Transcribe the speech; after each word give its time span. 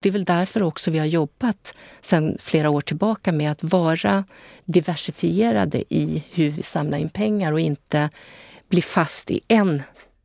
Det 0.00 0.08
är 0.08 0.12
väl 0.12 0.24
därför 0.24 0.62
också 0.62 0.90
vi 0.90 0.98
har 0.98 1.06
jobbat 1.06 1.74
sedan 2.00 2.36
flera 2.40 2.70
år 2.70 2.80
tillbaka 2.80 3.32
med 3.32 3.50
att 3.50 3.62
vara 3.62 4.24
diversifierade 4.64 5.94
i 5.94 6.24
hur 6.32 6.50
vi 6.50 6.62
samlar 6.62 6.98
in 6.98 7.08
pengar 7.08 7.52
och 7.52 7.60
inte 7.60 8.10
bli 8.68 8.82
fast 8.82 9.30
i 9.30 9.40
en 9.48 9.82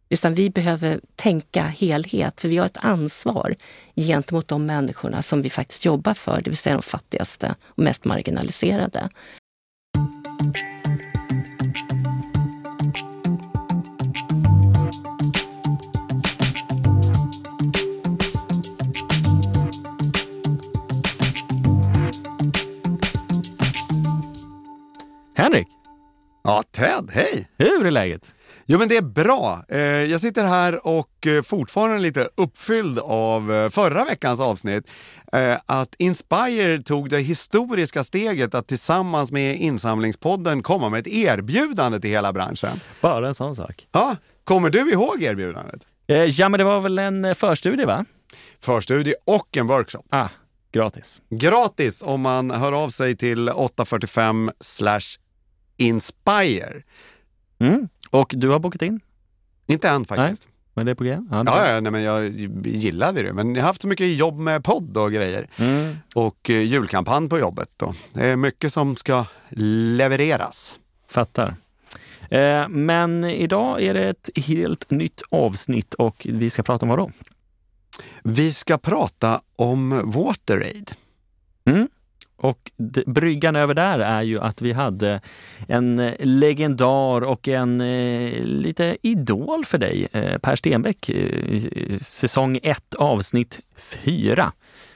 utan 0.10 0.36
vi 0.36 0.50
behöver 0.50 1.00
tänka 1.16 1.64
helhet, 1.64 2.42
för 2.42 2.48
vi 2.48 2.58
har 2.58 2.66
ett 2.66 2.86
ansvar 2.86 3.56
gentemot 3.96 4.48
de 4.48 4.66
människorna 4.66 5.22
som 5.22 5.42
vi 5.42 5.50
faktiskt 5.50 5.86
jobbar 5.86 6.14
för, 6.14 6.42
det 6.42 6.50
vill 6.50 6.58
säga 6.58 6.76
de 6.76 6.82
fattigaste 6.82 7.56
och 7.66 7.84
mest 7.84 8.06
marginaliserade. 8.06 9.10
Henrik! 25.44 25.68
Ja, 26.44 26.64
Ted, 26.72 27.12
hej! 27.14 27.50
Hur 27.58 27.86
är 27.86 27.92
läget? 27.92 28.36
Jo 28.66 28.80
men 28.80 28.88
det 28.88 28.98
är 28.98 29.02
bra. 29.02 29.66
Eh, 29.70 29.82
jag 29.82 30.22
sitter 30.22 30.44
här 30.44 30.88
och 30.88 31.28
eh, 31.28 31.42
fortfarande 31.42 32.00
lite 32.00 32.30
uppfylld 32.36 33.00
av 33.00 33.54
eh, 33.54 33.70
förra 33.70 34.06
veckans 34.06 34.40
avsnitt. 34.40 34.92
Att 35.66 35.96
Inspire 36.00 36.84
tog 36.84 37.10
det 37.10 37.20
historiska 37.20 38.04
steget 38.04 38.56
att 38.56 38.68
tillsammans 38.68 39.32
med 39.32 39.56
Insamlingspodden 39.56 40.64
komma 40.64 40.90
med 40.90 41.00
ett 41.00 41.08
erbjudande 41.08 42.00
till 42.00 42.10
hela 42.10 42.34
branschen. 42.34 42.80
Bara 43.02 43.28
en 43.28 43.36
sån 43.36 43.56
sak. 43.56 43.88
Ja, 43.92 44.16
kommer 44.44 44.70
du 44.70 44.92
ihåg 44.92 45.24
erbjudandet? 45.24 45.82
Ja, 46.06 46.50
men 46.50 46.58
det 46.58 46.64
var 46.64 46.80
väl 46.80 47.00
en 47.00 47.36
förstudie 47.36 47.86
va? 47.86 48.06
Förstudie 48.62 49.16
och 49.26 49.58
en 49.58 49.68
workshop. 49.68 50.04
Ah, 50.10 50.30
gratis. 50.72 51.22
Gratis 51.30 52.02
om 52.02 52.22
man 52.22 52.52
hör 52.52 52.72
av 52.72 52.90
sig 52.90 53.18
till 53.18 53.50
845 53.50 54.52
inspire. 55.78 56.84
Mm. 57.60 57.88
Och 58.10 58.34
du 58.36 58.50
har 58.50 58.60
bokat 58.60 58.82
in? 58.82 59.00
Inte 59.68 59.90
än 59.90 60.06
faktiskt. 60.06 60.46
Nej. 60.46 60.54
Men 60.74 60.86
det 60.86 60.92
är 60.92 60.96
på 60.96 61.04
G? 61.04 61.20
Ja, 61.32 61.44
ja, 61.46 61.74
ja 61.74 61.80
nej, 61.80 61.92
men 61.92 62.02
jag 62.02 62.30
gillade 62.66 63.24
det. 63.24 63.34
Men 63.34 63.56
jag 63.56 63.62
har 63.62 63.68
haft 63.68 63.82
så 63.82 63.88
mycket 63.88 64.16
jobb 64.16 64.40
med 64.40 64.64
podd 64.64 64.98
och 64.98 65.12
grejer. 65.12 65.48
Mm. 65.58 65.98
Och 66.16 66.50
eh, 66.50 66.62
julkampanj 66.62 67.30
på 67.30 67.40
jobbet. 67.40 67.70
Då. 67.78 67.94
Det 68.14 68.26
är 68.26 68.36
mycket 68.36 68.74
som 68.74 68.96
ska 68.96 69.26
levereras. 69.98 70.78
Fattar. 71.10 71.56
Eh, 72.30 72.68
men 72.70 73.24
idag 73.24 73.82
är 73.82 73.94
det 73.94 74.10
ett 74.10 74.30
helt 74.36 74.92
nytt 74.92 75.22
avsnitt 75.30 75.94
och 75.94 76.28
vi 76.30 76.50
ska 76.50 76.64
prata 76.64 76.86
om 76.86 76.90
vad 76.90 77.00
då? 77.00 77.12
Vi 78.24 78.54
ska 78.54 78.78
prata 78.78 79.42
om 79.56 80.12
WaterAid. 80.12 80.92
Och 82.44 82.72
bryggan 83.06 83.56
över 83.56 83.74
där 83.74 84.00
är 84.00 84.22
ju 84.22 84.40
att 84.40 84.62
vi 84.62 84.72
hade 84.72 85.22
en 85.68 86.00
eh, 86.00 86.14
legendar 86.20 87.22
och 87.22 87.48
en 87.48 87.82
eh, 87.82 88.44
lite 88.44 88.98
idol 89.02 89.66
för 89.66 89.78
dig, 89.78 90.08
eh, 90.12 90.38
Per 90.38 90.56
Stenbeck, 90.56 91.10
eh, 91.10 92.00
säsong 92.02 92.60
1 92.64 92.96
avsnitt 92.96 93.60
4. 93.78 94.52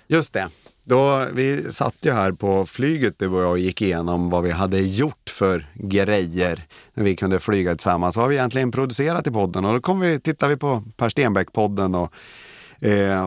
Just 0.08 0.34
det. 0.34 0.50
Då, 0.84 1.26
vi 1.34 1.72
satt 1.72 1.96
ju 2.02 2.12
här 2.12 2.32
på 2.32 2.66
flyget 2.66 3.20
du 3.20 3.28
och 3.28 3.44
jag 3.44 3.58
gick 3.58 3.82
igenom 3.82 4.30
vad 4.30 4.44
vi 4.44 4.52
hade 4.52 4.80
gjort 4.80 5.30
för 5.30 5.68
grejer 5.74 6.68
när 6.94 7.04
vi 7.04 7.16
kunde 7.16 7.40
flyga 7.40 7.76
tillsammans. 7.76 8.16
Vad 8.16 8.24
har 8.24 8.30
vi 8.30 8.36
egentligen 8.36 8.72
producerat 8.72 9.28
i 9.28 9.32
podden? 9.32 9.66
Och 9.66 9.74
då 9.74 9.82
kom 9.82 10.00
vi, 10.00 10.20
tittade 10.20 10.54
vi 10.54 10.60
på 10.60 10.84
Per 10.98 11.10
Stenbeck-podden 11.10 11.96
och, 11.96 12.14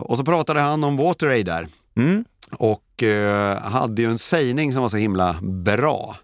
och 0.09 0.17
så 0.17 0.25
pratade 0.25 0.59
han 0.59 0.83
om 0.83 0.97
WaterAid 0.97 1.45
där. 1.45 1.67
Mm. 1.95 2.25
Och 2.51 2.83
eh, 3.03 3.57
hade 3.57 4.01
ju 4.01 4.09
en 4.09 4.17
sägning 4.17 4.73
som 4.73 4.81
var 4.81 4.89
så 4.89 4.97
himla 4.97 5.35
bra. 5.41 6.15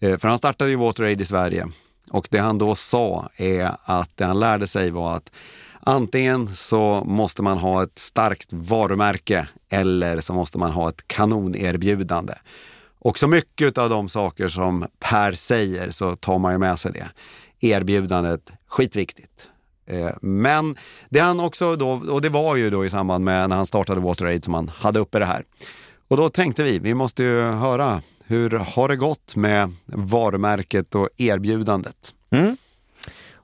Eh, 0.00 0.18
för 0.18 0.28
han 0.28 0.38
startade 0.38 0.70
ju 0.70 0.76
WaterAid 0.76 1.20
i 1.20 1.24
Sverige. 1.24 1.66
Och 2.10 2.28
det 2.30 2.38
han 2.38 2.58
då 2.58 2.74
sa 2.74 3.28
är 3.36 3.70
att 3.84 4.10
det 4.14 4.24
han 4.24 4.40
lärde 4.40 4.66
sig 4.66 4.90
var 4.90 5.16
att 5.16 5.30
antingen 5.80 6.54
så 6.54 7.02
måste 7.06 7.42
man 7.42 7.58
ha 7.58 7.82
ett 7.82 7.98
starkt 7.98 8.52
varumärke 8.52 9.48
eller 9.70 10.20
så 10.20 10.32
måste 10.32 10.58
man 10.58 10.70
ha 10.70 10.88
ett 10.88 11.08
kanonerbjudande. 11.08 12.34
Och 12.98 13.18
så 13.18 13.28
mycket 13.28 13.78
av 13.78 13.90
de 13.90 14.08
saker 14.08 14.48
som 14.48 14.86
Per 15.00 15.32
säger 15.32 15.90
så 15.90 16.16
tar 16.16 16.38
man 16.38 16.52
ju 16.52 16.58
med 16.58 16.78
sig 16.78 16.92
det. 16.92 17.08
Erbjudandet, 17.60 18.52
skitviktigt. 18.68 19.50
Eh, 19.86 20.10
men 20.20 20.76
det 21.08 21.20
han 21.20 21.40
också 21.40 21.76
då, 21.76 21.90
och 21.90 22.20
det 22.20 22.28
var 22.28 22.56
ju 22.56 22.70
då 22.70 22.84
i 22.84 22.90
samband 22.90 23.24
med 23.24 23.48
när 23.48 23.56
han 23.56 23.66
startade 23.66 24.00
WaterAid 24.00 24.44
som 24.44 24.54
han 24.54 24.68
hade 24.68 25.00
uppe 25.00 25.18
det 25.18 25.24
här. 25.24 25.44
Och 26.08 26.16
då 26.16 26.28
tänkte 26.28 26.62
vi, 26.62 26.78
vi 26.78 26.94
måste 26.94 27.22
ju 27.22 27.40
höra, 27.40 28.02
hur 28.26 28.50
har 28.50 28.88
det 28.88 28.96
gått 28.96 29.36
med 29.36 29.70
varumärket 29.86 30.94
och 30.94 31.08
erbjudandet? 31.16 32.14
Mm. 32.30 32.56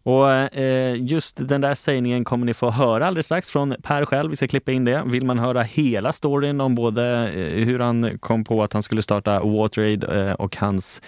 Och 0.03 0.31
eh, 0.31 0.97
just 1.03 1.49
den 1.49 1.61
där 1.61 1.75
sägningen 1.75 2.25
kommer 2.25 2.47
ni 2.47 2.55
få 2.55 2.71
höra 2.71 3.07
alldeles 3.07 3.27
strax 3.27 3.51
från 3.51 3.75
Per 3.83 4.05
själv. 4.05 4.31
Vi 4.31 4.37
ska 4.37 4.49
klippa 4.49 4.73
in 4.73 4.85
det. 4.85 5.03
Vill 5.07 5.25
man 5.25 5.39
höra 5.39 5.63
hela 5.63 6.13
storyn 6.13 6.61
om 6.61 6.75
både 6.75 7.29
eh, 7.29 7.65
hur 7.65 7.79
han 7.79 8.19
kom 8.19 8.45
på 8.45 8.63
att 8.63 8.73
han 8.73 8.83
skulle 8.83 9.03
starta 9.03 9.41
WaterAid 9.41 10.05
eh, 10.05 10.33
och 10.33 10.57
hans 10.57 11.03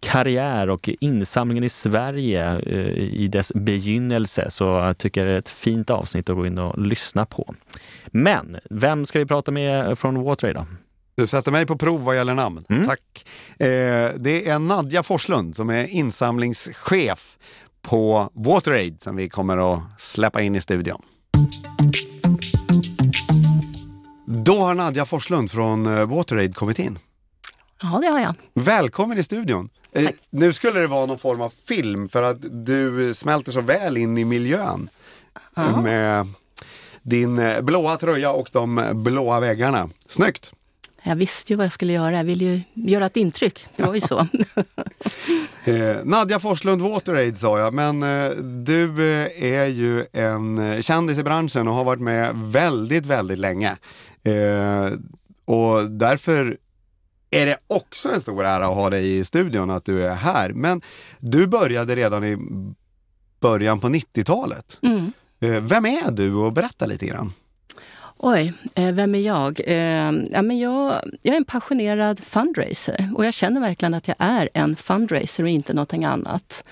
karriär 0.00 0.70
och 0.70 0.90
insamlingen 1.00 1.64
i 1.64 1.68
Sverige 1.68 2.62
eh, 2.66 2.98
i 2.98 3.28
dess 3.28 3.52
begynnelse 3.54 4.50
så 4.50 4.94
tycker 4.98 5.20
jag 5.20 5.28
det 5.28 5.34
är 5.34 5.38
ett 5.38 5.48
fint 5.48 5.90
avsnitt 5.90 6.30
att 6.30 6.36
gå 6.36 6.46
in 6.46 6.58
och 6.58 6.78
lyssna 6.78 7.26
på. 7.26 7.54
Men 8.06 8.56
vem 8.70 9.04
ska 9.04 9.18
vi 9.18 9.26
prata 9.26 9.50
med 9.50 9.98
från 9.98 10.22
WaterAid? 10.22 10.56
då? 10.56 10.66
Du 11.18 11.26
sätter 11.26 11.52
mig 11.52 11.66
på 11.66 11.78
prov 11.78 12.04
vad 12.04 12.16
gäller 12.16 12.34
namn. 12.34 12.64
Mm. 12.68 12.86
Tack. 12.86 13.00
Eh, 13.50 13.66
det 14.16 14.48
är 14.48 14.58
Nadja 14.58 15.02
Forslund 15.02 15.56
som 15.56 15.70
är 15.70 15.86
insamlingschef 15.86 17.38
på 17.82 18.30
WaterAid 18.32 19.02
som 19.02 19.16
vi 19.16 19.28
kommer 19.28 19.72
att 19.72 19.80
släppa 19.98 20.42
in 20.42 20.56
i 20.56 20.60
studion. 20.60 21.02
Då 24.26 24.58
har 24.58 24.74
Nadja 24.74 25.04
Forslund 25.04 25.50
från 25.50 25.86
eh, 25.86 26.06
WaterAid 26.06 26.56
kommit 26.56 26.78
in. 26.78 26.98
Ja, 27.82 27.98
det 28.02 28.08
har 28.08 28.20
jag. 28.20 28.34
Välkommen 28.54 29.18
i 29.18 29.22
studion. 29.22 29.68
Eh, 29.92 30.10
nu 30.30 30.52
skulle 30.52 30.80
det 30.80 30.86
vara 30.86 31.06
någon 31.06 31.18
form 31.18 31.40
av 31.40 31.52
film 31.68 32.08
för 32.08 32.22
att 32.22 32.38
du 32.50 33.14
smälter 33.14 33.52
så 33.52 33.60
väl 33.60 33.96
in 33.96 34.18
i 34.18 34.24
miljön. 34.24 34.90
Aha. 35.56 35.80
Med 35.80 36.26
din 37.02 37.38
eh, 37.38 37.60
blåa 37.60 37.96
tröja 37.96 38.32
och 38.32 38.48
de 38.52 38.90
blåa 38.94 39.40
väggarna. 39.40 39.90
Snyggt! 40.06 40.52
Jag 41.08 41.16
visste 41.16 41.52
ju 41.52 41.56
vad 41.56 41.66
jag 41.66 41.72
skulle 41.72 41.92
göra. 41.92 42.16
Jag 42.16 42.24
ville 42.24 42.44
ju 42.44 42.60
göra 42.74 43.06
ett 43.06 43.16
intryck. 43.16 43.66
Det 43.76 43.82
var 43.82 43.94
ju 43.94 44.00
så. 44.00 44.18
eh, 45.64 45.96
Nadja 46.04 46.38
Forslund 46.38 46.82
Wateraid 46.82 47.38
sa 47.38 47.58
jag, 47.58 47.74
men 47.74 48.02
eh, 48.02 48.30
du 48.64 49.12
eh, 49.12 49.44
är 49.44 49.66
ju 49.66 50.06
en 50.12 50.58
eh, 50.58 50.80
kändis 50.80 51.18
i 51.18 51.22
branschen 51.22 51.68
och 51.68 51.74
har 51.74 51.84
varit 51.84 52.00
med 52.00 52.36
väldigt, 52.36 53.06
väldigt 53.06 53.38
länge. 53.38 53.76
Eh, 54.22 54.92
och 55.44 55.90
därför 55.90 56.56
är 57.30 57.46
det 57.46 57.58
också 57.66 58.08
en 58.08 58.20
stor 58.20 58.44
ära 58.44 58.66
att 58.66 58.74
ha 58.74 58.90
dig 58.90 59.18
i 59.18 59.24
studion, 59.24 59.70
att 59.70 59.84
du 59.84 60.06
är 60.06 60.14
här. 60.14 60.52
Men 60.52 60.82
du 61.18 61.46
började 61.46 61.96
redan 61.96 62.24
i 62.24 62.38
början 63.40 63.80
på 63.80 63.88
90-talet. 63.88 64.78
Mm. 64.82 65.12
Eh, 65.40 65.62
vem 65.62 65.86
är 65.86 66.10
du 66.10 66.34
och 66.34 66.52
berätta 66.52 66.86
lite 66.86 67.06
grann. 67.06 67.32
Oj, 68.20 68.52
eh, 68.74 68.92
vem 68.92 69.14
är 69.14 69.20
jag? 69.20 69.60
Eh, 69.66 70.12
ja, 70.32 70.42
men 70.42 70.58
jag? 70.58 71.00
Jag 71.22 71.32
är 71.32 71.36
en 71.36 71.44
passionerad 71.44 72.20
fundraiser 72.20 73.10
och 73.14 73.26
jag 73.26 73.34
känner 73.34 73.60
verkligen 73.60 73.94
att 73.94 74.08
jag 74.08 74.16
är 74.18 74.48
en 74.54 74.76
fundraiser 74.76 75.42
och 75.42 75.48
inte 75.48 75.72
någonting 75.72 76.04
annat. 76.04 76.64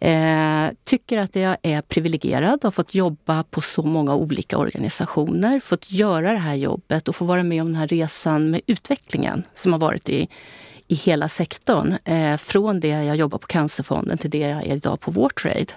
Eh, 0.00 0.68
tycker 0.84 1.18
att 1.18 1.36
jag 1.36 1.56
är 1.62 1.82
privilegierad 1.82 2.54
och 2.54 2.64
har 2.64 2.70
fått 2.70 2.94
jobba 2.94 3.42
på 3.42 3.60
så 3.60 3.82
många 3.82 4.14
olika 4.14 4.58
organisationer, 4.58 5.60
fått 5.60 5.92
göra 5.92 6.32
det 6.32 6.38
här 6.38 6.54
jobbet 6.54 7.08
och 7.08 7.16
få 7.16 7.24
vara 7.24 7.42
med 7.42 7.62
om 7.62 7.68
den 7.68 7.76
här 7.76 7.88
resan 7.88 8.50
med 8.50 8.60
utvecklingen 8.66 9.42
som 9.54 9.72
har 9.72 9.80
varit 9.80 10.08
i, 10.08 10.28
i 10.86 10.94
hela 10.94 11.28
sektorn. 11.28 11.96
Eh, 12.04 12.36
från 12.36 12.80
det 12.80 12.88
jag 12.88 13.16
jobbar 13.16 13.38
på 13.38 13.46
Cancerfonden 13.46 14.18
till 14.18 14.30
det 14.30 14.38
jag 14.38 14.66
är 14.66 14.74
idag 14.74 15.00
på 15.00 15.10
Vårtrade. 15.10 15.72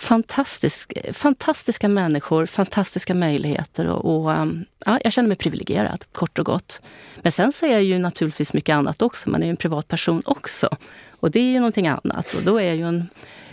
Fantastisk, 0.00 0.92
fantastiska 1.12 1.88
människor, 1.88 2.46
fantastiska 2.46 3.14
möjligheter 3.14 3.86
och, 3.86 4.04
och 4.04 4.30
um, 4.30 4.64
ja, 4.86 4.98
jag 5.04 5.12
känner 5.12 5.28
mig 5.28 5.36
privilegierad, 5.36 6.04
kort 6.12 6.38
och 6.38 6.46
gott. 6.46 6.80
Men 7.22 7.32
sen 7.32 7.52
så 7.52 7.66
är 7.66 7.72
jag 7.72 7.82
ju 7.82 7.98
naturligtvis 7.98 8.52
mycket 8.52 8.74
annat 8.74 9.02
också. 9.02 9.30
Man 9.30 9.42
är 9.42 9.46
ju 9.46 9.50
en 9.50 9.56
privatperson 9.56 10.22
också. 10.24 10.68
Och 11.20 11.30
det 11.30 11.40
är 11.40 11.52
ju 11.52 11.58
någonting 11.58 11.86
annat. 11.86 12.34
Och 12.34 12.42
då 12.42 12.60
är 12.60 12.64
jag 12.64 12.76
ju 12.76 12.88
en 12.88 13.08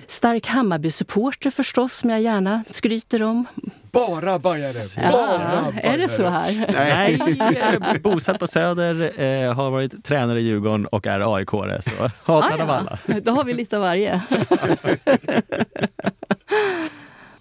Stark 0.08 0.48
Hammarby-supporter 0.48 1.52
förstås, 1.52 1.94
som 1.94 2.10
jag 2.10 2.22
gärna 2.22 2.64
skryter 2.70 3.24
om. 3.24 3.46
Bara 3.92 4.40
bajare! 4.40 5.12
Bara 5.12 5.72
ja, 5.74 5.82
Är 5.82 5.98
det 5.98 6.10
så 6.10 6.30
här? 6.30 6.66
Nej, 6.74 8.00
bosatt 8.00 8.40
på 8.40 8.48
Söder, 8.48 9.22
eh, 9.22 9.54
har 9.54 9.72
varit 9.72 10.04
tränare 10.04 10.40
i 10.40 10.44
Djurgården 10.44 10.86
och 10.86 11.08
är 11.08 11.36
aik 11.38 11.50
så 11.50 12.10
hatad 12.24 12.60
ah, 12.60 12.64
av 12.64 12.70
alla. 12.70 12.98
Då 13.22 13.32
har 13.32 13.44
vi 13.44 13.54
lite 13.54 13.76
av 13.76 13.82
varje. 13.82 14.22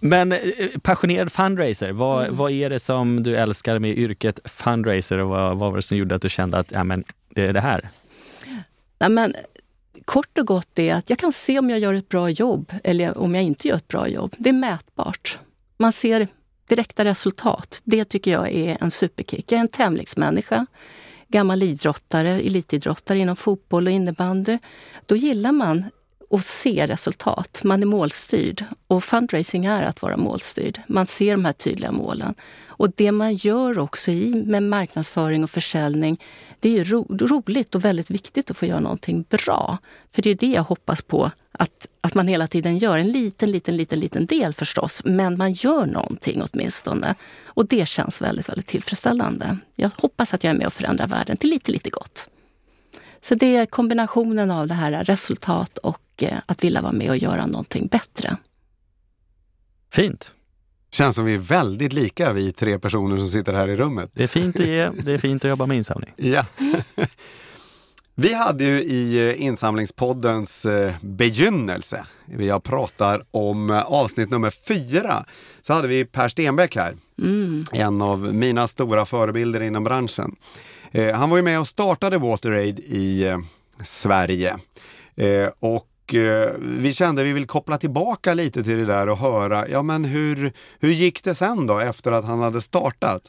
Men 0.08 0.32
eh, 0.32 0.38
passionerad 0.82 1.32
fundraiser, 1.32 1.92
vad, 1.92 2.24
mm. 2.24 2.36
vad 2.36 2.52
är 2.52 2.70
det 2.70 2.78
som 2.78 3.22
du 3.22 3.36
älskar 3.36 3.78
med 3.78 3.98
yrket 3.98 4.40
fundraiser 4.44 5.18
och 5.18 5.28
vad, 5.28 5.58
vad 5.58 5.70
var 5.70 5.76
det 5.76 5.82
som 5.82 5.96
gjorde 5.96 6.14
att 6.14 6.22
du 6.22 6.28
kände 6.28 6.58
att 6.58 6.72
ja, 6.72 6.84
men, 6.84 7.04
det 7.34 7.46
är 7.46 7.52
det 7.52 7.60
här? 7.60 7.88
Ja, 8.98 9.08
men, 9.08 9.34
kort 10.04 10.38
och 10.38 10.46
gott 10.46 10.78
är 10.78 10.94
att 10.94 11.10
jag 11.10 11.18
kan 11.18 11.32
se 11.32 11.58
om 11.58 11.70
jag 11.70 11.78
gör 11.78 11.94
ett 11.94 12.08
bra 12.08 12.30
jobb 12.30 12.72
eller 12.84 13.18
om 13.18 13.34
jag 13.34 13.44
inte 13.44 13.68
gör 13.68 13.76
ett 13.76 13.88
bra 13.88 14.08
jobb. 14.08 14.34
Det 14.38 14.48
är 14.48 14.52
mätbart. 14.52 15.38
Man 15.78 15.92
ser 15.92 16.28
direkta 16.68 17.04
resultat. 17.04 17.80
Det 17.84 18.04
tycker 18.04 18.30
jag 18.30 18.52
är 18.52 18.76
en 18.80 18.90
superkick. 18.90 19.52
Jag 19.52 19.58
är 19.58 19.60
en 19.60 19.68
tävlingsmänniska, 19.68 20.66
gammal 21.28 21.62
idrottare, 21.62 22.30
elitidrottare 22.30 23.18
inom 23.18 23.36
fotboll 23.36 23.86
och 23.86 23.92
innebandy. 23.92 24.58
Då 25.06 25.16
gillar 25.16 25.52
man 25.52 25.84
och 26.28 26.44
se 26.44 26.86
resultat. 26.86 27.60
Man 27.64 27.82
är 27.82 27.86
målstyrd 27.86 28.64
och 28.86 29.04
fundraising 29.04 29.64
är 29.64 29.82
att 29.82 30.02
vara 30.02 30.16
målstyrd. 30.16 30.80
Man 30.86 31.06
ser 31.06 31.30
de 31.30 31.44
här 31.44 31.52
tydliga 31.52 31.92
målen. 31.92 32.34
Och 32.66 32.90
det 32.90 33.12
man 33.12 33.34
gör 33.34 33.78
också 33.78 34.10
i 34.10 34.42
med 34.46 34.62
marknadsföring 34.62 35.44
och 35.44 35.50
försäljning, 35.50 36.20
det 36.60 36.78
är 36.78 36.84
ro, 36.84 37.06
roligt 37.20 37.74
och 37.74 37.84
väldigt 37.84 38.10
viktigt 38.10 38.50
att 38.50 38.56
få 38.56 38.66
göra 38.66 38.80
någonting 38.80 39.24
bra. 39.28 39.78
För 40.12 40.22
det 40.22 40.30
är 40.30 40.34
det 40.34 40.50
jag 40.50 40.62
hoppas 40.62 41.02
på 41.02 41.30
att, 41.52 41.86
att 42.00 42.14
man 42.14 42.28
hela 42.28 42.46
tiden 42.46 42.78
gör. 42.78 42.98
En 42.98 43.12
liten, 43.12 43.50
liten, 43.50 43.76
liten, 43.76 44.00
liten 44.00 44.26
del 44.26 44.54
förstås, 44.54 45.02
men 45.04 45.38
man 45.38 45.52
gör 45.52 45.86
någonting 45.86 46.42
åtminstone. 46.42 47.14
Och 47.44 47.66
det 47.66 47.88
känns 47.88 48.20
väldigt, 48.20 48.48
väldigt 48.48 48.66
tillfredsställande. 48.66 49.58
Jag 49.74 49.90
hoppas 49.96 50.34
att 50.34 50.44
jag 50.44 50.54
är 50.54 50.58
med 50.58 50.66
och 50.66 50.72
förändrar 50.72 51.06
världen 51.06 51.36
till 51.36 51.50
lite, 51.50 51.72
lite 51.72 51.90
gott. 51.90 52.28
Så 53.20 53.34
det 53.34 53.56
är 53.56 53.66
kombinationen 53.66 54.50
av 54.50 54.66
det 54.66 54.74
här 54.74 55.04
resultat 55.04 55.78
och 55.78 56.00
eh, 56.22 56.38
att 56.46 56.64
vilja 56.64 56.82
vara 56.82 56.92
med 56.92 57.10
och 57.10 57.16
göra 57.16 57.46
någonting 57.46 57.86
bättre. 57.86 58.36
Fint. 59.92 60.34
Känns 60.90 61.14
som 61.14 61.24
vi 61.24 61.34
är 61.34 61.38
väldigt 61.38 61.92
lika 61.92 62.32
vi 62.32 62.52
tre 62.52 62.78
personer 62.78 63.16
som 63.16 63.28
sitter 63.28 63.52
här 63.54 63.68
i 63.68 63.76
rummet. 63.76 64.10
Det 64.14 64.22
är 64.24 64.28
fint 64.28 64.60
att 64.60 64.66
ge, 64.66 64.90
det 65.04 65.12
är 65.12 65.18
fint 65.18 65.44
att 65.44 65.48
jobba 65.48 65.66
med 65.66 65.76
insamling. 65.76 66.12
Ja. 66.16 66.44
Vi 68.18 68.34
hade 68.34 68.64
ju 68.64 68.82
i 68.82 69.28
eh, 69.28 69.42
insamlingspoddens 69.42 70.66
eh, 70.66 70.94
begynnelse, 71.00 72.06
jag 72.38 72.62
pratar 72.62 73.22
om 73.30 73.70
avsnitt 73.86 74.30
nummer 74.30 74.50
fyra, 74.50 75.24
så 75.62 75.72
hade 75.72 75.88
vi 75.88 76.04
Per 76.04 76.28
Stenbeck 76.28 76.76
här. 76.76 76.94
Mm. 77.18 77.64
En 77.72 78.02
av 78.02 78.34
mina 78.34 78.68
stora 78.68 79.06
förebilder 79.06 79.60
inom 79.60 79.84
branschen. 79.84 80.36
Eh, 80.92 81.14
han 81.14 81.30
var 81.30 81.36
ju 81.36 81.42
med 81.42 81.60
och 81.60 81.68
startade 81.68 82.18
WaterAid 82.18 82.80
i 82.80 83.24
eh, 83.24 83.38
Sverige. 83.82 84.58
Eh, 85.16 85.48
och 86.06 86.14
eh, 86.14 86.54
vi 86.58 86.92
kände 86.92 87.22
att 87.22 87.28
vi 87.28 87.32
vill 87.32 87.46
koppla 87.46 87.78
tillbaka 87.78 88.34
lite 88.34 88.64
till 88.64 88.76
det 88.76 88.84
där 88.84 89.08
och 89.08 89.18
höra, 89.18 89.68
ja 89.68 89.82
men 89.82 90.04
hur, 90.04 90.52
hur 90.80 90.90
gick 90.90 91.24
det 91.24 91.34
sen 91.34 91.66
då 91.66 91.78
efter 91.78 92.12
att 92.12 92.24
han 92.24 92.40
hade 92.40 92.60
startat? 92.60 93.22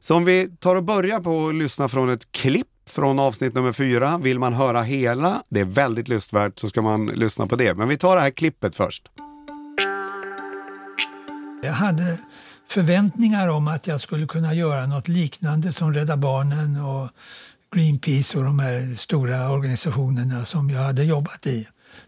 Så 0.00 0.14
om 0.14 0.24
vi 0.24 0.48
tar 0.48 0.76
och 0.76 0.84
börjar 0.84 1.20
på 1.20 1.48
att 1.48 1.54
lyssna 1.54 1.88
från 1.88 2.10
ett 2.10 2.32
klipp 2.32 2.66
från 2.88 3.18
avsnitt 3.18 3.54
nummer 3.54 3.72
fyra. 3.72 4.18
Vill 4.18 4.38
man 4.38 4.52
höra 4.52 4.82
hela, 4.82 5.42
det 5.48 5.60
är 5.60 5.64
väldigt 5.64 6.08
lustvärt, 6.08 6.58
så 6.58 6.68
ska 6.68 6.82
man 6.82 7.06
lyssna 7.06 7.46
på 7.46 7.56
det. 7.56 7.74
Men 7.74 7.88
vi 7.88 7.98
tar 7.98 8.16
det 8.16 8.22
här 8.22 8.30
klippet 8.30 8.76
först. 8.76 9.02
Jag 11.62 11.72
hade 11.72 12.18
förväntningar 12.68 13.48
om 13.48 13.68
att 13.68 13.86
jag 13.86 14.00
skulle 14.00 14.26
kunna 14.26 14.54
göra 14.54 14.86
något 14.86 15.08
liknande 15.08 15.72
som 15.72 15.94
Rädda 15.94 16.16
Barnen 16.16 16.84
och 16.84 17.08
Greenpeace 17.74 18.38
och 18.38 18.44
de 18.44 18.58
här 18.58 18.94
stora 18.96 19.50
organisationerna 19.50 20.44
som 20.44 20.70
jag 20.70 20.80
hade 20.80 21.04
jobbat 21.04 21.46
i 21.46 21.66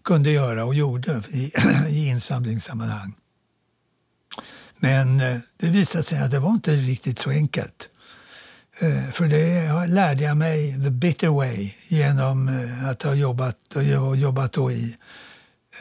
kunde 0.08 0.30
göra 0.30 0.64
och 0.64 0.74
gjorde 0.74 1.22
i, 1.30 1.52
i 1.88 2.08
insamlingssammanhang. 2.08 3.14
Men 4.76 5.20
eh, 5.20 5.36
det 5.56 5.66
visade 5.66 6.04
sig 6.04 6.18
att 6.18 6.30
det 6.30 6.38
var 6.38 6.50
inte 6.50 6.76
riktigt 6.76 7.18
så 7.18 7.30
enkelt. 7.30 7.88
Eh, 8.80 9.10
för 9.12 9.28
det 9.28 9.86
lärde 9.86 10.24
jag 10.24 10.36
mig 10.36 10.84
the 10.84 10.90
bitter 10.90 11.28
way 11.28 11.70
genom 11.88 12.48
eh, 12.48 12.88
att 12.88 13.02
ha 13.02 13.14
jobbat, 13.14 13.56
och 13.76 14.16
jobbat 14.16 14.52
då 14.52 14.72
i 14.72 14.96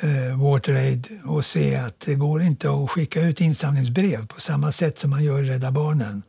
eh, 0.02 0.42
WaterAid 0.42 1.08
och 1.26 1.46
se 1.46 1.76
att 1.76 2.00
det 2.00 2.16
går 2.16 2.42
inte 2.42 2.70
att 2.70 2.90
skicka 2.92 3.22
ut 3.22 3.42
insamlingsbrev 3.42 4.28
på 4.28 4.42
samma 4.42 4.72
sätt 4.72 5.00
som 5.00 5.10
man 5.10 5.24
gör 5.24 5.44
i 5.44 5.50
Rädda 5.50 5.72
Barnen. 5.72 6.24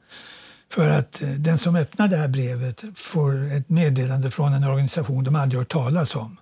För 0.73 0.89
att 0.89 1.23
eh, 1.23 1.29
den 1.29 1.59
som 1.59 1.77
öppnar 1.77 2.09
det 2.09 2.17
här 2.17 2.29
brevet 2.29 2.85
får 2.94 3.53
ett 3.53 3.69
meddelande 3.69 4.31
från 4.31 4.53
en 4.53 4.65
organisation 4.65 5.25
de 5.25 5.37
aldrig 5.37 5.59
hört 5.59 5.73
talas 5.73 6.15
om. 6.17 6.37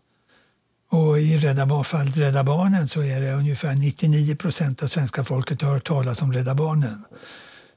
Och 0.96 1.20
i 1.20 1.38
Rädda, 1.38 1.84
fallet 1.84 2.16
Rädda 2.16 2.44
Barnen 2.44 2.88
så 2.88 3.02
är 3.02 3.20
det 3.20 3.32
ungefär 3.32 3.74
99 3.74 4.36
procent 4.36 4.82
av 4.82 4.88
svenska 4.88 5.24
folket 5.24 5.62
har 5.62 5.72
hört 5.72 5.86
talas 5.86 6.22
om 6.22 6.32
Rädda 6.32 6.54
Barnen. 6.54 7.04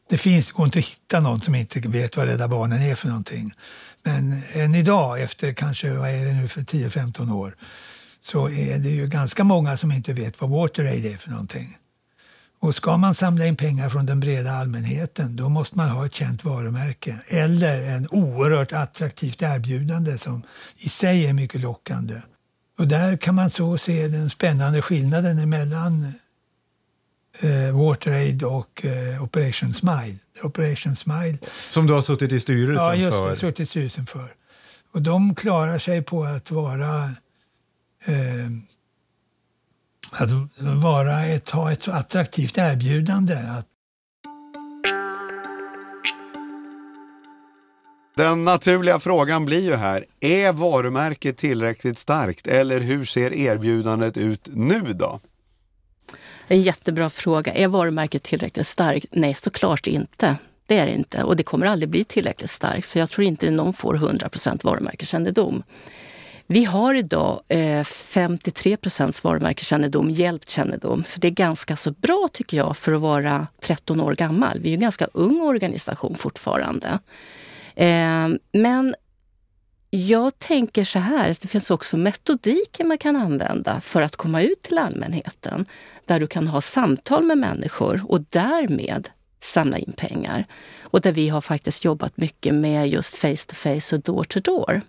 Det 0.10 0.18
finns, 0.18 0.52
går 0.52 0.66
inte 0.66 0.80
att 0.80 0.86
hitta 0.86 1.20
någon 1.20 1.42
som 1.42 1.56
inte 1.56 1.80
vet 1.80 2.18
vad 2.18 2.28
Rädda 2.28 2.48
Barnen 2.48 2.82
är 2.82 2.96
för 2.96 3.08
någonting. 3.08 3.54
Men 4.04 4.42
än 4.54 4.76
idag, 4.76 5.22
efter 5.22 5.54
kanske, 5.54 5.94
vad 5.94 6.10
är 6.10 6.26
det 6.26 6.34
nu 6.34 6.48
för 6.48 6.62
10-15 6.62 7.34
år, 7.34 7.56
så 8.22 8.50
är 8.50 8.80
det 8.80 8.90
ju 8.90 9.08
ganska 9.08 9.44
många 9.44 9.78
som 9.78 9.92
inte 9.92 10.14
vet 10.14 10.42
vad 10.42 10.50
WaterAid 10.50 11.06
är 11.06 11.18
för 11.18 11.30
någonting. 11.30 11.78
Och 12.60 12.76
ska 12.76 12.98
man 12.98 13.16
samla 13.16 13.46
in 13.46 13.56
pengar 13.56 13.90
från 13.90 14.06
den 14.06 14.20
breda 14.20 14.52
allmänheten 14.52 15.36
då 15.36 15.50
måste 15.50 15.78
man 15.78 15.90
ha 15.90 16.06
ett 16.06 16.14
känt 16.14 16.44
varumärke 16.44 17.20
eller 17.28 17.82
en 17.82 18.08
oerhört 18.12 18.74
attraktivt 18.74 19.42
erbjudande 19.42 20.18
som 20.18 20.44
i 20.78 20.90
sig 20.90 21.26
är 21.26 21.34
mycket 21.34 21.62
lockande. 21.62 22.22
Och 22.80 22.88
där 22.88 23.18
kan 23.18 23.36
man 23.36 23.50
så 23.50 23.78
se 23.78 24.08
den 24.08 24.30
spännande 24.30 24.82
skillnaden 24.82 25.50
mellan 25.50 26.14
eh, 27.40 27.78
WaterAid 27.78 28.44
och 28.44 28.86
eh, 28.86 29.24
Operation 29.24 29.74
Smile. 29.74 30.16
Operation 30.44 30.96
Smile. 30.96 31.38
Som 31.70 31.88
du 31.88 31.94
har 31.94 32.02
suttit 32.02 32.32
i 32.32 32.40
styrelsen 32.40 32.86
för? 32.86 32.94
Ja, 32.94 32.96
just 32.96 33.30
det. 33.30 33.36
Suttit 33.36 33.60
i 33.60 33.66
styrelsen 33.66 34.06
för. 34.06 34.34
Och 34.92 35.02
de 35.02 35.36
klarar 35.36 35.80
sig 35.80 36.02
på 36.02 36.24
att 36.24 36.52
vara 36.52 37.04
eh, 38.06 38.50
att 40.12 40.30
vara 40.60 41.26
ett, 41.26 41.50
ha 41.50 41.72
ett 41.72 41.88
attraktivt 41.88 42.58
erbjudande. 42.58 43.36
Att 43.36 43.68
Den 48.20 48.46
naturliga 48.46 49.00
frågan 49.00 49.46
blir 49.46 49.62
ju 49.62 49.76
här, 49.76 50.06
är 50.20 50.54
varumärket 50.54 51.38
tillräckligt 51.38 51.98
starkt 51.98 52.48
eller 52.48 52.80
hur 52.80 53.06
ser 53.06 53.34
erbjudandet 53.34 54.18
ut 54.18 54.50
nu 54.54 54.82
då? 54.82 55.20
En 56.48 56.62
jättebra 56.62 57.10
fråga. 57.10 57.54
Är 57.54 57.68
varumärket 57.68 58.24
tillräckligt 58.24 58.68
starkt? 58.68 59.06
Nej, 59.12 59.34
såklart 59.34 59.88
inte. 59.88 60.36
Det 60.66 60.78
är 60.78 60.86
det 60.86 60.92
inte 60.92 61.24
och 61.24 61.36
det 61.36 61.44
kommer 61.44 61.66
aldrig 61.66 61.90
bli 61.90 62.04
tillräckligt 62.04 62.50
starkt 62.50 62.86
för 62.86 63.00
jag 63.00 63.10
tror 63.10 63.28
inte 63.28 63.52
någon 63.52 63.74
får 63.74 63.96
100% 63.96 64.60
varumärkeskännedom. 64.64 65.64
Vi 66.48 66.66
har 66.66 66.94
idag 66.94 67.42
eh, 67.48 67.84
53 67.84 68.78
procents 68.78 69.24
varumärkeskännedom, 69.24 70.10
hjälpkännedom. 70.10 71.04
Så 71.08 71.20
det 71.20 71.28
är 71.28 71.32
ganska 71.32 71.76
så 71.76 71.92
bra 71.92 72.30
tycker 72.34 72.58
jag 72.58 72.78
för 72.78 72.92
att 72.92 73.02
vara 73.02 73.48
13 73.62 74.02
år 74.02 74.16
gammal. 74.16 74.60
Vi 74.60 74.68
är 74.68 74.70
ju 74.70 74.76
en 74.76 74.82
ganska 74.82 75.08
ung 75.14 75.42
organisation 75.42 76.16
fortfarande. 76.16 77.00
Eh, 77.80 78.30
men 78.52 78.96
jag 79.90 80.40
tänker 80.40 80.84
så 80.84 81.00
här, 81.00 81.32
att 81.32 81.42
det 81.42 81.48
finns 81.48 81.72
också 81.72 81.98
metodiker 81.98 82.84
man 82.84 82.98
kan 82.98 83.16
använda 83.16 83.82
för 83.82 84.02
att 84.02 84.16
komma 84.16 84.42
ut 84.42 84.62
till 84.62 84.78
allmänheten. 84.78 85.66
Där 86.06 86.20
du 86.20 86.28
kan 86.28 86.48
ha 86.48 86.62
samtal 86.62 87.24
med 87.24 87.38
människor 87.38 88.06
och 88.08 88.22
därmed 88.30 89.10
samla 89.40 89.78
in 89.78 89.94
pengar. 89.98 90.46
Och 90.82 91.02
där 91.02 91.12
vi 91.12 91.30
har 91.30 91.42
faktiskt 91.42 91.86
jobbat 91.86 92.18
mycket 92.18 92.54
med 92.54 92.90
just 92.90 93.16
face 93.16 93.46
to 93.48 93.56
face 93.56 93.96
och 93.96 94.02
door 94.02 94.24
to 94.24 94.40
door. 94.40 94.82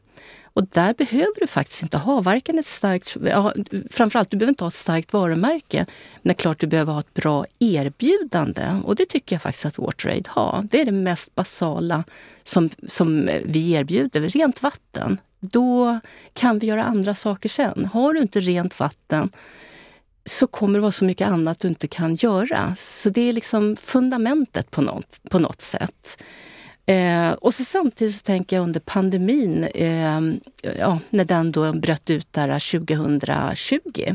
Och 0.52 0.66
där 0.66 0.94
behöver 0.94 1.40
du 1.40 1.46
faktiskt 1.46 1.82
inte 1.82 1.98
ha 1.98 2.20
varken 2.20 2.58
ett 2.58 2.66
starkt, 2.66 3.16
ja, 3.24 3.54
framförallt 3.90 4.30
du 4.30 4.36
behöver 4.36 4.50
inte 4.50 4.64
ha 4.64 4.68
ett 4.68 4.74
starkt 4.74 5.12
varumärke, 5.12 5.86
men 6.22 6.22
det 6.22 6.30
är 6.30 6.34
klart 6.34 6.60
du 6.60 6.66
behöver 6.66 6.92
ha 6.92 7.00
ett 7.00 7.14
bra 7.14 7.44
erbjudande. 7.58 8.80
Och 8.84 8.96
det 8.96 9.06
tycker 9.06 9.34
jag 9.34 9.42
faktiskt 9.42 9.66
att 9.66 9.78
WaterAid 9.78 10.28
har. 10.28 10.68
Det 10.70 10.80
är 10.80 10.84
det 10.84 10.92
mest 10.92 11.34
basala 11.34 12.04
som, 12.42 12.70
som 12.88 13.30
vi 13.44 13.72
erbjuder. 13.72 14.20
Rent 14.20 14.62
vatten, 14.62 15.18
då 15.40 16.00
kan 16.32 16.58
vi 16.58 16.66
göra 16.66 16.84
andra 16.84 17.14
saker 17.14 17.48
sen. 17.48 17.90
Har 17.92 18.14
du 18.14 18.20
inte 18.20 18.40
rent 18.40 18.78
vatten 18.78 19.30
så 20.24 20.46
kommer 20.46 20.74
det 20.74 20.80
vara 20.80 20.92
så 20.92 21.04
mycket 21.04 21.28
annat 21.28 21.60
du 21.60 21.68
inte 21.68 21.88
kan 21.88 22.14
göra. 22.14 22.76
Så 22.78 23.10
det 23.10 23.28
är 23.28 23.32
liksom 23.32 23.76
fundamentet 23.76 24.70
på 24.70 24.82
något, 24.82 25.20
på 25.30 25.38
något 25.38 25.60
sätt. 25.60 26.22
Eh, 26.90 27.32
och 27.32 27.54
så 27.54 27.64
samtidigt 27.64 28.14
så 28.14 28.22
tänker 28.22 28.56
jag 28.56 28.62
under 28.62 28.80
pandemin, 28.80 29.64
eh, 29.64 30.20
ja, 30.78 30.98
när 31.10 31.24
den 31.24 31.52
då 31.52 31.72
bröt 31.72 32.10
ut 32.10 32.32
där 32.32 32.48
eh, 32.48 32.58
2020, 32.58 34.14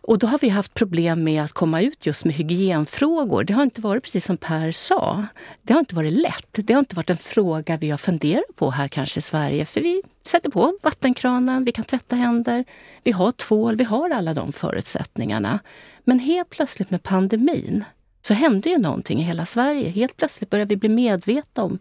Och 0.00 0.18
då 0.18 0.26
har 0.26 0.38
vi 0.38 0.48
haft 0.48 0.74
problem 0.74 1.24
med 1.24 1.42
att 1.42 1.52
komma 1.52 1.80
ut 1.80 2.06
just 2.06 2.24
med 2.24 2.34
hygienfrågor. 2.34 3.44
Det 3.44 3.52
har 3.52 3.62
inte 3.62 3.80
varit 3.80 4.02
precis 4.02 4.24
som 4.24 4.36
Per 4.36 4.70
sa. 4.70 5.26
Det 5.62 5.72
har 5.72 5.80
inte 5.80 5.94
varit 5.94 6.12
lätt. 6.12 6.48
Det 6.52 6.72
har 6.72 6.78
inte 6.78 6.96
varit 6.96 7.10
en 7.10 7.16
fråga 7.16 7.76
vi 7.76 7.90
har 7.90 7.98
funderat 7.98 8.56
på 8.56 8.70
här 8.70 8.88
kanske 8.88 9.18
i 9.18 9.22
Sverige. 9.22 9.66
För 9.66 9.80
vi 9.80 10.02
sätter 10.26 10.50
på 10.50 10.78
vattenkranen, 10.82 11.64
vi 11.64 11.72
kan 11.72 11.84
tvätta 11.84 12.16
händer, 12.16 12.64
vi 13.04 13.12
har 13.12 13.32
tvål, 13.32 13.76
vi 13.76 13.84
har 13.84 14.10
alla 14.10 14.34
de 14.34 14.52
förutsättningarna. 14.52 15.58
Men 16.04 16.18
helt 16.18 16.50
plötsligt 16.50 16.90
med 16.90 17.02
pandemin 17.02 17.84
så 18.26 18.34
hände 18.34 18.68
ju 18.68 18.78
någonting 18.78 19.20
i 19.20 19.22
hela 19.22 19.46
Sverige. 19.46 19.88
Helt 19.88 20.16
plötsligt 20.16 20.50
började 20.50 20.68
vi 20.68 20.76
bli 20.76 20.88
medvetna 20.88 21.62
om 21.62 21.78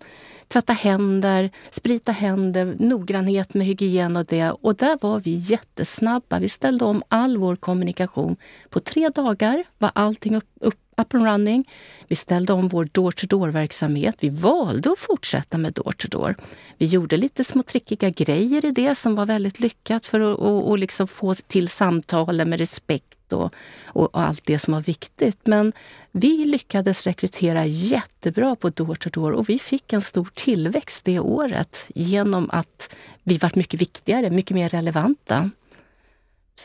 tvätta 0.47 0.73
händer, 0.73 1.49
sprita 1.69 2.11
händer, 2.11 2.75
noggrannhet 2.79 3.53
med 3.53 3.67
hygien 3.67 4.17
och 4.17 4.25
det. 4.25 4.51
Och 4.51 4.75
där 4.75 4.97
var 5.01 5.19
vi 5.19 5.31
jättesnabba. 5.31 6.39
Vi 6.39 6.49
ställde 6.49 6.85
om 6.85 7.03
all 7.07 7.37
vår 7.37 7.55
kommunikation. 7.55 8.35
På 8.69 8.79
tre 8.79 9.09
dagar 9.09 9.63
var 9.77 9.91
allting 9.95 10.35
upp, 10.35 10.49
upp 10.59 10.79
up 10.97 11.13
and 11.13 11.25
running. 11.25 11.69
Vi 12.07 12.15
ställde 12.15 12.53
om 12.53 12.67
vår 12.67 12.89
door-to-door-verksamhet. 12.91 14.15
Vi 14.19 14.29
valde 14.29 14.91
att 14.91 14.99
fortsätta 14.99 15.57
med 15.57 15.73
door-to-door. 15.73 16.35
Vi 16.77 16.85
gjorde 16.85 17.17
lite 17.17 17.43
små 17.43 17.63
trickiga 17.63 18.09
grejer 18.09 18.65
i 18.65 18.71
det 18.71 18.95
som 18.95 19.15
var 19.15 19.25
väldigt 19.25 19.59
lyckat 19.59 20.05
för 20.05 20.19
att 20.19 20.39
och, 20.39 20.69
och 20.69 20.77
liksom 20.77 21.07
få 21.07 21.33
till 21.33 21.69
samtalen 21.69 22.49
med 22.49 22.59
respekt 22.59 23.33
och, 23.33 23.53
och, 23.85 24.15
och, 24.15 24.21
allt 24.21 24.41
det 24.45 24.59
som 24.59 24.73
var 24.73 24.81
viktigt. 24.81 25.39
Men 25.43 25.73
vi 26.11 26.45
lyckades 26.45 27.07
rekrytera 27.07 27.65
jättebra 27.65 28.55
på 28.55 28.69
door-to-door 28.69 29.31
och 29.31 29.49
vi 29.49 29.59
fick 29.59 29.93
en 29.93 30.01
stor 30.01 30.29
tillväxt 30.33 31.05
det 31.05 31.19
året 31.19 31.85
genom 31.95 32.49
att 32.53 32.95
vi 33.23 33.37
var 33.37 33.51
mycket 33.55 33.81
viktigare, 33.81 34.29
mycket 34.29 34.55
mer 34.55 34.69
relevanta. 34.69 35.49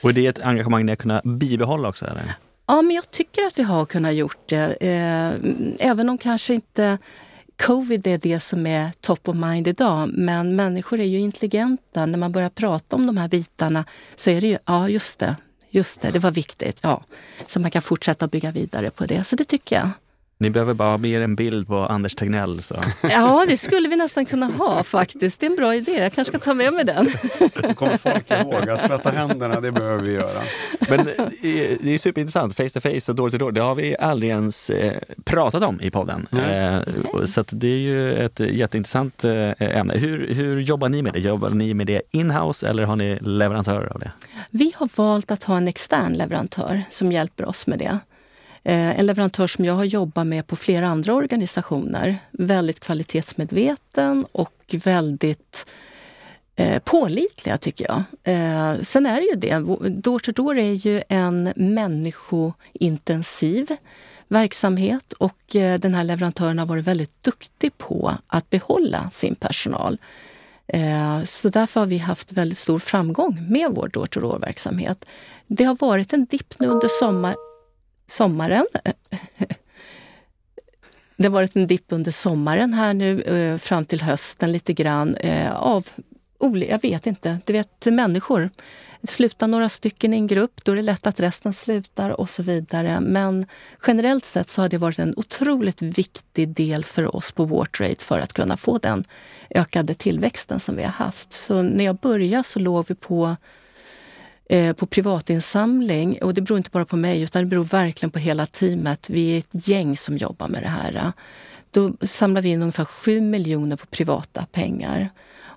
Och 0.02 0.14
det 0.14 0.26
är 0.26 0.30
ett 0.30 0.40
engagemang 0.40 0.86
ni 0.86 0.92
har 0.92 0.96
kunnat 0.96 1.24
bibehålla 1.24 1.88
också? 1.88 2.06
Eller? 2.06 2.34
Ja, 2.70 2.82
men 2.82 2.96
jag 2.96 3.10
tycker 3.10 3.42
att 3.42 3.58
vi 3.58 3.62
har 3.62 3.86
kunnat 3.86 4.14
gjort 4.14 4.48
det. 4.48 4.76
Eh, 4.80 5.50
även 5.88 6.08
om 6.08 6.18
kanske 6.18 6.54
inte 6.54 6.98
covid 7.56 8.06
är 8.06 8.18
det 8.18 8.40
som 8.40 8.66
är 8.66 8.90
top 9.00 9.28
of 9.28 9.36
mind 9.36 9.68
idag. 9.68 10.10
Men 10.12 10.56
människor 10.56 11.00
är 11.00 11.04
ju 11.04 11.18
intelligenta. 11.18 12.06
När 12.06 12.18
man 12.18 12.32
börjar 12.32 12.50
prata 12.50 12.96
om 12.96 13.06
de 13.06 13.16
här 13.16 13.28
bitarna 13.28 13.84
så 14.16 14.30
är 14.30 14.40
det 14.40 14.46
ju, 14.46 14.58
ja 14.64 14.88
just 14.88 15.18
det, 15.18 15.36
just 15.70 16.00
det, 16.00 16.10
det 16.10 16.18
var 16.18 16.30
viktigt. 16.30 16.80
Ja. 16.82 17.04
Så 17.46 17.60
man 17.60 17.70
kan 17.70 17.82
fortsätta 17.82 18.26
bygga 18.28 18.50
vidare 18.50 18.90
på 18.90 19.06
det. 19.06 19.24
Så 19.24 19.36
det 19.36 19.44
tycker 19.44 19.76
jag. 19.76 19.90
Ni 20.40 20.50
behöver 20.50 20.74
bara 20.74 20.90
ha 20.90 20.98
med 20.98 21.22
en 21.22 21.36
bild 21.36 21.66
på 21.66 21.78
Anders 21.78 22.14
Tegnell. 22.14 22.62
Så. 22.62 22.76
Ja, 23.10 23.44
det 23.48 23.56
skulle 23.56 23.88
vi 23.88 23.96
nästan 23.96 24.26
kunna 24.26 24.46
ha 24.46 24.82
faktiskt. 24.84 25.40
Det 25.40 25.46
är 25.46 25.50
en 25.50 25.56
bra 25.56 25.74
idé. 25.74 25.92
Jag 25.92 26.12
kanske 26.12 26.32
ska 26.32 26.44
ta 26.44 26.54
med 26.54 26.72
mig 26.72 26.84
den. 26.84 27.10
Då 27.62 27.74
kommer 27.74 27.96
folk 27.96 28.30
ihåg 28.30 28.70
att 28.70 28.86
tvätta 28.86 29.10
händerna, 29.10 29.60
det 29.60 29.72
behöver 29.72 30.02
vi 30.02 30.12
göra. 30.12 30.40
Men 30.88 31.04
det 31.80 31.94
är 31.94 31.98
superintressant. 31.98 32.56
Face 32.56 32.68
to 32.68 32.80
face 32.80 33.12
och 33.12 33.14
door 33.16 33.30
to 33.30 33.38
door, 33.38 33.52
det 33.52 33.60
har 33.60 33.74
vi 33.74 33.96
aldrig 33.96 34.30
ens 34.30 34.70
eh, 34.70 34.92
pratat 35.24 35.62
om 35.62 35.80
i 35.80 35.90
podden. 35.90 36.26
Nej. 36.30 36.84
Så 37.26 37.44
det 37.50 37.68
är 37.68 37.78
ju 37.78 38.14
ett 38.14 38.40
jätteintressant 38.40 39.24
eh, 39.24 39.50
ämne. 39.58 39.94
Hur, 39.98 40.34
hur 40.34 40.60
jobbar 40.60 40.88
ni 40.88 41.02
med 41.02 41.12
det? 41.12 41.20
Jobbar 41.20 41.50
ni 41.50 41.74
med 41.74 41.86
det 41.86 42.02
inhouse 42.10 42.68
eller 42.68 42.84
har 42.84 42.96
ni 42.96 43.18
leverantörer 43.20 43.92
av 43.92 44.00
det? 44.00 44.10
Vi 44.50 44.72
har 44.76 44.88
valt 44.96 45.30
att 45.30 45.44
ha 45.44 45.56
en 45.56 45.68
extern 45.68 46.12
leverantör 46.12 46.82
som 46.90 47.12
hjälper 47.12 47.44
oss 47.44 47.66
med 47.66 47.78
det. 47.78 47.98
Eh, 48.68 48.98
en 48.98 49.06
leverantör 49.06 49.46
som 49.46 49.64
jag 49.64 49.74
har 49.74 49.84
jobbat 49.84 50.26
med 50.26 50.46
på 50.46 50.56
flera 50.56 50.88
andra 50.88 51.14
organisationer. 51.14 52.18
Väldigt 52.30 52.80
kvalitetsmedveten 52.80 54.26
och 54.32 54.74
väldigt 54.84 55.66
eh, 56.56 56.78
pålitliga 56.78 57.58
tycker 57.58 57.84
jag. 57.84 58.02
Eh, 58.34 58.80
sen 58.80 59.06
är 59.06 59.16
det 59.16 59.26
ju 59.26 59.34
det, 59.34 59.58
Door 59.90 60.18
to 60.18 60.32
Door 60.32 60.58
är 60.58 60.72
ju 60.72 61.02
en 61.08 61.52
människointensiv 61.56 63.76
verksamhet 64.28 65.12
och 65.12 65.56
eh, 65.56 65.80
den 65.80 65.94
här 65.94 66.04
leverantören 66.04 66.58
har 66.58 66.66
varit 66.66 66.84
väldigt 66.84 67.22
duktig 67.22 67.78
på 67.78 68.12
att 68.26 68.50
behålla 68.50 69.10
sin 69.12 69.34
personal. 69.34 69.98
Eh, 70.66 71.22
så 71.24 71.48
därför 71.48 71.80
har 71.80 71.86
vi 71.86 71.98
haft 71.98 72.32
väldigt 72.32 72.58
stor 72.58 72.78
framgång 72.78 73.46
med 73.48 73.70
vår 73.70 73.88
door 73.88 74.06
to 74.06 74.20
door-verksamhet. 74.20 75.04
Det 75.46 75.64
har 75.64 75.76
varit 75.80 76.12
en 76.12 76.24
dipp 76.24 76.54
nu 76.58 76.66
under 76.66 76.88
sommaren 77.00 77.47
sommaren. 78.10 78.66
Det 81.16 81.24
har 81.24 81.30
varit 81.30 81.56
en 81.56 81.66
dipp 81.66 81.84
under 81.88 82.12
sommaren 82.12 82.74
här 82.74 82.94
nu 82.94 83.22
eh, 83.22 83.58
fram 83.58 83.84
till 83.84 84.02
hösten 84.02 84.52
lite 84.52 84.72
grann 84.72 85.16
eh, 85.16 85.52
av, 85.52 85.88
jag 86.68 86.82
vet 86.82 87.06
inte, 87.06 87.38
du 87.44 87.52
vet 87.52 87.86
människor. 87.86 88.50
Slutar 89.02 89.46
några 89.48 89.68
stycken 89.68 90.14
i 90.14 90.16
en 90.16 90.26
grupp, 90.26 90.64
då 90.64 90.72
är 90.72 90.76
det 90.76 90.82
lätt 90.82 91.06
att 91.06 91.20
resten 91.20 91.52
slutar 91.52 92.10
och 92.10 92.30
så 92.30 92.42
vidare. 92.42 93.00
Men 93.00 93.46
generellt 93.86 94.24
sett 94.24 94.50
så 94.50 94.62
har 94.62 94.68
det 94.68 94.78
varit 94.78 94.98
en 94.98 95.14
otroligt 95.16 95.82
viktig 95.82 96.48
del 96.48 96.84
för 96.84 97.16
oss 97.16 97.32
på 97.32 97.44
Wartrade 97.44 97.96
för 97.98 98.18
att 98.18 98.32
kunna 98.32 98.56
få 98.56 98.78
den 98.78 99.04
ökade 99.50 99.94
tillväxten 99.94 100.60
som 100.60 100.76
vi 100.76 100.82
har 100.82 100.90
haft. 100.90 101.32
Så 101.32 101.62
när 101.62 101.84
jag 101.84 101.96
började 101.96 102.44
så 102.44 102.58
låg 102.58 102.84
vi 102.88 102.94
på 102.94 103.36
Eh, 104.50 104.72
på 104.72 104.86
privatinsamling. 104.86 106.18
Och 106.22 106.34
det 106.34 106.40
beror 106.40 106.56
inte 106.58 106.70
bara 106.70 106.84
på 106.84 106.96
mig, 106.96 107.22
utan 107.22 107.42
det 107.42 107.46
beror 107.46 107.64
verkligen 107.64 108.10
på 108.10 108.18
hela 108.18 108.46
teamet. 108.46 109.10
Vi 109.10 109.34
är 109.34 109.38
ett 109.38 109.68
gäng 109.68 109.96
som 109.96 110.16
jobbar 110.16 110.48
med 110.48 110.62
det 110.62 110.68
här. 110.68 111.12
Då 111.70 111.92
samlar 112.02 112.42
vi 112.42 112.48
in 112.48 112.62
ungefär 112.62 112.84
7 112.84 113.20
miljoner 113.20 113.76
på 113.76 113.86
privata 113.86 114.46
pengar. 114.52 115.10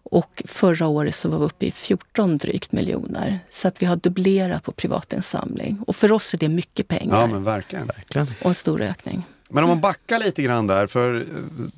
Och 0.03 0.43
förra 0.45 0.87
året 0.87 1.15
så 1.15 1.29
var 1.29 1.39
vi 1.39 1.45
uppe 1.45 1.65
i 1.65 1.71
14 1.71 2.37
drygt 2.37 2.71
miljoner. 2.71 3.39
Så 3.49 3.67
att 3.67 3.81
vi 3.81 3.85
har 3.85 3.95
dubblerat 3.95 4.63
på 4.63 4.71
privatinsamling. 4.71 5.79
Och 5.87 5.95
för 5.95 6.11
oss 6.11 6.33
är 6.33 6.37
det 6.37 6.49
mycket 6.49 6.87
pengar. 6.87 7.21
Ja, 7.21 7.27
men 7.27 7.43
verkligen. 7.43 7.87
verkligen. 7.87 8.27
Och 8.41 8.49
en 8.49 8.55
stor 8.55 8.81
ökning. 8.81 9.23
Men 9.53 9.63
om 9.63 9.69
man 9.69 9.81
backar 9.81 10.19
lite 10.19 10.41
grann 10.41 10.67
där, 10.67 10.87
för 10.87 11.15
eh, 11.15 11.21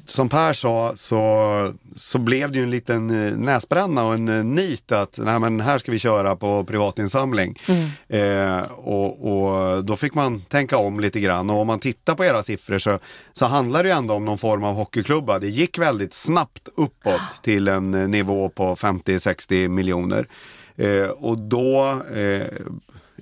som 0.06 0.30
Per 0.30 0.54
sa 0.54 0.92
så, 0.96 1.74
så 1.96 2.18
blev 2.18 2.52
det 2.52 2.58
ju 2.58 2.64
en 2.64 2.72
liten 2.72 3.28
eh, 3.28 3.38
näsbränna 3.38 4.04
och 4.04 4.14
en 4.14 4.30
eh, 4.30 4.44
nit 4.44 4.92
att 4.92 5.20
nej, 5.24 5.40
men 5.40 5.60
här 5.60 5.78
ska 5.78 5.92
vi 5.92 6.00
köra 6.00 6.36
på 6.36 6.64
privatinsamling. 6.64 7.60
Mm. 7.68 7.90
Eh, 8.08 8.64
och, 8.72 9.32
och, 9.32 9.86
då 9.86 9.96
fick 9.96 10.14
man 10.14 10.42
tänka 10.42 10.78
om 10.78 11.00
lite 11.00 11.20
grann 11.20 11.50
och 11.50 11.58
om 11.58 11.68
man 11.68 11.80
tittar 11.80 12.16
på 12.16 12.26
era 12.26 12.44
siffror 12.44 12.78
så, 12.78 13.00
så 13.34 13.46
handlar 13.46 13.84
det 13.84 13.90
ju 13.90 13.96
ändå 13.96 14.14
om 14.14 14.26
någon 14.26 14.38
form 14.38 14.64
av 14.64 14.76
hockeyklubba. 14.76 15.40
Det 15.40 15.50
gick 15.50 15.78
väldigt 15.78 16.14
snabbt 16.14 16.68
uppåt 16.78 17.42
till 17.44 17.68
en 17.68 17.92
nivå 17.92 18.50
på 18.50 18.76
50-60 18.76 19.68
miljoner. 19.68 20.28
Eh, 20.76 21.08
och 21.08 21.38
då, 21.38 22.02
eh, 22.16 22.48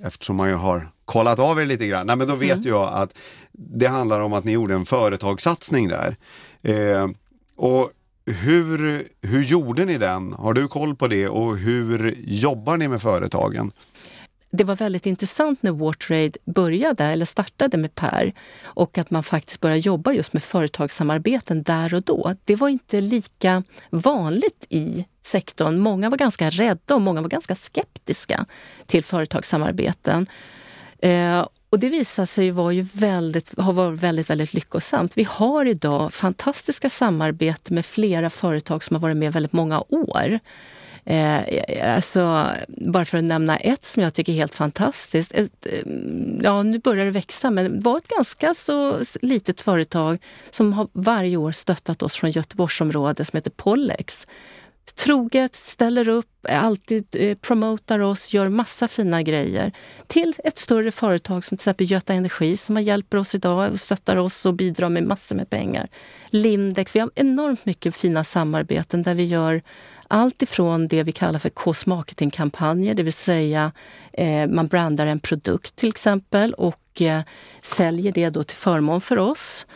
eftersom 0.04 0.36
man 0.36 0.48
ju 0.48 0.54
har 0.54 0.90
kollat 1.04 1.38
av 1.38 1.60
er 1.60 1.66
lite 1.66 1.86
grann, 1.86 2.06
nej, 2.06 2.16
men 2.16 2.28
då 2.28 2.34
vet 2.34 2.52
mm. 2.52 2.68
jag 2.68 2.92
att 2.94 3.18
det 3.52 3.86
handlar 3.86 4.20
om 4.20 4.32
att 4.32 4.44
ni 4.44 4.52
gjorde 4.52 4.74
en 4.74 4.84
företagssatsning 4.84 5.88
där. 5.88 6.16
Eh, 6.62 7.08
och 7.56 7.90
hur, 8.26 9.04
hur 9.22 9.42
gjorde 9.42 9.84
ni 9.84 9.98
den? 9.98 10.32
Har 10.32 10.52
du 10.52 10.68
koll 10.68 10.96
på 10.96 11.08
det 11.08 11.28
och 11.28 11.56
hur 11.56 12.14
jobbar 12.18 12.76
ni 12.76 12.88
med 12.88 13.02
företagen? 13.02 13.72
det 14.52 14.64
var 14.64 14.76
väldigt 14.76 15.06
intressant 15.06 15.62
när 15.62 15.70
Wartrade 15.70 16.32
började, 16.44 17.04
eller 17.04 17.26
startade 17.26 17.76
med 17.76 17.94
Per 17.94 18.32
och 18.64 18.98
att 18.98 19.10
man 19.10 19.22
faktiskt 19.22 19.60
började 19.60 19.80
jobba 19.80 20.12
just 20.12 20.32
med 20.32 20.42
företagssamarbeten 20.42 21.62
där 21.62 21.94
och 21.94 22.02
då. 22.02 22.34
Det 22.44 22.56
var 22.56 22.68
inte 22.68 23.00
lika 23.00 23.62
vanligt 23.90 24.66
i 24.68 25.04
sektorn. 25.26 25.78
Många 25.78 26.10
var 26.10 26.16
ganska 26.16 26.50
rädda 26.50 26.94
och 26.94 27.02
många 27.02 27.20
var 27.22 27.28
ganska 27.28 27.54
skeptiska 27.54 28.46
till 28.86 29.04
företagssamarbeten. 29.04 30.26
Eh, 30.98 31.46
och 31.70 31.78
det 31.78 31.88
visar 31.88 32.26
sig 32.26 32.50
vara 32.50 32.72
ju 32.72 32.86
väldigt, 32.92 33.58
har 33.58 33.72
varit 33.72 34.00
väldigt, 34.00 34.30
väldigt 34.30 34.54
lyckosamt. 34.54 35.12
Vi 35.18 35.24
har 35.24 35.66
idag 35.66 36.14
fantastiska 36.14 36.90
samarbeten 36.90 37.74
med 37.74 37.86
flera 37.86 38.30
företag 38.30 38.84
som 38.84 38.96
har 38.96 39.00
varit 39.00 39.16
med 39.16 39.32
väldigt 39.32 39.52
många 39.52 39.84
år. 39.88 40.40
Eh, 41.04 41.40
alltså, 41.94 42.48
bara 42.68 43.04
för 43.04 43.18
att 43.18 43.24
nämna 43.24 43.56
ett 43.56 43.84
som 43.84 44.02
jag 44.02 44.14
tycker 44.14 44.32
är 44.32 44.36
helt 44.36 44.54
fantastiskt. 44.54 45.32
Ett, 45.32 45.66
eh, 45.66 45.92
ja, 46.42 46.62
nu 46.62 46.78
börjar 46.78 47.04
det 47.04 47.10
växa, 47.10 47.50
men 47.50 47.64
det 47.64 47.80
var 47.80 47.98
ett 47.98 48.08
ganska 48.08 48.54
så 48.54 48.98
litet 49.22 49.60
företag 49.60 50.18
som 50.50 50.72
har 50.72 50.88
varje 50.92 51.36
år 51.36 51.52
stöttat 51.52 52.02
oss 52.02 52.16
från 52.16 52.30
Göteborgsområdet 52.30 53.28
som 53.28 53.36
heter 53.36 53.50
Pollex 53.50 54.26
troget 54.94 55.56
ställer 55.56 56.08
upp, 56.08 56.46
alltid 56.48 57.06
eh, 57.12 57.36
promotar 57.36 57.98
oss, 57.98 58.34
gör 58.34 58.48
massa 58.48 58.88
fina 58.88 59.22
grejer. 59.22 59.72
Till 60.06 60.34
ett 60.44 60.58
större 60.58 60.90
företag 60.90 61.44
som 61.44 61.56
till 61.56 61.62
exempel 61.62 61.90
Göta 61.90 62.14
Energi 62.14 62.56
som 62.56 62.82
hjälper 62.82 63.18
oss 63.18 63.34
idag 63.34 63.72
och 63.72 63.80
stöttar 63.80 64.16
oss 64.16 64.46
och 64.46 64.54
bidrar 64.54 64.88
med 64.88 65.02
massor 65.02 65.36
med 65.36 65.50
pengar. 65.50 65.88
Lindex, 66.26 66.96
vi 66.96 67.00
har 67.00 67.10
enormt 67.14 67.64
mycket 67.64 67.96
fina 67.96 68.24
samarbeten 68.24 69.02
där 69.02 69.14
vi 69.14 69.24
gör 69.24 69.62
allt 70.08 70.42
ifrån 70.42 70.88
det 70.88 71.02
vi 71.02 71.12
kallar 71.12 71.38
för 71.38 71.50
cross-marketing-kampanjer, 71.56 72.94
det 72.94 73.02
vill 73.02 73.12
säga 73.12 73.72
eh, 74.12 74.46
man 74.46 74.66
brandar 74.66 75.06
en 75.06 75.20
produkt 75.20 75.76
till 75.76 75.88
exempel 75.88 76.54
och 76.54 77.02
eh, 77.02 77.22
säljer 77.62 78.12
det 78.12 78.30
då 78.30 78.44
till 78.44 78.56
förmån 78.56 79.00
för 79.00 79.18
oss 79.18 79.66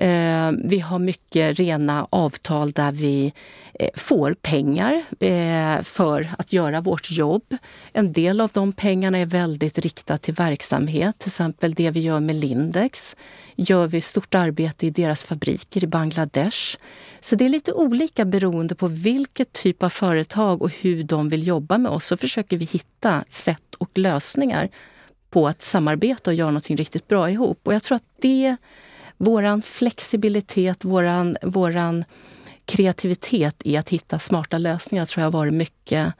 Eh, 0.00 0.52
vi 0.64 0.78
har 0.78 0.98
mycket 0.98 1.58
rena 1.58 2.06
avtal 2.10 2.72
där 2.72 2.92
vi 2.92 3.32
eh, 3.74 3.88
får 3.94 4.34
pengar 4.34 5.02
eh, 5.20 5.82
för 5.82 6.30
att 6.38 6.52
göra 6.52 6.80
vårt 6.80 7.10
jobb. 7.10 7.56
En 7.92 8.12
del 8.12 8.40
av 8.40 8.50
de 8.54 8.72
pengarna 8.72 9.18
är 9.18 9.26
väldigt 9.26 9.78
riktat 9.78 10.22
till 10.22 10.34
verksamhet. 10.34 11.18
Till 11.18 11.28
exempel 11.28 11.74
det 11.74 11.90
vi 11.90 12.00
gör 12.00 12.20
med 12.20 12.36
Lindex 12.36 13.16
gör 13.56 13.86
vi 13.86 14.00
stort 14.00 14.34
arbete 14.34 14.86
i 14.86 14.90
deras 14.90 15.24
fabriker 15.24 15.84
i 15.84 15.86
Bangladesh. 15.86 16.76
Så 17.20 17.36
det 17.36 17.44
är 17.44 17.48
lite 17.48 17.72
olika 17.72 18.24
beroende 18.24 18.74
på 18.74 18.86
vilket 18.86 19.52
typ 19.52 19.82
av 19.82 19.88
företag 19.88 20.62
och 20.62 20.70
hur 20.80 21.04
de 21.04 21.28
vill 21.28 21.46
jobba 21.46 21.78
med 21.78 21.92
oss. 21.92 22.06
Så 22.06 22.16
försöker 22.16 22.56
vi 22.56 22.64
hitta 22.64 23.24
sätt 23.30 23.74
och 23.78 23.98
lösningar 23.98 24.68
på 25.30 25.48
att 25.48 25.62
samarbeta 25.62 26.30
och 26.30 26.34
göra 26.34 26.50
någonting 26.50 26.76
riktigt 26.76 27.08
bra 27.08 27.30
ihop. 27.30 27.60
Och 27.62 27.74
jag 27.74 27.82
tror 27.82 27.96
att 27.96 28.08
det 28.20 28.56
våran 29.18 29.62
flexibilitet, 29.62 30.84
våran, 30.84 31.36
våran 31.42 32.04
kreativitet 32.64 33.56
i 33.64 33.76
att 33.76 33.88
hitta 33.88 34.18
smarta 34.18 34.58
lösningar 34.58 35.06
tror 35.06 35.22
jag 35.22 35.26
har 35.26 35.38
varit 35.38 35.54
mycket 35.54 36.12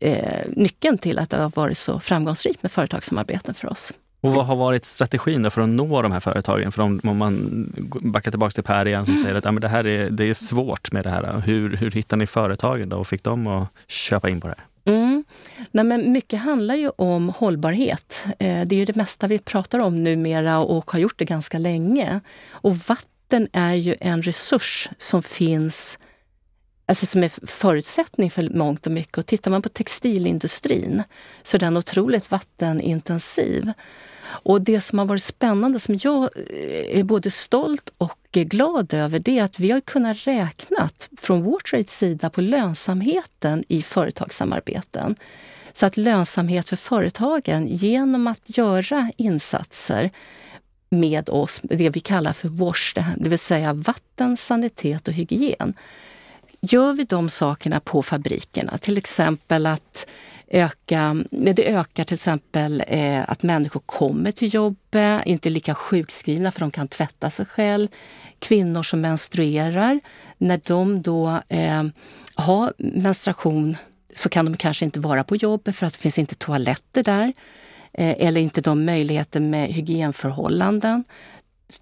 eh, 0.00 0.40
nyckeln 0.48 0.98
till 0.98 1.18
att 1.18 1.30
det 1.30 1.36
har 1.36 1.52
varit 1.54 1.78
så 1.78 2.00
framgångsrikt 2.00 2.62
med 2.62 2.72
företagssamarbeten 2.72 3.54
för 3.54 3.68
oss. 3.68 3.92
Och 4.20 4.34
vad 4.34 4.46
har 4.46 4.56
varit 4.56 4.84
strategin 4.84 5.50
för 5.50 5.60
att 5.60 5.68
nå 5.68 6.02
de 6.02 6.12
här 6.12 6.20
företagen? 6.20 6.72
För 6.72 6.82
om, 6.82 7.00
om 7.04 7.16
man 7.16 7.66
backar 8.02 8.30
tillbaka 8.30 8.50
till 8.50 8.62
Per 8.62 8.86
igen 8.86 9.04
som 9.04 9.14
mm. 9.14 9.22
säger 9.24 9.34
att 9.36 9.44
ja, 9.44 9.52
men 9.52 9.60
det 9.60 9.68
här 9.68 9.86
är, 9.86 10.10
det 10.10 10.24
är 10.24 10.34
svårt 10.34 10.92
med 10.92 11.04
det 11.04 11.10
här. 11.10 11.42
Hur, 11.46 11.76
hur 11.76 11.90
hittar 11.90 12.16
ni 12.16 12.26
företagen 12.26 12.88
då 12.88 12.96
och 12.96 13.06
fick 13.06 13.22
dem 13.22 13.46
att 13.46 13.68
köpa 13.86 14.28
in 14.28 14.40
på 14.40 14.46
det 14.46 14.54
här? 14.58 14.66
Mm. 14.84 15.24
Nej, 15.70 15.84
men 15.84 16.12
mycket 16.12 16.40
handlar 16.40 16.74
ju 16.74 16.88
om 16.88 17.28
hållbarhet. 17.28 18.24
Eh, 18.38 18.66
det 18.66 18.74
är 18.74 18.78
ju 18.78 18.84
det 18.84 18.96
mesta 18.96 19.26
vi 19.26 19.38
pratar 19.38 19.78
om 19.78 20.04
numera 20.04 20.58
och 20.58 20.90
har 20.90 20.98
gjort 20.98 21.18
det 21.18 21.24
ganska 21.24 21.58
länge. 21.58 22.20
Och 22.50 22.76
vatten 22.76 23.48
är 23.52 23.74
ju 23.74 23.94
en 24.00 24.22
resurs 24.22 24.88
som 24.98 25.22
finns 25.22 25.98
alltså 26.86 27.06
som 27.06 27.24
är 27.24 27.46
förutsättning 27.46 28.30
för 28.30 28.50
mångt 28.50 28.86
och 28.86 28.92
mycket. 28.92 29.18
Och 29.18 29.26
tittar 29.26 29.50
man 29.50 29.62
på 29.62 29.68
textilindustrin 29.68 31.02
så 31.42 31.56
är 31.56 31.58
den 31.58 31.76
otroligt 31.76 32.30
vattenintensiv. 32.30 33.72
Och 34.42 34.60
det 34.60 34.80
som 34.80 34.98
har 34.98 35.06
varit 35.06 35.22
spännande, 35.22 35.80
som 35.80 35.98
jag 36.02 36.22
eh, 36.22 36.98
är 36.98 37.02
både 37.02 37.30
stolt 37.30 37.90
och 37.98 38.18
glad 38.32 38.94
över, 38.94 39.18
det 39.18 39.38
är 39.38 39.44
att 39.44 39.58
vi 39.58 39.70
har 39.70 39.80
kunnat 39.80 40.26
räkna 40.26 40.90
från 41.20 41.42
Wartrades 41.44 41.98
sida 41.98 42.30
på 42.30 42.40
lönsamheten 42.40 43.64
i 43.68 43.82
företagssamarbeten. 43.82 45.16
Så 45.72 45.86
att 45.86 45.96
lönsamhet 45.96 46.68
för 46.68 46.76
företagen 46.76 47.66
genom 47.68 48.26
att 48.26 48.58
göra 48.58 49.10
insatser 49.16 50.10
med 50.88 51.28
oss, 51.28 51.60
det 51.62 51.90
vi 51.90 52.00
kallar 52.00 52.32
för 52.32 52.48
WASH, 52.48 52.94
det 53.16 53.28
vill 53.28 53.38
säga 53.38 53.72
vatten, 53.72 54.36
sanitet 54.36 55.08
och 55.08 55.14
hygien. 55.14 55.74
Gör 56.60 56.92
vi 56.92 57.04
de 57.04 57.30
sakerna 57.30 57.80
på 57.80 58.02
fabrikerna, 58.02 58.78
till 58.78 58.98
exempel 58.98 59.66
att 59.66 60.06
öka, 60.48 61.24
det 61.30 61.68
ökar 61.68 62.04
till 62.04 62.14
exempel 62.14 62.84
eh, 62.86 63.30
att 63.30 63.42
människor 63.42 63.80
kommer 63.80 64.30
till 64.30 64.54
jobbet, 64.54 65.26
inte 65.26 65.48
är 65.48 65.50
lika 65.50 65.74
sjukskrivna 65.74 66.52
för 66.52 66.60
de 66.60 66.70
kan 66.70 66.88
tvätta 66.88 67.30
sig 67.30 67.46
själv. 67.46 67.88
Kvinnor 68.38 68.82
som 68.82 69.00
menstruerar, 69.00 70.00
när 70.38 70.60
de 70.64 71.02
då 71.02 71.40
eh, 71.48 71.84
har 72.34 72.72
menstruation 72.78 73.76
så 74.14 74.28
kan 74.28 74.44
de 74.44 74.56
kanske 74.56 74.84
inte 74.84 75.00
vara 75.00 75.24
på 75.24 75.36
jobbet 75.36 75.76
för 75.76 75.86
att 75.86 75.92
det 75.92 75.98
finns 75.98 76.18
inte 76.18 76.34
toaletter 76.34 77.02
där. 77.02 77.32
Eh, 77.92 78.26
eller 78.26 78.40
inte 78.40 78.60
de 78.60 78.84
möjligheter 78.84 79.40
med 79.40 79.68
hygienförhållanden 79.68 81.04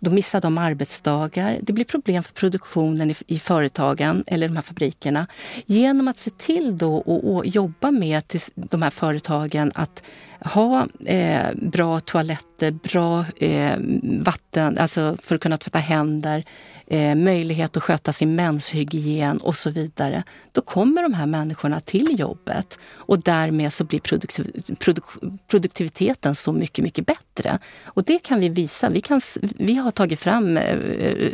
då 0.00 0.10
missar 0.10 0.40
de 0.40 0.58
arbetsdagar. 0.58 1.58
Det 1.62 1.72
blir 1.72 1.84
problem 1.84 2.22
för 2.22 2.32
produktionen 2.32 3.10
i, 3.10 3.14
i 3.26 3.38
företagen 3.38 4.24
eller 4.26 4.48
de 4.48 4.56
här 4.56 4.62
fabrikerna. 4.62 5.26
Genom 5.66 6.08
att 6.08 6.18
se 6.18 6.30
till 6.30 6.78
då 6.78 6.96
och, 6.96 7.34
och 7.34 7.46
jobba 7.46 7.90
med 7.90 8.28
till 8.28 8.40
de 8.54 8.82
här 8.82 8.90
företagen 8.90 9.72
att 9.74 10.02
ha 10.44 10.88
eh, 11.04 11.46
bra 11.54 12.00
toaletter, 12.00 12.70
bra 12.70 13.24
eh, 13.36 13.76
vatten, 14.02 14.78
alltså 14.78 15.16
för 15.22 15.34
att 15.34 15.40
kunna 15.40 15.56
tvätta 15.56 15.78
händer, 15.78 16.44
eh, 16.86 17.14
möjlighet 17.14 17.76
att 17.76 17.82
sköta 17.82 18.12
sin 18.12 18.34
menshygien 18.34 19.38
och 19.38 19.56
så 19.56 19.70
vidare. 19.70 20.22
Då 20.52 20.60
kommer 20.60 21.02
de 21.02 21.14
här 21.14 21.26
människorna 21.26 21.80
till 21.80 22.20
jobbet 22.20 22.78
och 22.94 23.22
därmed 23.22 23.72
så 23.72 23.84
blir 23.84 24.00
produktiv, 24.00 24.76
produk, 24.78 25.04
produktiviteten 25.48 26.34
så 26.34 26.52
mycket, 26.52 26.82
mycket 26.82 27.06
bättre. 27.06 27.58
Och 27.84 28.04
det 28.04 28.18
kan 28.18 28.40
vi 28.40 28.48
visa. 28.48 28.88
Vi, 28.88 29.00
kan, 29.00 29.20
vi 29.40 29.74
har 29.74 29.90
tagit 29.90 30.20
fram 30.20 30.56
eh, 30.56 30.76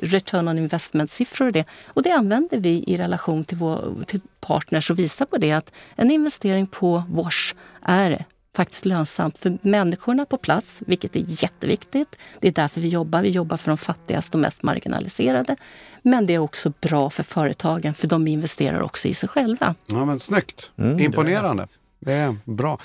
return 0.03 0.49
on 0.49 0.59
investment-siffror 0.59 1.47
och 1.47 1.53
det 1.53 1.65
och 1.87 2.03
det 2.03 2.11
använder 2.11 2.59
vi 2.59 2.85
i 2.87 2.97
relation 2.97 3.45
till, 3.45 3.57
vår, 3.57 4.05
till 4.07 4.21
partners 4.41 4.91
och 4.91 4.99
visar 4.99 5.27
på 5.27 5.37
det 5.38 5.53
att 5.53 5.73
en 5.97 6.11
investering 6.11 6.67
på 6.67 7.03
Wash 7.09 7.55
är 7.83 8.25
faktiskt 8.59 8.85
lönsamt 8.85 9.38
för 9.38 9.59
människorna 9.62 10.25
på 10.27 10.37
plats, 10.38 10.83
vilket 10.87 11.16
är 11.16 11.25
jätteviktigt. 11.27 12.16
Det 12.40 12.49
är 12.49 12.53
därför 12.53 12.81
vi 12.81 12.88
jobbar. 12.88 13.23
Vi 13.23 13.29
jobbar 13.29 13.57
för 13.57 13.71
de 13.71 13.79
fattigaste 13.79 14.37
och 14.37 14.40
mest 14.40 14.62
marginaliserade. 14.62 15.57
Men 16.03 16.27
det 16.27 16.35
är 16.35 16.38
också 16.38 16.73
bra 16.81 17.11
för 17.11 17.23
företagen, 17.23 17.94
för 17.94 18.09
de 18.09 18.29
investerar 18.29 18.81
också 18.81 19.09
i 19.09 19.14
sig 19.14 19.29
själva. 19.29 19.75
Ja, 19.87 20.05
men 20.05 20.21
Snyggt! 20.21 20.73
Mm, 20.77 20.99
Imponerande. 20.99 21.66
Det 22.01 22.12
är 22.12 22.37
bra. 22.44 22.79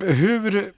Hur 0.00 0.72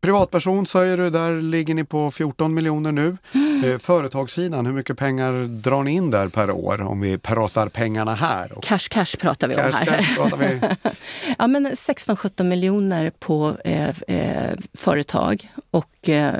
Privatperson 0.00 0.66
säger 0.66 0.96
du, 0.96 1.10
där 1.10 1.40
ligger 1.40 1.74
ni 1.74 1.84
på 1.84 2.10
14 2.10 2.54
miljoner 2.54 2.92
nu. 2.92 3.16
Mm. 3.32 3.64
Eh, 3.64 3.78
företagssidan, 3.78 4.66
hur 4.66 4.72
mycket 4.72 4.98
pengar 4.98 5.32
drar 5.48 5.82
ni 5.82 5.90
in 5.90 6.10
där 6.10 6.28
per 6.28 6.50
år 6.50 6.82
om 6.82 7.00
vi 7.00 7.18
pratar 7.18 7.68
pengarna 7.68 8.14
här? 8.14 8.52
Och... 8.52 8.62
Cash 8.62 8.88
cash 8.90 9.16
pratar 9.18 9.48
vi 9.48 9.54
cash, 9.54 9.66
om 9.66 9.72
här. 9.72 9.86
Cash 9.86 10.16
pratar 10.16 10.36
vi. 10.36 10.60
ja, 11.38 11.46
men 11.46 11.66
16-17 11.66 12.42
miljoner 12.42 13.12
på 13.18 13.56
eh, 13.64 13.88
eh, 13.88 14.58
företag 14.74 15.52
och 15.70 16.08
eh, 16.08 16.34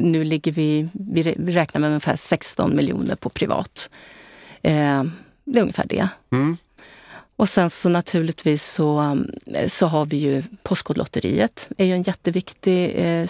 nu 0.00 0.24
ligger 0.24 0.52
vi, 0.52 0.88
vi 0.92 1.22
räknar 1.52 1.80
med 1.80 1.88
ungefär 1.88 2.16
16 2.16 2.76
miljoner 2.76 3.14
på 3.14 3.28
privat. 3.28 3.90
Eh, 4.62 5.04
det 5.44 5.58
är 5.58 5.62
ungefär 5.62 5.86
det. 5.86 6.08
Mm. 6.32 6.56
Och 7.36 7.48
sen 7.48 7.70
så 7.70 7.88
naturligtvis 7.88 8.72
så, 8.72 9.00
um, 9.00 9.30
så 9.68 9.86
har 9.86 10.06
vi 10.06 10.16
ju 10.16 10.42
Postkodlotteriet. 10.62 11.68
är 11.78 11.84
ju 11.84 11.92
en 11.92 12.02
jätteviktig... 12.02 12.84
Eh, 12.84 13.26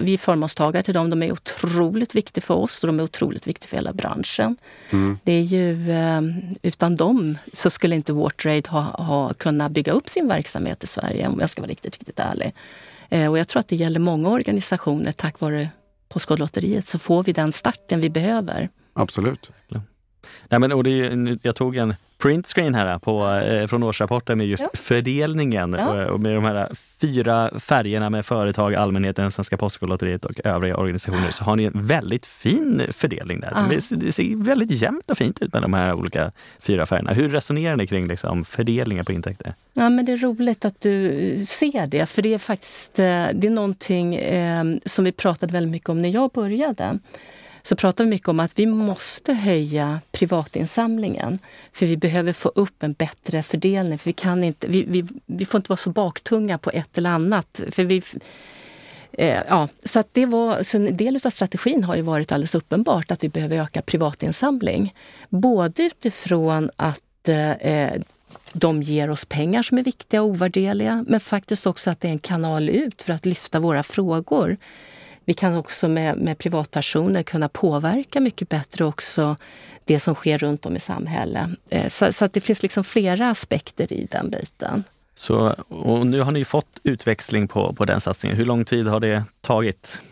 vi 0.00 0.14
är 0.14 0.18
förmånstagare 0.18 0.82
till 0.82 0.94
dem. 0.94 1.10
De 1.10 1.22
är 1.22 1.32
otroligt 1.32 2.14
viktiga 2.14 2.42
för 2.42 2.54
oss 2.54 2.84
och 2.84 2.86
de 2.86 3.00
är 3.00 3.04
otroligt 3.04 3.46
viktiga 3.46 3.68
för 3.68 3.76
hela 3.76 3.92
branschen. 3.92 4.56
Mm. 4.90 5.18
Det 5.24 5.32
är 5.32 5.42
ju, 5.42 5.92
eh, 5.92 6.22
utan 6.62 6.96
dem 6.96 7.38
så 7.52 7.70
skulle 7.70 7.94
inte 7.94 8.12
Wartrade 8.12 8.68
ha, 8.68 8.80
ha 8.80 9.34
kunnat 9.34 9.72
bygga 9.72 9.92
upp 9.92 10.08
sin 10.08 10.28
verksamhet 10.28 10.84
i 10.84 10.86
Sverige 10.86 11.28
om 11.28 11.40
jag 11.40 11.50
ska 11.50 11.62
vara 11.62 11.70
riktigt, 11.70 11.98
riktigt 11.98 12.18
ärlig. 12.18 12.54
Eh, 13.08 13.30
och 13.30 13.38
jag 13.38 13.48
tror 13.48 13.60
att 13.60 13.68
det 13.68 13.76
gäller 13.76 14.00
många 14.00 14.28
organisationer. 14.28 15.12
Tack 15.12 15.40
vare 15.40 15.68
Postkodlotteriet 16.08 16.88
så 16.88 16.98
får 16.98 17.24
vi 17.24 17.32
den 17.32 17.52
starten 17.52 18.00
vi 18.00 18.10
behöver. 18.10 18.68
Absolut. 18.92 19.50
Nej, 20.48 20.60
men, 20.60 20.72
och 20.72 20.84
det, 20.84 21.38
jag 21.42 21.56
tog 21.56 21.76
en 21.76 21.94
printscreen 22.18 22.74
här 22.74 22.98
på, 22.98 23.26
eh, 23.26 23.66
från 23.66 23.82
årsrapporten 23.82 24.38
med 24.38 24.46
just 24.46 24.62
ja. 24.62 24.68
fördelningen 24.74 25.76
ja. 25.78 26.10
och 26.10 26.20
med 26.20 26.34
de 26.34 26.44
här 26.44 26.68
fyra 27.00 27.50
färgerna 27.60 28.10
med 28.10 28.26
företag, 28.26 28.74
allmänheten, 28.74 29.30
Svenska 29.30 29.56
Postkodlotteriet 29.56 30.24
och 30.24 30.40
övriga 30.44 30.76
organisationer 30.76 31.30
så 31.30 31.44
har 31.44 31.56
ni 31.56 31.64
en 31.64 31.72
väldigt 31.74 32.26
fin 32.26 32.82
fördelning 32.90 33.40
där. 33.40 33.52
Ja. 33.54 33.96
Det 33.96 34.12
ser 34.12 34.44
väldigt 34.44 34.70
jämnt 34.70 35.10
och 35.10 35.16
fint 35.16 35.42
ut 35.42 35.52
med 35.52 35.62
de 35.62 35.74
här 35.74 35.94
olika 35.94 36.32
fyra 36.58 36.86
färgerna. 36.86 37.12
Hur 37.12 37.28
resonerar 37.28 37.76
ni 37.76 37.86
kring 37.86 38.08
liksom, 38.08 38.44
fördelningen 38.44 39.04
på 39.04 39.12
intäkter? 39.12 39.54
Ja, 39.72 39.90
men 39.90 40.04
det 40.04 40.12
är 40.12 40.16
roligt 40.16 40.64
att 40.64 40.80
du 40.80 41.44
ser 41.48 41.86
det, 41.86 42.06
för 42.06 42.22
det 42.22 42.34
är 42.34 42.38
faktiskt 42.38 42.98
eh, 42.98 43.04
det 43.34 43.46
är 43.46 43.50
någonting 43.50 44.14
eh, 44.16 44.64
som 44.84 45.04
vi 45.04 45.12
pratade 45.12 45.52
väldigt 45.52 45.70
mycket 45.70 45.88
om 45.88 46.02
när 46.02 46.08
jag 46.08 46.30
började 46.30 46.98
så 47.68 47.76
pratar 47.76 48.04
vi 48.04 48.10
mycket 48.10 48.28
om 48.28 48.40
att 48.40 48.58
vi 48.58 48.66
måste 48.66 49.32
höja 49.32 50.00
privatinsamlingen. 50.12 51.38
För 51.72 51.86
vi 51.86 51.96
behöver 51.96 52.32
få 52.32 52.48
upp 52.48 52.82
en 52.82 52.92
bättre 52.92 53.42
fördelning. 53.42 53.98
För 53.98 54.04
vi, 54.04 54.12
kan 54.12 54.44
inte, 54.44 54.68
vi, 54.68 54.84
vi, 54.84 55.04
vi 55.26 55.46
får 55.46 55.58
inte 55.58 55.70
vara 55.70 55.76
så 55.76 55.90
baktunga 55.90 56.58
på 56.58 56.70
ett 56.70 56.98
eller 56.98 57.10
annat. 57.10 57.62
För 57.70 57.84
vi, 57.84 58.02
eh, 59.12 59.38
ja, 59.48 59.68
så 59.84 60.00
att 60.00 60.08
det 60.12 60.26
var, 60.26 60.62
så 60.62 60.76
en 60.76 60.96
del 60.96 61.20
av 61.24 61.30
strategin 61.30 61.84
har 61.84 61.96
ju 61.96 62.02
varit 62.02 62.32
alldeles 62.32 62.54
uppenbart 62.54 63.10
att 63.10 63.24
vi 63.24 63.28
behöver 63.28 63.56
öka 63.56 63.82
privatinsamling. 63.82 64.94
Både 65.28 65.82
utifrån 65.82 66.70
att 66.76 67.28
eh, 67.28 67.50
eh 67.50 68.02
de 68.52 68.82
ger 68.82 69.10
oss 69.10 69.24
pengar 69.24 69.62
som 69.62 69.78
är 69.78 69.82
viktiga 69.82 70.22
och 70.22 70.28
ovärderliga, 70.28 71.04
men 71.08 71.20
faktiskt 71.20 71.66
också 71.66 71.90
att 71.90 72.00
det 72.00 72.08
är 72.08 72.12
en 72.12 72.18
kanal 72.18 72.68
ut 72.68 73.02
för 73.02 73.12
att 73.12 73.26
lyfta 73.26 73.60
våra 73.60 73.82
frågor. 73.82 74.56
Vi 75.28 75.34
kan 75.34 75.56
också 75.56 75.88
med, 75.88 76.18
med 76.18 76.38
privatpersoner 76.38 77.22
kunna 77.22 77.48
påverka 77.48 78.20
mycket 78.20 78.48
bättre 78.48 78.84
också 78.84 79.36
det 79.84 80.00
som 80.00 80.14
sker 80.14 80.38
runt 80.38 80.66
om 80.66 80.76
i 80.76 80.80
samhället. 80.80 81.48
Eh, 81.70 81.88
så, 81.88 82.12
så, 82.12 82.24
att 82.24 82.32
det 82.32 82.40
finns 82.40 82.62
liksom 82.62 82.84
flera 82.84 83.30
aspekter 83.30 83.92
i 83.92 84.08
den 84.10 84.30
biten. 84.30 84.84
Så, 85.14 85.54
och 85.68 86.06
nu 86.06 86.20
har 86.20 86.32
ni 86.32 86.44
fått 86.44 86.80
utväxling 86.82 87.48
på, 87.48 87.72
på 87.72 87.84
den 87.84 88.00
satsningen. 88.00 88.36
Hur 88.38 88.44
lång 88.44 88.64
tid 88.64 88.86
har 88.86 89.00
det 89.00 89.24
tagit? 89.40 90.02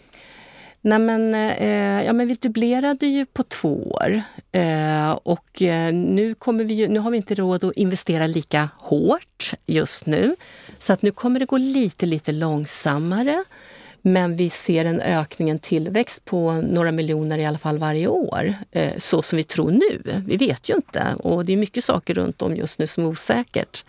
Nej, 0.80 0.98
men, 0.98 1.34
eh, 1.34 2.04
ja, 2.04 2.12
men 2.12 2.28
vi 2.28 2.34
dubblerade 2.34 3.06
ju 3.06 3.26
på 3.26 3.42
två 3.42 3.90
år 3.90 4.22
eh, 4.52 5.10
och 5.10 5.62
eh, 5.62 5.94
nu, 5.94 6.34
kommer 6.34 6.64
vi 6.64 6.74
ju, 6.74 6.88
nu 6.88 6.98
har 6.98 7.10
vi 7.10 7.16
inte 7.16 7.34
råd 7.34 7.64
att 7.64 7.76
investera 7.76 8.26
lika 8.26 8.68
hårt 8.76 9.54
just 9.66 10.06
nu. 10.06 10.36
Så 10.78 10.92
att 10.92 11.02
nu 11.02 11.10
kommer 11.10 11.40
det 11.40 11.46
gå 11.46 11.56
lite, 11.56 12.06
lite 12.06 12.32
långsammare. 12.32 13.44
Men 14.08 14.36
vi 14.36 14.50
ser 14.50 14.84
en 14.84 15.00
ökning, 15.00 15.50
en 15.50 15.58
tillväxt 15.58 16.24
på 16.24 16.52
några 16.52 16.92
miljoner 16.92 17.38
i 17.38 17.46
alla 17.46 17.58
fall 17.58 17.78
varje 17.78 18.08
år, 18.08 18.54
eh, 18.72 18.96
så 18.96 19.22
som 19.22 19.36
vi 19.36 19.44
tror 19.44 19.70
nu. 19.70 20.22
Vi 20.26 20.36
vet 20.36 20.68
ju 20.68 20.74
inte 20.74 21.14
och 21.18 21.44
det 21.44 21.52
är 21.52 21.56
mycket 21.56 21.84
saker 21.84 22.14
runt 22.14 22.42
om 22.42 22.56
just 22.56 22.78
nu 22.78 22.86
som 22.86 23.04
är 23.04 23.08
osäkert. 23.08 23.84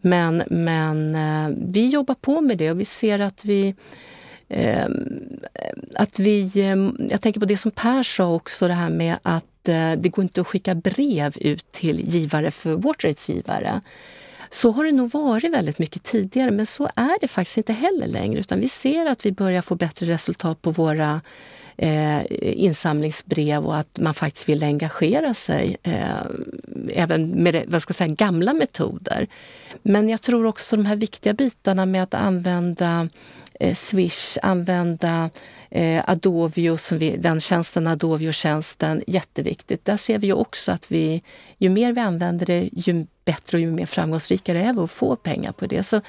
Men, 0.00 0.42
men 0.50 1.14
eh, 1.14 1.56
vi 1.72 1.88
jobbar 1.88 2.14
på 2.14 2.40
med 2.40 2.58
det 2.58 2.70
och 2.70 2.80
vi 2.80 2.84
ser 2.84 3.18
att 3.18 3.44
vi 3.44 3.74
ehm, 4.48 5.40
att 5.94 6.18
vi, 6.18 6.62
ehm, 6.62 6.96
jag 7.10 7.20
tänker 7.20 7.40
på 7.40 7.46
det 7.46 7.56
som 7.56 7.70
Per 7.70 8.02
sa 8.02 8.34
också, 8.34 8.68
det 8.68 8.74
här 8.74 8.90
med 8.90 9.16
att 9.22 9.68
eh, 9.68 9.92
det 9.92 10.08
går 10.08 10.22
inte 10.22 10.40
att 10.40 10.46
skicka 10.46 10.74
brev 10.74 11.36
ut 11.40 11.72
till 11.72 12.00
givare 12.00 12.50
för 12.50 12.72
Wateraids 12.72 13.28
givare. 13.28 13.80
Så 14.50 14.70
har 14.70 14.84
det 14.84 14.92
nog 14.92 15.10
varit 15.10 15.52
väldigt 15.52 15.78
mycket 15.78 16.02
tidigare, 16.02 16.50
men 16.50 16.66
så 16.66 16.90
är 16.96 17.20
det 17.20 17.28
faktiskt 17.28 17.56
inte 17.56 17.72
heller 17.72 18.06
längre. 18.06 18.40
Utan 18.40 18.60
vi 18.60 18.68
ser 18.68 19.06
att 19.06 19.26
vi 19.26 19.32
börjar 19.32 19.62
få 19.62 19.74
bättre 19.74 20.06
resultat 20.06 20.62
på 20.62 20.70
våra 20.70 21.20
eh, 21.76 22.20
insamlingsbrev 22.40 23.66
och 23.66 23.76
att 23.76 23.98
man 24.00 24.14
faktiskt 24.14 24.48
vill 24.48 24.62
engagera 24.62 25.34
sig 25.34 25.76
eh, 25.82 26.24
även 26.88 27.30
med 27.30 27.64
vad 27.68 27.82
ska 27.82 27.90
jag 27.90 27.96
säga, 27.96 28.14
gamla 28.14 28.54
metoder. 28.54 29.26
Men 29.82 30.08
jag 30.08 30.22
tror 30.22 30.46
också 30.46 30.76
de 30.76 30.86
här 30.86 30.96
viktiga 30.96 31.32
bitarna 31.32 31.86
med 31.86 32.02
att 32.02 32.14
använda 32.14 33.08
eh, 33.60 33.74
Swish, 33.74 34.38
använda 34.42 35.30
eh, 35.70 36.04
Adovio, 36.06 36.76
som 36.76 36.98
vi, 36.98 37.16
den 37.16 37.40
tjänsten, 37.40 37.86
Adovio-tjänsten, 37.86 39.02
jätteviktigt. 39.06 39.84
Där 39.84 39.96
ser 39.96 40.18
vi 40.18 40.26
ju 40.26 40.32
också 40.32 40.72
att 40.72 40.90
vi, 40.90 41.22
ju 41.58 41.68
mer 41.68 41.92
vi 41.92 42.00
använder 42.00 42.46
det, 42.46 42.68
ju 42.72 43.06
bättre 43.24 43.56
och 43.56 43.60
ju 43.60 43.70
mer 43.70 43.86
framgångsrikare 43.86 44.62
är 44.62 44.72
vi 44.72 44.80
att 44.80 44.90
få 44.90 45.16
pengar 45.16 45.52
på 45.52 45.66
det. 45.66 45.82
Så, 45.82 46.00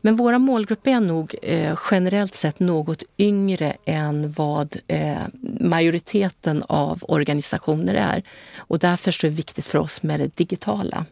men 0.00 0.16
våra 0.16 0.38
målgrupp 0.38 0.86
är 0.86 1.00
nog 1.00 1.34
eh, 1.42 1.78
generellt 1.90 2.34
sett 2.34 2.60
något 2.60 3.02
yngre 3.18 3.72
än 3.84 4.32
vad 4.32 4.76
eh, 4.86 5.16
majoriteten 5.60 6.62
av 6.68 7.04
organisationer 7.08 7.94
är. 7.94 8.22
Och 8.56 8.78
därför 8.78 9.24
är 9.24 9.30
det 9.30 9.36
viktigt 9.36 9.66
för 9.66 9.78
oss 9.78 10.02
med 10.02 10.20
det 10.20 10.36
digitala. 10.36 11.04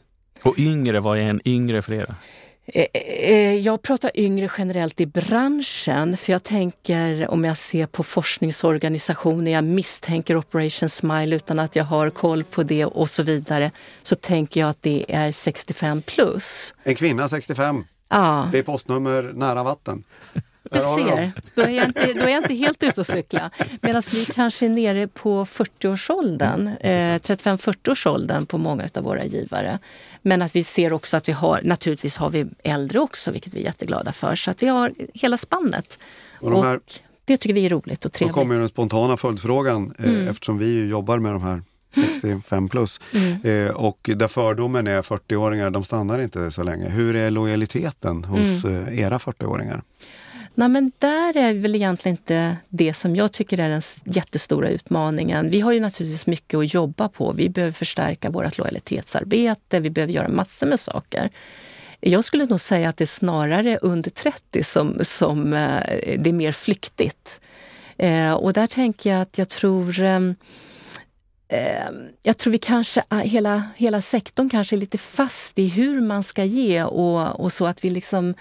Och 0.42 0.58
yngre, 0.58 1.00
vad 1.00 1.18
är 1.18 1.22
en 1.22 1.40
yngre 1.44 1.82
för 1.82 1.92
er? 1.92 2.14
Eh, 2.66 2.86
eh, 2.92 3.54
jag 3.54 3.82
pratar 3.82 4.10
yngre 4.14 4.48
generellt 4.58 5.00
i 5.00 5.06
branschen, 5.06 6.16
för 6.16 6.32
jag 6.32 6.42
tänker 6.42 7.30
om 7.30 7.44
jag 7.44 7.56
ser 7.56 7.86
på 7.86 8.02
forskningsorganisationer, 8.02 9.50
jag 9.50 9.64
misstänker 9.64 10.36
Operation 10.36 10.88
Smile 10.88 11.36
utan 11.36 11.58
att 11.58 11.76
jag 11.76 11.84
har 11.84 12.10
koll 12.10 12.44
på 12.44 12.62
det 12.62 12.84
och 12.84 13.10
så 13.10 13.22
vidare, 13.22 13.70
så 14.02 14.14
tänker 14.14 14.60
jag 14.60 14.70
att 14.70 14.82
det 14.82 15.04
är 15.08 15.32
65 15.32 16.02
plus. 16.02 16.74
En 16.82 16.94
kvinna 16.94 17.28
65. 17.28 17.84
Ja. 18.08 18.48
Det 18.52 18.58
är 18.58 18.62
postnummer 18.62 19.32
nära 19.34 19.62
vatten. 19.62 20.04
Du 20.70 20.80
ser, 20.80 21.32
då 21.54 21.62
är, 21.62 21.68
jag 21.68 21.86
inte, 21.86 22.12
då 22.12 22.20
är 22.20 22.28
jag 22.28 22.42
inte 22.42 22.54
helt 22.54 22.82
ute 22.82 23.00
och 23.00 23.06
cykla. 23.06 23.50
Medan 23.80 24.02
vi 24.12 24.24
kanske 24.24 24.66
är 24.66 24.70
nere 24.70 25.08
på 25.08 25.44
40-årsåldern, 25.44 26.66
eh, 26.80 27.18
35-40-årsåldern 27.18 28.46
på 28.46 28.58
många 28.58 28.88
av 28.96 29.02
våra 29.04 29.24
givare. 29.24 29.78
Men 30.22 30.42
att 30.42 30.56
vi 30.56 30.64
ser 30.64 30.92
också 30.92 31.16
att 31.16 31.28
vi 31.28 31.32
har, 31.32 31.60
naturligtvis 31.64 32.16
har 32.16 32.30
vi 32.30 32.46
äldre 32.64 32.98
också, 33.00 33.30
vilket 33.30 33.54
vi 33.54 33.60
är 33.60 33.64
jätteglada 33.64 34.12
för. 34.12 34.36
Så 34.36 34.50
att 34.50 34.62
vi 34.62 34.66
har 34.68 34.92
hela 35.14 35.38
spannet. 35.38 35.98
Och 36.40 36.50
de 36.50 36.62
här, 36.62 36.76
och 36.76 36.82
det 37.24 37.36
tycker 37.36 37.54
vi 37.54 37.66
är 37.66 37.70
roligt 37.70 38.04
och 38.04 38.10
då 38.10 38.16
trevligt. 38.18 38.34
kommer 38.34 38.54
ju 38.54 38.58
den 38.60 38.68
spontana 38.68 39.16
följdfrågan 39.16 39.94
eh, 39.98 40.04
Mm. 40.08 40.28
eftersom 40.28 40.58
vi 40.58 40.88
jobbar 40.88 41.18
med 41.18 41.32
de 41.32 41.42
här 41.42 41.62
65 41.94 42.68
plus. 42.68 43.00
Mm. 43.12 43.66
Eh, 43.66 43.72
och 43.74 44.10
där 44.16 44.28
fördomen 44.28 44.86
är 44.86 45.02
40-åringar, 45.02 45.70
de 45.70 45.84
stannar 45.84 46.18
inte 46.18 46.50
så 46.50 46.62
länge. 46.62 46.88
Hur 46.88 47.16
är 47.16 47.30
lojaliteten 47.30 48.24
hos 48.24 48.64
Mm. 48.64 48.88
eh, 48.88 49.00
era 49.00 49.18
40-åringar? 49.18 49.82
Nej, 50.54 50.68
men 50.68 50.92
där 50.98 51.36
är 51.36 51.54
väl 51.54 51.74
egentligen 51.74 52.16
inte 52.16 52.56
det 52.68 52.94
som 52.94 53.16
jag 53.16 53.32
tycker 53.32 53.60
är 53.60 53.68
den 53.68 53.82
jättestora 54.04 54.68
utmaningen. 54.68 55.50
Vi 55.50 55.60
har 55.60 55.72
ju 55.72 55.80
naturligtvis 55.80 56.26
mycket 56.26 56.58
att 56.58 56.74
jobba 56.74 57.08
på. 57.08 57.32
Vi 57.32 57.48
behöver 57.48 57.72
förstärka 57.72 58.30
vårt 58.30 58.58
lojalitetsarbete, 58.58 59.80
vi 59.80 59.90
behöver 59.90 60.12
göra 60.12 60.28
massor 60.28 60.66
med 60.66 60.80
saker. 60.80 61.30
Jag 62.00 62.24
skulle 62.24 62.44
nog 62.44 62.60
säga 62.60 62.88
att 62.88 62.96
det 62.96 63.04
är 63.04 63.06
snarare 63.06 63.78
under 63.82 64.10
30 64.10 64.64
som, 64.64 64.98
som 65.02 65.52
eh, 65.52 65.80
det 66.18 66.30
är 66.30 66.32
mer 66.32 66.52
flyktigt. 66.52 67.40
Eh, 67.96 68.32
och 68.32 68.52
där 68.52 68.66
tänker 68.66 69.10
jag 69.10 69.20
att 69.20 69.38
jag 69.38 69.48
tror 69.48 70.00
ehm, 70.00 70.34
ehm, 71.48 71.94
jag 72.22 72.38
tror 72.38 72.52
vi 72.52 72.58
kanske, 72.58 73.02
ah, 73.08 73.18
hela, 73.18 73.62
hela 73.76 74.00
sektorn 74.00 74.50
kanske 74.50 74.76
är 74.76 74.80
lite 74.80 74.98
fast 74.98 75.58
i 75.58 75.68
hur 75.68 76.00
man 76.00 76.22
ska 76.22 76.44
ge 76.44 76.82
och, 76.82 77.40
och 77.40 77.52
så 77.52 77.66
att 77.66 77.84
vi 77.84 77.90
liksom 77.90 78.34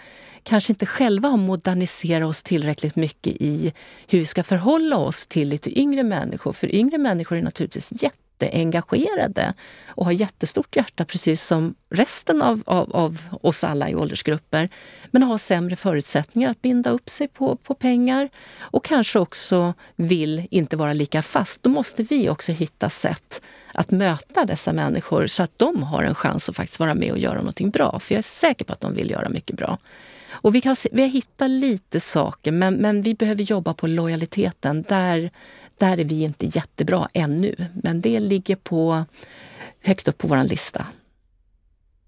kanske 0.43 0.73
inte 0.73 0.86
själva 0.86 1.29
har 1.29 1.38
moderniserat 1.38 2.29
oss 2.29 2.43
tillräckligt 2.43 2.95
mycket 2.95 3.34
i 3.39 3.73
hur 4.08 4.19
vi 4.19 4.25
ska 4.25 4.43
förhålla 4.43 4.97
oss 4.97 5.27
till 5.27 5.49
lite 5.49 5.79
yngre 5.79 6.03
människor. 6.03 6.53
För 6.53 6.75
yngre 6.75 6.97
människor 6.97 7.38
är 7.38 7.41
naturligtvis 7.41 8.03
jätteengagerade 8.03 9.53
och 9.88 10.06
har 10.06 10.12
jättestort 10.12 10.75
hjärta 10.75 11.06
precis 11.06 11.43
som 11.43 11.75
resten 11.89 12.41
av, 12.41 12.63
av, 12.65 12.95
av 12.95 13.21
oss 13.41 13.63
alla 13.63 13.89
i 13.89 13.95
åldersgrupper. 13.95 14.69
Men 15.12 15.23
har 15.23 15.38
sämre 15.38 15.75
förutsättningar 15.75 16.49
att 16.49 16.62
binda 16.62 16.89
upp 16.89 17.10
sig 17.10 17.27
på, 17.27 17.56
på 17.56 17.73
pengar 17.73 18.29
och 18.60 18.86
kanske 18.86 19.19
också 19.19 19.73
vill 19.95 20.47
inte 20.51 20.77
vara 20.77 20.93
lika 20.93 21.21
fast. 21.21 21.63
Då 21.63 21.69
måste 21.69 22.03
vi 22.03 22.29
också 22.29 22.51
hitta 22.51 22.89
sätt 22.89 23.41
att 23.73 23.91
möta 23.91 24.45
dessa 24.45 24.73
människor 24.73 25.27
så 25.27 25.43
att 25.43 25.60
de 25.60 25.84
har 25.84 26.03
en 26.03 26.15
chans 26.15 26.49
att 26.49 26.56
faktiskt 26.56 26.79
vara 26.79 26.95
med 26.95 27.12
och 27.12 27.19
göra 27.19 27.38
någonting 27.38 27.69
bra. 27.69 27.99
För 27.99 28.15
jag 28.15 28.19
är 28.19 28.23
säker 28.23 28.65
på 28.65 28.73
att 28.73 28.82
de 28.82 28.93
vill 28.93 29.12
göra 29.12 29.29
mycket 29.29 29.58
bra. 29.58 29.77
Och 30.34 30.56
vi, 30.56 30.62
kan, 30.62 30.76
se- 30.76 30.89
vi 30.91 31.02
har 31.02 31.10
hittat 31.10 31.50
lite 31.50 32.00
saker, 32.00 32.52
men, 32.52 32.74
men 32.76 33.02
vi 33.02 33.13
behöver 33.15 33.43
jobba 33.43 33.74
på 33.74 33.88
lojaliteten. 33.88 34.82
Där, 34.89 35.30
där 35.78 35.98
är 36.00 36.04
vi 36.04 36.22
inte 36.24 36.46
jättebra 36.46 37.10
ännu, 37.13 37.56
men 37.84 38.02
det 38.02 38.19
ligger 38.19 38.56
på, 38.56 39.06
högt 39.84 40.08
upp 40.08 40.17
på 40.17 40.28
vår 40.28 40.43
lista. 40.43 40.86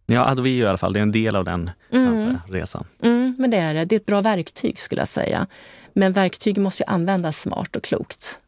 Ja, 0.06 0.26
Adovio 0.30 0.64
i 0.64 0.68
alla 0.68 0.78
fall, 0.78 0.94
det 0.94 1.00
är 1.00 1.04
en 1.04 1.12
del 1.12 1.36
av 1.36 1.46
den 1.46 1.70
Mm. 1.92 2.38
resan. 2.50 2.86
Mm, 3.02 3.36
men 3.40 3.50
det 3.52 3.58
är 3.58 3.74
det. 3.74 3.86
Det 3.86 3.96
är 3.96 4.00
ett 4.00 4.06
bra 4.06 4.22
verktyg 4.22 4.80
skulle 4.80 5.02
jag 5.02 5.08
säga. 5.08 5.48
Men 5.94 6.14
verktyg 6.14 6.58
måste 6.58 6.84
ju 6.84 6.88
användas 6.88 7.42
smart 7.42 7.76
och 7.76 7.84
klokt. 7.84 8.40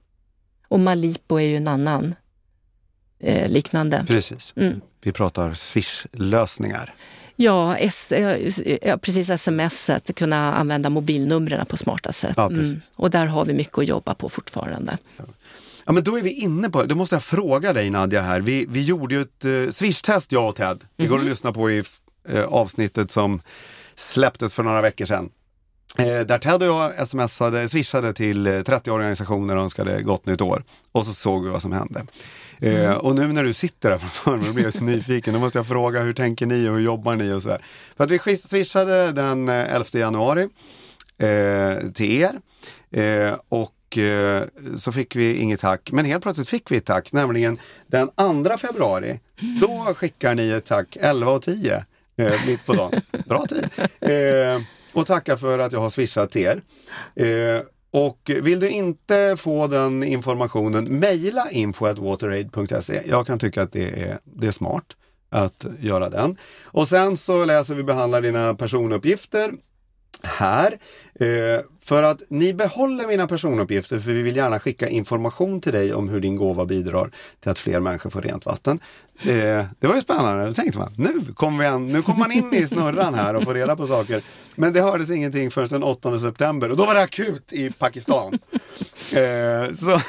Och 0.68 0.80
Malipo 0.80 1.36
är 1.36 1.42
ju 1.48 1.58
en 1.58 1.68
annan 1.68 2.16
eh, 3.20 3.50
liknande. 3.52 4.04
Precis. 4.08 4.54
Mm. 4.56 4.82
Vi 5.02 5.12
pratar 5.12 5.54
Swish-lösningar. 5.54 6.94
Ja, 7.39 7.78
S, 7.78 8.12
eh, 8.12 8.54
ja, 8.82 8.97
precis 8.97 9.41
smset, 9.41 10.15
kunna 10.15 10.54
använda 10.56 10.89
mobilnumren 10.89 11.65
på 11.65 11.78
smarta 11.78 12.12
sätt. 12.12 12.34
Ja, 12.38 12.50
precis. 12.50 12.84
Och 12.95 13.10
där 13.10 13.26
har 13.26 13.45
vi 13.45 13.54
mycket 13.54 13.78
att 13.78 13.88
jobba 13.88 14.13
på 14.15 14.30
fortfarande. 14.30 14.97
Ja, 15.86 15.93
men 15.93 16.04
då 16.04 16.17
är 16.17 16.21
vi 16.21 16.32
inne 16.32 16.69
på, 16.69 16.84
då 16.84 16.95
måste 16.95 17.15
jag 17.15 17.23
fråga 17.23 17.73
dig 17.73 17.89
Nadja 17.89 18.21
här. 18.21 18.41
Vi, 18.41 18.65
vi 18.69 18.84
gjorde 18.84 19.15
ju 19.15 19.21
ett 19.21 19.45
uh, 19.45 19.69
Swish-test 19.69 20.32
jag 20.32 20.50
och 20.50 20.56
Ted. 20.56 20.84
Det 20.95 21.08
går 21.08 21.19
att 21.19 21.26
lyssna 21.26 21.54
på 21.54 21.71
i 21.71 21.84
eh, 22.30 22.43
avsnittet 22.43 23.12
som 23.12 23.41
släpptes 23.95 24.54
för 24.54 24.63
några 24.63 24.82
veckor 24.82 25.06
sedan. 25.06 25.30
Eh, 25.97 26.19
där 26.19 26.38
Ted 26.38 26.54
och 26.54 26.67
jag 26.67 27.08
smsade, 27.08 27.69
swishade 27.69 28.13
till 28.13 28.47
eh, 28.47 28.62
30 28.62 28.91
organisationer 28.91 29.56
och 29.56 29.63
önskade 29.63 30.02
gott 30.02 30.26
nytt 30.26 30.41
år. 30.41 30.63
Och 30.91 31.06
så 31.06 31.13
såg 31.13 31.43
vi 31.43 31.50
vad 31.50 31.62
som 31.62 31.71
hände. 31.71 32.06
Eh, 32.62 32.91
och 32.91 33.15
nu 33.15 33.28
när 33.28 33.43
du 33.43 33.54
sitter 33.54 33.89
här 33.89 33.98
framför 34.08 34.38
mig, 34.38 34.54
blir 34.54 34.63
jag 34.63 34.74
så 34.74 34.84
nyfiken. 34.84 35.34
Då 35.34 35.39
måste 35.39 35.58
jag 35.58 35.67
fråga, 35.67 36.02
hur 36.02 36.13
tänker 36.13 36.46
ni 36.46 36.70
och 36.70 36.74
hur 36.74 36.82
jobbar 36.82 37.15
ni 37.15 37.32
och 37.32 37.43
så 37.43 37.50
här. 37.50 37.62
För 37.98 38.04
att 38.04 38.12
vi 38.12 38.38
swishade 38.38 39.12
den 39.12 39.50
eh, 39.50 39.76
11 39.76 39.86
januari 39.91 40.50
eh, 41.17 41.91
till 41.91 42.22
er. 42.22 42.39
Eh, 42.91 43.36
och 43.50 43.98
eh, 43.98 44.43
så 44.78 44.91
fick 44.91 45.15
vi 45.15 45.38
inget 45.38 45.60
tack, 45.60 45.89
men 45.91 46.06
helt 46.06 46.24
plötsligt 46.24 46.50
fick 46.50 46.72
vi 46.72 46.78
ett 46.78 46.86
tack, 46.86 47.12
nämligen 47.12 47.60
den 47.88 48.10
2 48.43 48.58
februari. 48.58 49.20
Då 49.62 49.93
skickar 49.96 50.36
ni 50.36 50.50
ett 50.50 50.65
tack 50.65 50.98
11 51.00 51.32
och 51.32 51.41
10 51.41 51.84
eh, 52.17 52.34
mitt 52.48 52.65
på 52.65 52.74
dagen. 52.74 53.02
Bra 53.26 53.46
tid. 53.46 53.70
Eh, 54.00 54.62
och 54.93 55.08
tackar 55.08 55.38
för 55.38 55.60
att 55.60 55.74
jag 55.74 55.80
har 55.80 55.89
swishat 55.89 56.32
till 56.32 56.41
er. 56.41 56.62
Och 57.98 58.32
vill 58.42 58.60
du 58.60 58.70
inte 58.70 59.36
få 59.38 59.68
den 59.68 60.04
informationen, 60.04 60.84
mejla 61.00 61.50
info.wateraid.se. 61.52 63.02
Jag 63.06 63.28
kan 63.28 63.40
tycka 63.40 63.62
att 63.62 63.72
det 63.72 64.04
är, 64.04 64.20
det 64.24 64.48
är 64.48 64.52
smart 64.52 64.86
att 65.30 65.66
göra 65.80 66.10
den. 66.10 66.38
Och 66.64 66.88
sen 66.88 67.18
så 67.18 67.46
läser 67.46 67.76
vi 67.76 67.84
behandlar 67.84 68.22
dina 68.22 68.56
personuppgifter 68.56 69.52
här. 70.24 70.80
Eh, 71.20 71.62
för 71.82 72.04
att 72.04 72.22
ni 72.30 72.54
behåller 72.54 73.08
mina 73.08 73.28
personuppgifter 73.28 74.00
för 74.00 74.12
vi 74.12 74.22
vill 74.22 74.36
gärna 74.36 74.60
skicka 74.60 74.90
information 74.90 75.62
till 75.62 75.74
dig 75.74 75.94
om 75.94 76.10
hur 76.10 76.20
din 76.20 76.36
gåva 76.36 76.66
bidrar 76.66 77.12
till 77.40 77.52
att 77.52 77.60
fler 77.60 77.80
människor 77.80 78.10
får 78.10 78.22
rent 78.22 78.46
vatten. 78.46 78.80
Eh, 79.20 79.66
det 79.80 79.88
var 79.88 79.96
ju 79.96 80.02
spännande, 80.02 80.46
då 80.46 80.54
tänkte 80.54 80.80
man 80.80 80.94
nu 80.98 81.34
kommer, 81.34 81.60
vi 81.60 81.66
an, 81.66 81.88
nu 81.88 82.02
kommer 82.02 82.20
man 82.20 82.32
in 82.32 82.54
i 82.54 82.68
snurran 82.68 83.14
här 83.14 83.34
och 83.36 83.44
får 83.44 83.54
reda 83.54 83.76
på 83.76 83.88
saker. 83.88 84.22
Men 84.60 84.74
det 84.74 84.82
hördes 84.82 85.10
ingenting 85.10 85.52
förrän 85.52 85.67
den 85.67 85.84
8 85.84 86.20
september 86.20 86.72
och 86.72 86.78
då 86.78 86.86
var 86.86 86.93
det 86.93 87.02
akut 87.02 87.54
i 87.54 87.72
Pakistan. 87.72 88.39
Eh, 89.13 89.74
så, 89.74 90.02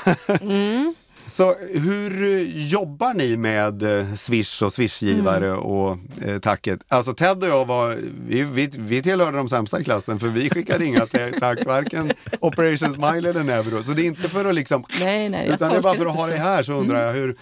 så 1.27 1.55
hur 1.75 2.45
jobbar 2.55 3.15
ni 3.15 3.37
med 3.37 3.83
eh, 3.83 4.15
Swish 4.15 4.63
och 4.63 4.73
Swishgivare 4.73 5.53
och 5.53 5.97
eh, 6.27 6.39
tacket? 6.39 6.81
Alltså 6.89 7.13
Ted 7.13 7.43
och 7.43 7.49
jag 7.49 7.65
var, 7.65 7.97
vi, 8.29 8.43
vi, 8.43 8.71
vi 8.79 9.03
tillhörde 9.03 9.37
de 9.37 9.49
sämsta 9.49 9.81
i 9.81 9.85
klassen 9.85 10.19
för 10.19 10.27
vi 10.29 10.51
skickade 10.51 10.85
inga 10.85 11.07
tack, 11.41 11.67
varken 11.67 12.13
Operation 12.41 12.93
Smile 12.93 13.29
eller 13.29 13.45
Neuro. 13.45 13.83
Så 13.83 13.93
det 13.93 14.03
är 14.03 14.07
inte 14.07 14.29
för 14.29 14.45
att 14.45 14.55
liksom, 14.55 14.85
Nej, 15.01 15.29
nej, 15.29 15.49
utan 15.49 15.71
det 15.71 15.77
är 15.77 15.83
bara 15.83 15.95
för 15.95 16.07
att 16.07 16.17
ha 16.17 16.27
det 16.27 16.39
här 16.39 16.63
så 16.63 16.73
undrar 16.73 17.07
jag 17.07 17.13
hur 17.13 17.37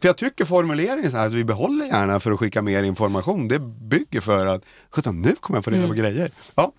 för 0.00 0.08
jag 0.08 0.16
tycker 0.16 0.44
formuleringen 0.44 1.10
så 1.10 1.16
här 1.16 1.26
att 1.26 1.32
vi 1.32 1.44
behåller 1.44 1.86
gärna 1.86 2.20
för 2.20 2.32
att 2.32 2.38
skicka 2.38 2.62
mer 2.62 2.82
information. 2.82 3.48
Det 3.48 3.58
bygger 3.58 4.20
för 4.20 4.46
att, 4.46 4.64
sjutton 4.90 5.22
nu 5.22 5.34
kommer 5.34 5.56
jag 5.56 5.64
få 5.64 5.70
reda 5.70 5.88
på 5.88 5.94
grejer. 5.94 6.30
Ja. 6.54 6.72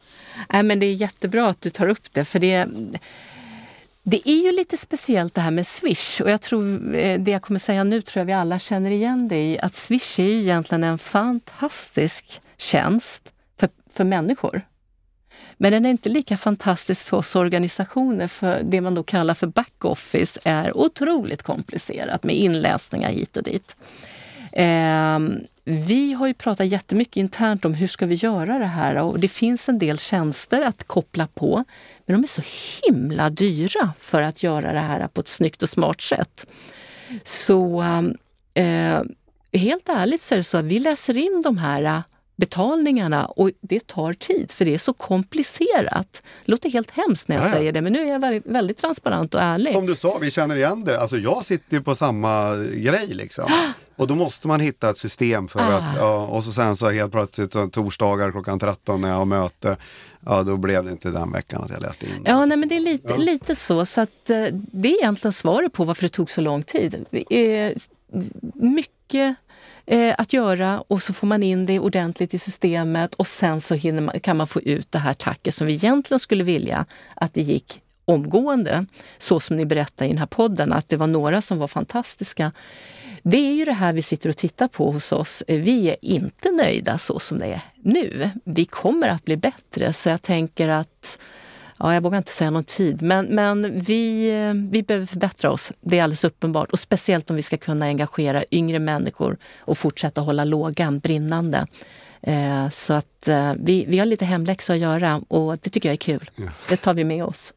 Nej, 0.49 0.63
men 0.63 0.79
det 0.79 0.85
är 0.85 0.93
jättebra 0.93 1.47
att 1.47 1.61
du 1.61 1.69
tar 1.69 1.87
upp 1.87 2.11
det, 2.13 2.25
för 2.25 2.39
det, 2.39 2.67
det 4.03 4.29
är 4.29 4.43
ju 4.45 4.51
lite 4.51 4.77
speciellt 4.77 5.33
det 5.33 5.41
här 5.41 5.51
med 5.51 5.67
Swish 5.67 6.21
och 6.21 6.29
jag 6.29 6.41
tror 6.41 6.95
eh, 6.95 7.19
det 7.19 7.31
jag 7.31 7.41
kommer 7.41 7.59
säga 7.59 7.83
nu 7.83 8.01
tror 8.01 8.21
jag 8.21 8.25
vi 8.25 8.33
alla 8.33 8.59
känner 8.59 8.91
igen 8.91 9.27
det 9.27 9.51
i 9.51 9.59
att 9.59 9.75
Swish 9.75 10.19
är 10.19 10.23
ju 10.23 10.39
egentligen 10.39 10.83
en 10.83 10.97
fantastisk 10.97 12.41
tjänst 12.57 13.33
för, 13.59 13.69
för 13.93 14.03
människor. 14.03 14.61
Men 15.61 15.71
den 15.71 15.85
är 15.85 15.89
inte 15.89 16.09
lika 16.09 16.37
fantastisk 16.37 17.05
för 17.05 17.17
oss 17.17 17.35
organisationer 17.35 18.27
för 18.27 18.61
det 18.63 18.81
man 18.81 18.95
då 18.95 19.03
kallar 19.03 19.33
för 19.33 19.47
backoffice 19.47 20.39
är 20.43 20.77
otroligt 20.77 21.43
komplicerat 21.43 22.23
med 22.23 22.35
inläsningar 22.35 23.09
hit 23.09 23.37
och 23.37 23.43
dit. 23.43 23.75
Ehm, 24.51 25.39
vi 25.63 26.13
har 26.13 26.27
ju 26.27 26.33
pratat 26.33 26.67
jättemycket 26.67 27.17
internt 27.17 27.65
om 27.65 27.73
hur 27.73 27.87
ska 27.87 28.05
vi 28.05 28.15
göra 28.15 28.59
det 28.59 28.65
här 28.65 29.01
och 29.01 29.19
det 29.19 29.27
finns 29.27 29.69
en 29.69 29.79
del 29.79 29.97
tjänster 29.97 30.61
att 30.61 30.83
koppla 30.83 31.27
på. 31.27 31.63
Men 32.05 32.21
de 32.21 32.23
är 32.23 32.27
så 32.27 32.43
himla 32.83 33.29
dyra 33.29 33.93
för 33.99 34.21
att 34.21 34.43
göra 34.43 34.73
det 34.73 34.79
här 34.79 35.07
på 35.07 35.21
ett 35.21 35.27
snyggt 35.27 35.63
och 35.63 35.69
smart 35.69 36.01
sätt. 36.01 36.45
Så 37.23 37.81
ehm, 37.81 38.17
eh, 38.53 39.01
helt 39.59 39.89
ärligt 39.89 40.21
så 40.21 40.35
är 40.35 40.37
det 40.37 40.43
så 40.43 40.57
att 40.57 40.65
vi 40.65 40.79
läser 40.79 41.17
in 41.17 41.41
de 41.43 41.57
här 41.57 42.03
betalningarna 42.39 43.25
och 43.25 43.51
det 43.61 43.87
tar 43.87 44.13
tid 44.13 44.51
för 44.51 44.65
det 44.65 44.73
är 44.73 44.77
så 44.77 44.93
komplicerat. 44.93 46.23
Det 46.45 46.51
låter 46.51 46.69
helt 46.69 46.91
hemskt 46.91 47.27
när 47.27 47.35
jag 47.35 47.45
Ja, 47.45 47.49
ja. 47.49 47.53
säger 47.55 47.71
det 47.71 47.81
men 47.81 47.93
nu 47.93 47.99
är 47.99 48.05
jag 48.11 48.19
väldigt, 48.19 48.45
väldigt 48.45 48.77
transparent 48.77 49.35
och 49.35 49.41
ärlig. 49.41 49.73
Som 49.73 49.85
du 49.85 49.95
sa, 49.95 50.17
vi 50.21 50.31
känner 50.31 50.55
igen 50.55 50.83
det. 50.83 51.01
Alltså 51.01 51.17
jag 51.17 51.45
sitter 51.45 51.77
ju 51.77 51.83
på 51.83 51.95
samma 51.95 52.55
grej 52.57 53.07
liksom. 53.07 53.51
Och 53.95 54.07
då 54.07 54.15
måste 54.15 54.47
man 54.47 54.59
hitta 54.59 54.89
ett 54.89 54.97
system 54.97 55.47
för 55.47 55.59
Ah. 55.59 55.63
att, 55.77 55.95
ja, 55.97 56.27
och 56.27 56.43
så 56.43 56.51
sen 56.51 56.75
så 56.75 56.89
helt 56.89 57.11
plötsligt 57.11 57.53
så 57.53 57.67
torsdagar 57.67 58.31
klockan 58.31 58.59
13 58.59 59.01
när 59.01 59.09
jag 59.09 59.15
har 59.15 59.25
möte, 59.25 59.77
ja 60.25 60.43
då 60.43 60.57
blev 60.57 60.83
det 60.85 60.91
inte 60.91 61.09
den 61.11 61.31
veckan 61.31 61.63
att 61.63 61.69
jag 61.69 61.81
läste 61.81 62.05
in. 62.05 62.11
Ja, 62.25 62.45
nej, 62.45 62.57
men 62.57 62.69
det 62.69 62.75
är 62.75 62.79
lite, 62.79 63.17
lite 63.17 63.55
så. 63.55 63.85
så 63.85 64.01
att, 64.01 64.29
eh, 64.29 64.45
det 64.51 64.89
är 64.89 64.97
egentligen 64.97 65.33
svaret 65.33 65.73
på 65.73 65.83
varför 65.85 66.03
det 66.03 66.09
tog 66.09 66.29
så 66.29 66.41
lång 66.41 66.63
tid. 66.63 67.05
Det 67.11 67.25
är 67.57 67.73
s- 67.75 67.89
mycket 68.53 69.35
eh, 69.89 70.15
att 70.17 70.33
göra 70.33 70.81
och 70.87 71.01
så 71.01 71.13
får 71.13 71.27
man 71.27 71.43
in 71.43 71.65
det 71.65 71.79
ordentligt 71.79 72.33
i 72.33 72.39
systemet 72.39 73.15
och 73.15 73.27
sen 73.27 73.61
så 73.61 73.75
man, 73.75 74.19
kan 74.19 74.37
man 74.37 74.47
få 74.47 74.61
ut 74.61 74.91
det 74.91 74.99
här 74.99 75.13
tacket 75.13 75.53
som 75.53 75.67
vi 75.67 75.73
egentligen 75.73 76.19
skulle 76.19 76.43
vilja 76.43 76.85
att 77.15 77.33
det 77.33 77.41
gick 77.41 77.81
omgående. 78.05 78.85
Så 79.17 79.39
som 79.39 79.57
ni 79.57 79.65
berättar 79.65 80.05
i 80.05 80.07
den 80.07 80.17
här 80.17 80.25
podden, 80.25 80.73
att 80.73 80.89
det 80.89 80.97
var 80.97 81.07
några 81.07 81.41
som 81.41 81.57
var 81.57 81.67
fantastiska. 81.67 82.51
Det 83.23 83.37
är 83.37 83.53
ju 83.53 83.65
det 83.65 83.73
här 83.73 83.93
vi 83.93 84.01
sitter 84.01 84.29
och 84.29 84.37
tittar 84.37 84.67
på 84.67 84.91
hos 84.91 85.11
oss. 85.11 85.43
Eh, 85.47 85.61
vi 85.61 85.89
är 85.89 85.95
inte 86.01 86.51
nöjda 86.51 86.97
så 86.97 87.19
som 87.19 87.39
det 87.39 87.45
är 87.45 87.61
nu. 87.75 88.29
Vi 88.43 88.65
kommer 88.65 89.07
att 89.07 89.25
bli 89.25 89.37
bättre, 89.37 89.93
så 89.93 90.09
jag 90.09 90.21
tänker 90.21 90.67
att 90.67 91.19
Ja, 91.79 91.93
jag 91.93 92.01
vågar 92.03 92.17
inte 92.17 92.31
säga 92.31 92.49
någon 92.51 92.63
tid, 92.63 93.01
men, 93.01 93.25
men 93.25 93.79
vi, 93.81 94.29
vi 94.71 94.83
behöver 94.83 95.05
förbättra 95.05 95.51
oss. 95.51 95.71
Det 95.81 95.99
är 95.99 96.03
alldeles 96.03 96.23
uppenbart. 96.23 96.71
Och 96.71 96.79
speciellt 96.79 97.29
om 97.29 97.35
vi 97.35 97.41
ska 97.41 97.57
kunna 97.57 97.85
engagera 97.85 98.43
yngre 98.51 98.79
människor 98.79 99.37
och 99.59 99.77
fortsätta 99.77 100.21
hålla 100.21 100.43
lågan 100.43 100.99
brinnande. 100.99 101.67
Eh, 102.21 102.69
så 102.69 102.93
att 102.93 103.27
eh, 103.27 103.53
vi, 103.57 103.85
vi 103.87 103.99
har 103.99 104.05
lite 104.05 104.25
hemläxa 104.25 104.73
att 104.73 104.79
göra 104.79 105.21
och 105.27 105.57
det 105.57 105.69
tycker 105.69 105.89
jag 105.89 105.93
är 105.93 105.97
kul. 105.97 106.29
Det 106.69 106.77
tar 106.77 106.93
vi 106.93 107.03
med 107.03 107.23
oss. 107.25 107.53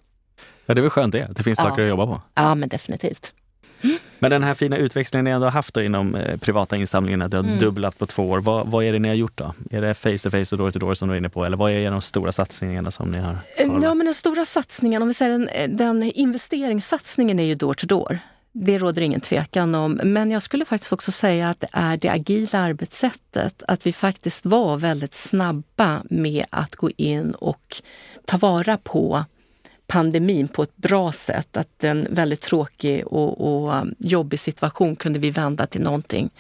Ja, 0.67 0.75
det 0.75 0.81
är 0.81 0.83
väl 0.83 0.91
skönt 0.91 1.13
det, 1.13 1.23
att 1.23 1.37
det 1.37 1.43
finns 1.43 1.59
Ja. 1.59 1.65
saker 1.69 1.83
att 1.83 1.89
jobba 1.89 2.07
på. 2.07 2.21
Ja, 2.35 2.55
men 2.55 2.69
definitivt. 2.69 3.33
Men 4.19 4.31
den 4.31 4.43
här 4.43 4.55
fina 4.55 4.77
utvecklingen 4.77 5.25
ni 5.25 5.31
ändå 5.31 5.47
har 5.47 5.51
haft 5.53 5.77
inom 5.77 6.15
eh, 6.15 6.37
privata 6.37 6.77
insamlingen, 6.77 7.23
att 7.23 7.31
det 7.31 7.37
har 7.37 7.45
Mm. 7.45 7.59
dubblat 7.59 7.99
på 7.99 8.07
två 8.07 8.31
år. 8.31 8.41
Vad, 8.41 8.67
vad 8.67 8.85
är 8.85 8.93
det 8.93 8.99
ni 8.99 9.09
har 9.09 9.15
gjort 9.15 9.37
då? 9.37 9.55
Är 9.71 9.81
det 9.81 9.95
face 9.95 10.19
to 10.19 10.31
face 10.31 10.55
och 10.55 10.59
door 10.59 10.71
to 10.71 10.79
door 10.79 10.95
som 10.95 11.09
du 11.09 11.15
är 11.15 11.19
inne 11.19 11.29
på? 11.29 11.45
Eller 11.45 11.57
vad 11.57 11.73
är 11.73 11.91
de 11.91 12.01
stora 12.01 12.33
satsningarna 12.33 12.91
som 12.91 13.11
ni 13.11 13.19
har? 13.19 13.37
Ja, 13.59 13.95
men 13.95 14.05
den 14.07 14.15
stora 14.15 14.45
satsningen, 14.45 15.03
om 15.03 15.09
vi 15.09 15.15
säger 15.15 15.31
den, 15.39 15.77
den 15.77 16.03
investeringssatsningen 16.03 17.39
är 17.41 17.45
ju 17.45 17.55
door 17.55 17.75
to 17.75 17.87
door. 17.87 18.19
Det 18.55 18.79
råder 18.79 19.03
ingen 19.03 19.21
tvekan 19.21 19.75
om. 19.75 19.93
Men 20.05 20.31
jag 20.31 20.43
skulle 20.43 20.65
faktiskt 20.65 20.93
också 20.93 21.13
säga 21.13 21.51
att 21.51 21.61
det 21.61 21.69
är 21.73 21.97
det 21.97 22.09
agila 22.09 22.59
arbetssättet. 22.59 23.63
Att 23.69 23.87
vi 23.87 23.93
faktiskt 23.93 24.47
var 24.47 24.77
väldigt 24.77 25.15
snabba 25.15 26.03
med 26.11 26.45
att 26.51 26.77
gå 26.77 26.91
in 26.97 27.31
och 27.31 27.77
ta 28.27 28.37
vara 28.37 28.77
på 28.77 29.25
pandemin 29.93 30.49
på 30.49 30.63
ett 30.63 30.77
bra 30.77 31.13
sätt. 31.13 31.57
Att 31.57 31.85
en 31.85 32.07
väldigt 32.11 32.41
tråkig 32.41 33.07
och, 33.07 33.41
och 33.41 33.75
um, 33.75 33.95
jobbig 33.99 34.41
situation 34.41 34.97
kunde 34.97 35.19
vi 35.19 35.31
vända 35.31 35.67
till 35.67 35.81
någonting 35.81 36.31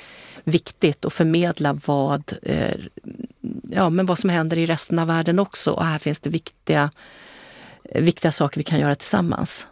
viktigt 0.44 1.04
och 1.04 1.12
förmedla 1.12 1.78
vad, 1.86 2.32
eh, 2.42 2.74
ja, 3.70 3.90
men 3.90 4.06
vad 4.06 4.18
som 4.18 4.30
händer 4.30 4.56
i 4.56 4.66
resten 4.66 4.98
av 4.98 5.06
världen 5.06 5.38
också. 5.38 5.70
Och 5.70 5.84
här 5.84 5.98
finns 5.98 6.20
det 6.20 6.30
viktiga, 6.30 6.90
viktiga 7.94 8.32
saker 8.32 8.58
vi 8.60 8.64
kan 8.64 8.80
göra 8.80 8.94
tillsammans. 8.94 9.66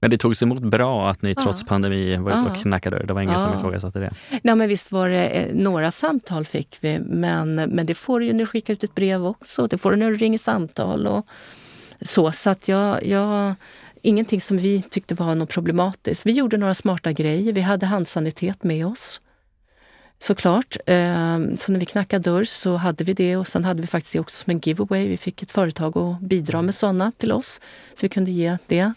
Men 0.00 0.10
det 0.10 0.18
togs 0.18 0.42
emot 0.42 0.62
bra 0.62 1.10
att 1.10 1.22
ni 1.22 1.34
trots 1.34 1.62
Ja. 1.62 1.68
pandemi 1.68 2.16
var 2.16 2.30
ute 2.30 2.50
och 2.50 2.56
knackade 2.56 2.96
dörr. 2.98 3.06
Det 3.06 3.12
var 3.14 3.22
ingen 3.22 3.34
Ja. 3.34 3.40
som 3.40 3.54
ifrågasatte 3.58 3.98
det. 3.98 4.10
Nej, 4.42 4.54
men 4.54 4.68
visst 4.68 4.92
var 4.92 5.08
det 5.08 5.24
eh, 5.28 5.54
några 5.54 5.90
samtal 5.90 6.46
fick 6.46 6.76
vi, 6.80 6.98
men, 6.98 7.54
men 7.54 7.86
det 7.86 7.94
får 7.94 8.20
du 8.20 8.26
ju 8.26 8.32
när 8.32 8.38
du 8.38 8.46
skickar 8.46 8.72
ut 8.72 8.84
ett 8.84 8.94
brev 8.94 9.26
också. 9.26 9.66
Det 9.66 9.78
får 9.78 9.90
du 9.90 9.96
när 9.96 10.10
du 10.10 10.16
ringer 10.16 10.38
samtal 10.38 11.06
och 11.06 11.26
så. 12.00 12.32
Så 12.32 12.50
att 12.50 12.68
jag, 12.68 13.06
jag, 13.06 13.54
ingenting 14.02 14.40
som 14.40 14.58
vi 14.58 14.82
tyckte 14.82 15.14
var 15.14 15.34
något 15.34 15.48
problematiskt. 15.48 16.26
Vi 16.26 16.32
gjorde 16.32 16.56
några 16.56 16.74
smarta 16.74 17.12
grejer. 17.12 17.52
Vi 17.52 17.60
hade 17.60 17.86
handsanitet 17.86 18.62
med 18.62 18.86
oss. 18.86 19.20
Såklart. 20.20 20.76
Ehm, 20.86 21.56
så 21.56 21.72
när 21.72 21.80
vi 21.80 21.86
knackade 21.86 22.30
dörr 22.30 22.44
så 22.44 22.76
hade 22.76 23.04
vi 23.04 23.12
det 23.12 23.36
och 23.36 23.46
sen 23.46 23.64
hade 23.64 23.80
vi 23.80 23.86
faktiskt 23.86 24.12
det 24.12 24.20
också 24.20 24.44
som 24.44 24.50
en 24.50 24.58
giveaway. 24.58 25.08
Vi 25.08 25.16
fick 25.16 25.42
ett 25.42 25.50
företag 25.50 25.98
att 25.98 26.20
bidra 26.20 26.62
med 26.62 26.74
sådana 26.74 27.12
till 27.16 27.32
oss, 27.32 27.60
så 27.94 28.00
vi 28.00 28.08
kunde 28.08 28.30
ge 28.30 28.58
det. 28.66 28.92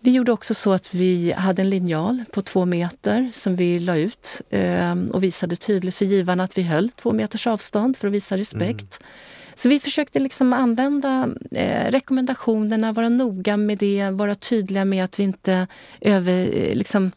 Vi 0.00 0.10
gjorde 0.10 0.32
också 0.32 0.54
så 0.54 0.72
att 0.72 0.94
vi 0.94 1.32
hade 1.32 1.62
en 1.62 1.70
linjal 1.70 2.24
på 2.32 2.42
två 2.42 2.64
meter 2.64 3.30
som 3.34 3.56
vi 3.56 3.78
la 3.78 3.96
ut 3.96 4.40
ehm, 4.50 5.10
och 5.10 5.22
visade 5.22 5.56
tydligt 5.56 5.94
för 5.94 6.04
givarna 6.04 6.44
att 6.44 6.58
vi 6.58 6.62
höll 6.62 6.90
två 6.90 7.12
meters 7.12 7.46
avstånd 7.46 7.96
för 7.96 8.08
att 8.08 8.14
visa 8.14 8.36
respekt. 8.36 9.00
Mm. 9.00 9.10
Så 9.54 9.68
vi 9.68 9.80
försökte 9.80 10.18
liksom 10.18 10.52
använda 10.52 11.28
eh, 11.50 11.90
rekommendationerna, 11.90 12.92
vara 12.92 13.08
noga 13.08 13.56
med 13.56 13.78
det, 13.78 14.10
vara 14.10 14.34
tydliga 14.34 14.84
med 14.84 15.04
att 15.04 15.18
vi 15.18 15.22
inte 15.22 15.66
över, 16.00 16.32
eh, 16.32 16.74
liksom, 16.74 17.12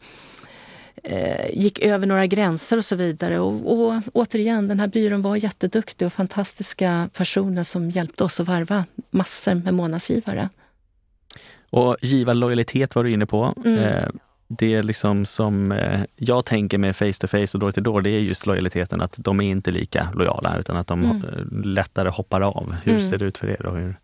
eh, 1.02 1.50
gick 1.52 1.78
över 1.78 2.06
några 2.06 2.26
gränser 2.26 2.76
och 2.76 2.84
så 2.84 2.96
vidare. 2.96 3.40
Och, 3.40 3.72
och 3.72 4.02
återigen, 4.12 4.68
den 4.68 4.80
här 4.80 4.88
byrån 4.88 5.22
var 5.22 5.36
jätteduktig 5.36 6.06
och 6.06 6.12
fantastiska 6.12 7.08
personer 7.12 7.64
som 7.64 7.90
hjälpte 7.90 8.24
oss 8.24 8.40
att 8.40 8.46
varva 8.46 8.84
massor 9.10 9.54
med 9.54 9.74
månadsgivare. 9.74 10.48
Och 11.70 11.96
givarlojalitet 12.02 12.94
var 12.94 13.04
du 13.04 13.10
inne 13.10 13.26
på. 13.26 13.54
Mm. 13.64 13.78
Eh, 13.78 14.08
det 14.48 14.82
liksom 14.82 15.24
som 15.24 15.72
eh, 15.72 16.00
jag 16.16 16.44
tänker 16.44 16.78
med 16.78 16.96
face 16.96 17.12
to 17.20 17.26
face 17.26 17.46
och 17.54 17.58
door 17.58 17.70
to 17.70 17.80
door, 17.80 18.00
det 18.02 18.10
är 18.10 18.20
just 18.20 18.46
lojaliteten 18.46 19.00
att 19.00 19.14
de 19.18 19.40
är 19.40 19.50
inte 19.50 19.70
lika 19.70 20.08
lojala 20.14 20.56
utan 20.58 20.76
att 20.76 20.86
de 20.86 21.04
Mm. 21.04 21.16
eh, 21.24 21.64
lättare 21.66 22.08
hoppar 22.08 22.40
av. 22.40 22.74
Hur 22.84 22.92
Mm. 22.92 23.08
ser 23.10 23.18
det 23.18 23.24
ut 23.24 23.38
för 23.38 23.48
er? 23.50 23.66
Och 23.66 23.78
hur? 23.78 23.96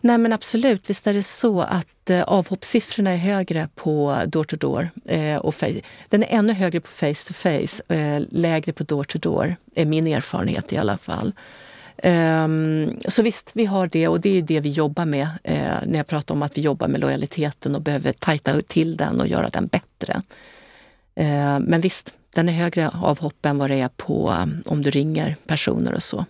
Nej 0.00 0.18
men 0.18 0.32
absolut, 0.32 0.90
visst 0.90 1.06
är 1.06 1.14
det 1.14 1.22
så 1.22 1.60
att 1.60 2.10
eh, 2.10 2.22
avhoppssiffrorna 2.22 3.10
är 3.10 3.16
högre 3.16 3.68
på 3.74 4.22
door 4.26 4.44
to 4.44 4.56
door. 4.56 4.88
Eh, 5.04 5.36
och 5.36 5.54
den 6.08 6.22
är 6.22 6.26
ännu 6.38 6.52
högre 6.52 6.80
på 6.80 6.88
face 6.90 7.28
to 7.28 7.32
face, 7.34 7.94
eh, 7.94 8.22
lägre 8.30 8.72
på 8.72 8.84
door 8.84 9.04
to 9.04 9.18
door, 9.18 9.56
är 9.74 9.84
min 9.86 10.06
erfarenhet 10.06 10.72
i 10.72 10.76
alla 10.76 10.98
fall. 10.98 11.32
Ehm, 12.02 13.00
så 13.08 13.22
visst, 13.22 13.50
vi 13.52 13.64
har 13.64 13.86
det 13.86 14.08
och 14.08 14.20
det 14.20 14.38
är 14.38 14.42
det 14.42 14.60
vi 14.60 14.68
jobbar 14.70 15.04
med 15.04 15.28
eh, 15.42 15.58
när 15.86 15.96
jag 15.96 16.06
pratar 16.06 16.34
om 16.34 16.42
att 16.42 16.58
vi 16.58 16.62
jobbar 16.62 16.88
med 16.88 17.00
lojaliteten 17.00 17.74
och 17.74 17.82
behöver 17.82 18.12
tajta 18.12 18.60
till 18.62 18.96
den 18.96 19.20
och 19.20 19.26
göra 19.28 19.48
den 19.48 19.66
bättre. 19.66 19.85
Eh, 21.14 21.58
men 21.60 21.80
visst, 21.80 22.14
den 22.34 22.48
är 22.48 22.52
högre 22.52 22.88
avhopp 22.88 23.46
än 23.46 23.58
vad 23.58 23.70
det 23.70 23.80
är 23.80 23.88
på 23.88 24.30
um, 24.30 24.62
om 24.66 24.82
du 24.82 24.90
ringer 24.90 25.36
personer 25.46 25.94
och 25.94 26.02
så. 26.02 26.24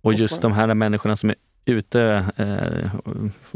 Och 0.00 0.14
just 0.14 0.42
de 0.42 0.52
här 0.52 0.74
människorna 0.74 1.16
som 1.16 1.30
är 1.30 1.36
ute 1.64 2.24
eh, 2.36 2.94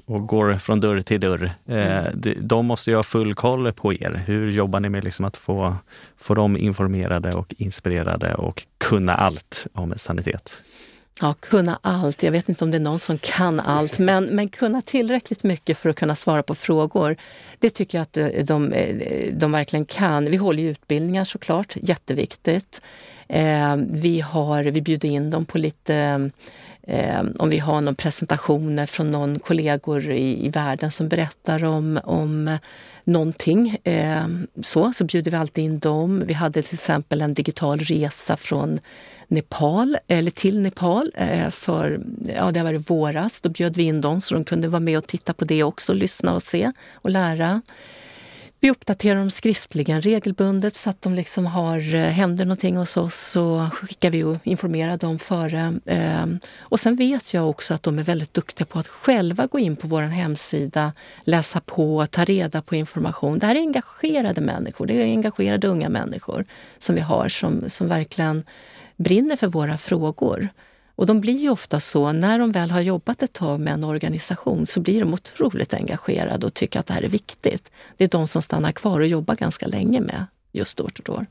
och 0.05 0.27
går 0.27 0.55
från 0.55 0.81
dörr 0.81 1.01
till 1.01 1.21
dörr, 1.21 1.45
eh, 1.67 1.99
Mm. 1.99 2.21
de, 2.21 2.35
de 2.35 2.67
måste 2.67 2.91
ju 2.91 2.97
ha 2.97 3.03
full 3.03 3.35
koll 3.35 3.73
på 3.73 3.93
er. 3.95 4.23
Hur 4.27 4.51
jobbar 4.51 4.81
ni 4.81 4.89
med 4.89 5.05
liksom 5.05 5.25
att 5.25 5.37
få, 5.37 5.77
få 6.17 6.35
dem 6.35 6.57
informerade 6.57 7.33
och 7.33 7.55
inspirerade 7.59 8.35
och 8.35 8.67
kunna 8.79 9.15
allt 9.15 9.67
om 9.73 9.95
sanitet? 9.97 10.63
Ja, 11.21 11.35
kunna 11.41 11.79
allt. 11.83 12.23
Jag 12.23 12.33
vet 12.33 12.49
inte 12.49 12.65
om 12.65 12.71
det 12.71 12.77
är 12.77 12.81
någon 12.81 12.99
som 12.99 13.19
kan 13.19 13.61
allt, 13.61 13.99
men, 13.99 14.25
men 14.25 14.49
kunna 14.49 14.83
tillräckligt 14.83 15.43
mycket 15.43 15.79
för 15.79 15.89
att 15.89 15.97
kunna 15.97 16.15
svara 16.15 16.43
på 16.43 16.55
frågor. 16.55 17.17
Det 17.59 17.71
tycker 17.71 17.99
jag 17.99 18.03
att 18.03 18.17
eh, 18.17 18.45
de, 18.45 18.73
eh, 18.73 19.33
de 19.33 19.53
verkligen 19.53 19.85
kan. 19.85 20.31
Vi 20.31 20.37
håller 20.37 20.63
ju 20.63 20.71
utbildningar 20.71 21.25
såklart, 21.25 21.77
jätteviktigt. 21.77 22.81
Eh, 23.29 23.77
vi, 23.77 24.21
har, 24.21 24.65
vi 24.65 24.83
bjuder 24.83 25.09
in 25.09 25.31
dem 25.31 25.45
på 25.45 25.59
lite 25.59 26.31
Eh, 26.89 27.25
om 27.39 27.49
vi 27.49 27.59
har 27.59 27.81
någon 27.81 27.95
presentationer 27.95 28.87
från 28.87 29.11
någon 29.11 29.39
kollegor 29.39 30.11
i, 30.11 30.47
i 30.47 30.49
världen 30.49 30.91
som 30.91 31.09
berättar 31.09 31.65
om, 31.65 32.01
om 32.05 32.59
någonting, 33.05 33.79
eh, 33.85 34.27
så, 34.63 34.93
så 34.93 35.05
bjuder 35.05 35.31
vi 35.31 35.37
alltid 35.37 35.65
in 35.65 35.79
dem. 35.79 36.23
Vi 36.27 36.35
hade 36.35 36.63
till 36.63 36.75
exempel 36.75 37.23
en 37.23 37.35
digital 37.35 37.79
resa 37.79 38.37
från 38.37 38.79
Nepal, 39.29 39.99
eller 40.07 40.31
till 40.31 40.61
Nepal 40.61 41.13
eh, 41.15 41.51
för, 41.51 42.01
ja 42.37 42.51
det 42.53 42.63
var 42.63 42.75
i 42.75 42.79
våras. 42.79 43.41
Då 43.41 43.49
bjöd 43.49 43.77
vi 43.77 43.83
in 43.83 44.01
dem 44.01 44.21
så 44.21 44.35
de 44.35 44.45
kunde 44.45 44.69
vara 44.69 44.81
med 44.81 44.99
och 44.99 45.07
titta 45.07 45.35
på 45.35 45.45
det 45.45 45.63
också, 45.63 45.93
lyssna 45.93 46.35
och 46.35 46.43
se 46.43 46.73
och 46.95 47.11
lära. 47.11 47.63
Vi 48.61 48.71
uppdaterar 48.71 49.19
dem 49.19 49.31
skriftligen 49.31 50.01
regelbundet 50.01 50.77
så 50.77 50.91
att 50.91 51.03
de 51.03 51.15
liksom 51.15 51.47
har, 51.47 51.95
eh, 51.95 52.01
händer 52.01 52.45
någonting 52.45 52.77
hos 52.77 52.97
oss 52.97 53.15
så 53.15 53.69
skickar 53.73 54.11
vi 54.11 54.25
och 54.25 54.37
informerar 54.43 54.97
dem 54.97 55.19
före. 55.19 55.75
Ehm, 55.87 56.39
och 56.59 56.81
sen 56.81 56.97
vet 56.97 57.35
jag 57.35 57.51
också 57.51 57.75
att 57.75 57.83
de 57.83 57.99
är 57.99 58.03
väldigt 58.03 58.35
duktiga 58.35 58.67
på 58.67 58.79
att 58.79 58.89
själva 58.89 59.47
gå 59.47 59.59
in 59.59 59.77
på 59.77 59.89
vår 59.89 60.03
hemsida, 60.03 60.93
läsa 61.25 61.61
på, 61.61 62.07
ta 62.07 62.25
reda 62.25 62.63
på 62.63 62.77
information. 62.77 63.39
Det 63.39 63.47
här 63.47 63.55
är 63.55 63.61
engagerade 63.61 64.41
människor, 64.41 64.87
det 64.87 64.95
är 64.95 65.05
engagerade 65.05 65.69
unga 65.69 65.89
människor 65.89 66.45
som 66.79 66.95
vi 66.95 67.01
har 67.01 67.29
som, 67.29 67.71
som 67.71 67.89
verkligen 67.89 68.45
brinner 68.97 69.37
för 69.37 69.47
våra 69.47 69.79
frågor. 69.79 70.49
Och 70.97 71.07
de 71.07 71.21
blir 71.21 71.39
ju 71.39 71.51
ofta 71.51 71.81
så, 71.81 72.13
när 72.13 72.39
de 72.39 72.53
väl 72.53 72.71
har 72.71 72.81
jobbat 72.81 73.23
ett 73.23 73.33
tag 73.33 73.61
med 73.61 73.73
en 73.73 73.85
organisation 73.85 74.67
så 74.67 74.81
blir 74.81 75.01
de 75.01 75.15
otroligt 75.15 75.75
engagerade 75.75 76.47
och 76.47 76.55
tycker 76.55 76.81
att 76.81 76.87
det 76.87 76.95
här 76.95 77.03
är 77.03 77.09
viktigt. 77.09 77.71
Det 77.97 78.05
är 78.05 78.09
de 78.09 78.29
som 78.29 78.43
stannar 78.43 78.73
kvar 78.73 79.01
och 79.01 79.07
jobbar 79.07 79.35
ganska 79.35 79.67
länge 79.67 80.01
med 80.01 80.27
just 80.53 80.77
Door 80.77 80.89
to 80.89 81.03
Door. 81.03 81.27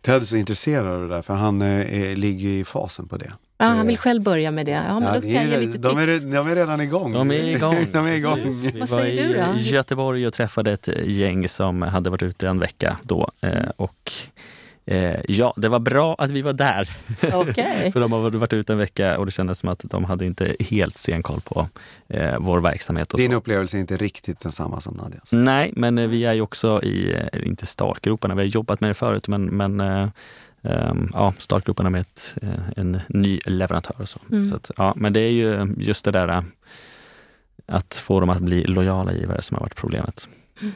Ted 0.00 0.22
är 0.22 0.26
så 0.26 0.36
intresserad 0.36 0.86
av 0.86 1.00
det 1.00 1.08
där 1.08 1.22
för 1.22 1.34
han 1.34 1.62
eh, 1.62 2.02
är, 2.02 2.16
ligger 2.16 2.48
i 2.48 2.64
fasen 2.64 3.08
på 3.08 3.16
det. 3.16 3.32
Ja, 3.58 3.64
han 3.64 3.86
vill 3.86 3.98
själv 3.98 4.22
börja 4.22 4.50
med 4.50 4.66
det. 4.66 4.72
Ja, 4.72 5.00
men 5.00 5.02
ja, 5.02 5.14
då 5.14 5.20
kan 5.20 5.50
jag 5.50 5.60
lite 5.60 5.78
de, 5.78 5.98
är, 5.98 6.32
de 6.32 6.48
är 6.48 6.54
redan 6.54 6.80
igång. 6.80 7.12
De 7.12 7.30
är 7.30 7.56
igång. 7.56 7.76
de 7.92 8.06
är 8.06 8.12
igång. 8.12 8.40
Vi 8.44 8.80
Vad 8.80 8.88
var 8.88 9.04
i 9.04 9.56
Göteborg 9.56 10.26
och 10.26 10.32
träffade 10.32 10.72
ett 10.72 10.88
gäng 11.04 11.48
som 11.48 11.82
hade 11.82 12.10
varit 12.10 12.22
ute 12.22 12.48
en 12.48 12.58
vecka 12.58 12.96
då 13.02 13.30
eh, 13.40 13.50
och 13.76 14.12
Eh, 14.86 15.20
ja, 15.28 15.54
det 15.56 15.68
var 15.68 15.78
bra 15.78 16.14
att 16.18 16.30
vi 16.30 16.42
var 16.42 16.52
där. 16.52 16.88
Okay. 17.34 17.92
För 17.92 18.00
de 18.00 18.12
har 18.12 18.30
varit 18.30 18.52
ute 18.52 18.72
en 18.72 18.78
vecka 18.78 19.18
och 19.18 19.26
det 19.26 19.32
kändes 19.32 19.58
som 19.58 19.68
att 19.68 19.84
de 19.84 20.04
hade 20.04 20.26
inte 20.26 20.56
helt 20.60 20.98
stenkoll 20.98 21.40
på 21.40 21.68
eh, 22.08 22.34
vår 22.38 22.60
verksamhet. 22.60 23.12
Och 23.12 23.18
Din 23.18 23.30
så. 23.30 23.36
upplevelse 23.36 23.76
är 23.76 23.80
inte 23.80 23.96
riktigt 23.96 24.40
densamma 24.40 24.80
som 24.80 24.94
Nadias? 24.94 25.32
Nej, 25.32 25.72
men 25.76 25.98
eh, 25.98 26.08
vi 26.08 26.24
är 26.24 26.32
ju 26.32 26.40
också 26.40 26.82
i, 26.82 27.12
eh, 27.32 27.48
inte 27.48 27.66
startgroparna, 27.66 28.34
vi 28.34 28.42
har 28.42 28.46
jobbat 28.46 28.80
med 28.80 28.90
det 28.90 28.94
förut, 28.94 29.28
men, 29.28 29.44
men 29.44 29.80
eh, 29.80 30.08
Um, 30.66 31.10
ja, 31.12 31.34
startgroparna 31.38 31.90
med 31.90 32.00
ett, 32.00 32.34
en 32.76 33.00
ny 33.08 33.40
leverantör 33.46 33.94
och 33.98 34.08
så. 34.08 34.20
Mm. 34.30 34.46
så 34.46 34.56
att, 34.56 34.70
ja, 34.76 34.92
men 34.96 35.12
det 35.12 35.20
är 35.20 35.30
ju 35.30 35.74
just 35.78 36.04
det 36.04 36.10
där 36.10 36.44
att 37.66 37.94
få 37.94 38.20
dem 38.20 38.30
att 38.30 38.40
bli 38.40 38.64
lojala 38.64 39.12
givare 39.12 39.42
som 39.42 39.54
har 39.54 39.60
varit 39.60 39.74
problemet. 39.74 40.28
Mm. 40.60 40.74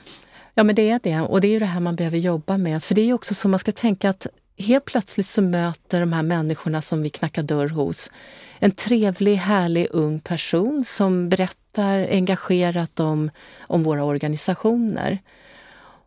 Ja, 0.59 0.65
men 0.65 0.75
det 0.75 0.91
är 0.91 1.01
det. 1.03 1.21
Och 1.21 1.41
det 1.41 1.55
är 1.55 1.61
det 1.61 1.67
här 1.67 1.81
man 1.81 1.97
behöver 1.97 2.19
jobba 2.19 2.59
med. 2.59 2.85
För 2.85 2.95
det 2.95 3.03
är 3.03 3.13
också 3.13 3.35
så 3.35 3.49
man 3.49 3.59
ska 3.59 3.73
tänka 3.73 4.11
att 4.11 4.27
helt 4.59 4.85
plötsligt 4.85 5.27
så 5.27 5.43
möter 5.43 6.01
de 6.01 6.13
här 6.13 6.23
människorna 6.23 6.83
som 6.83 7.03
vi 7.03 7.11
knackar 7.11 7.43
dörr 7.43 7.69
hos 7.69 8.11
en 8.59 8.71
trevlig, 8.71 9.37
härlig 9.37 9.87
ung 9.91 10.21
person 10.21 10.85
som 10.85 11.29
berättar 11.29 12.09
engagerat 12.11 13.01
om, 13.01 13.31
om 13.61 13.83
våra 13.83 14.05
organisationer. 14.05 15.19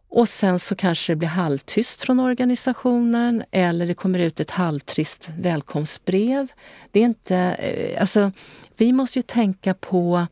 Och 0.10 0.30
sen 0.30 0.60
så 0.60 0.76
kanske 0.76 1.12
det 1.12 1.16
blir 1.16 1.30
halvtyst 1.30 2.02
från 2.02 2.20
organisationen 2.20 3.44
eller 3.52 3.88
det 3.88 3.94
kommer 3.94 4.20
ut 4.20 4.40
ett 4.40 4.52
halvtrist 4.52 5.30
välkomstbrev. 5.38 6.48
Det 6.92 7.00
är 7.00 7.06
inte, 7.06 7.38
eh, 7.38 8.02
alltså, 8.02 8.32
vi 8.78 8.94
måste 8.94 9.20
ju 9.20 9.24
tänka 9.24 9.74
på 9.74 10.28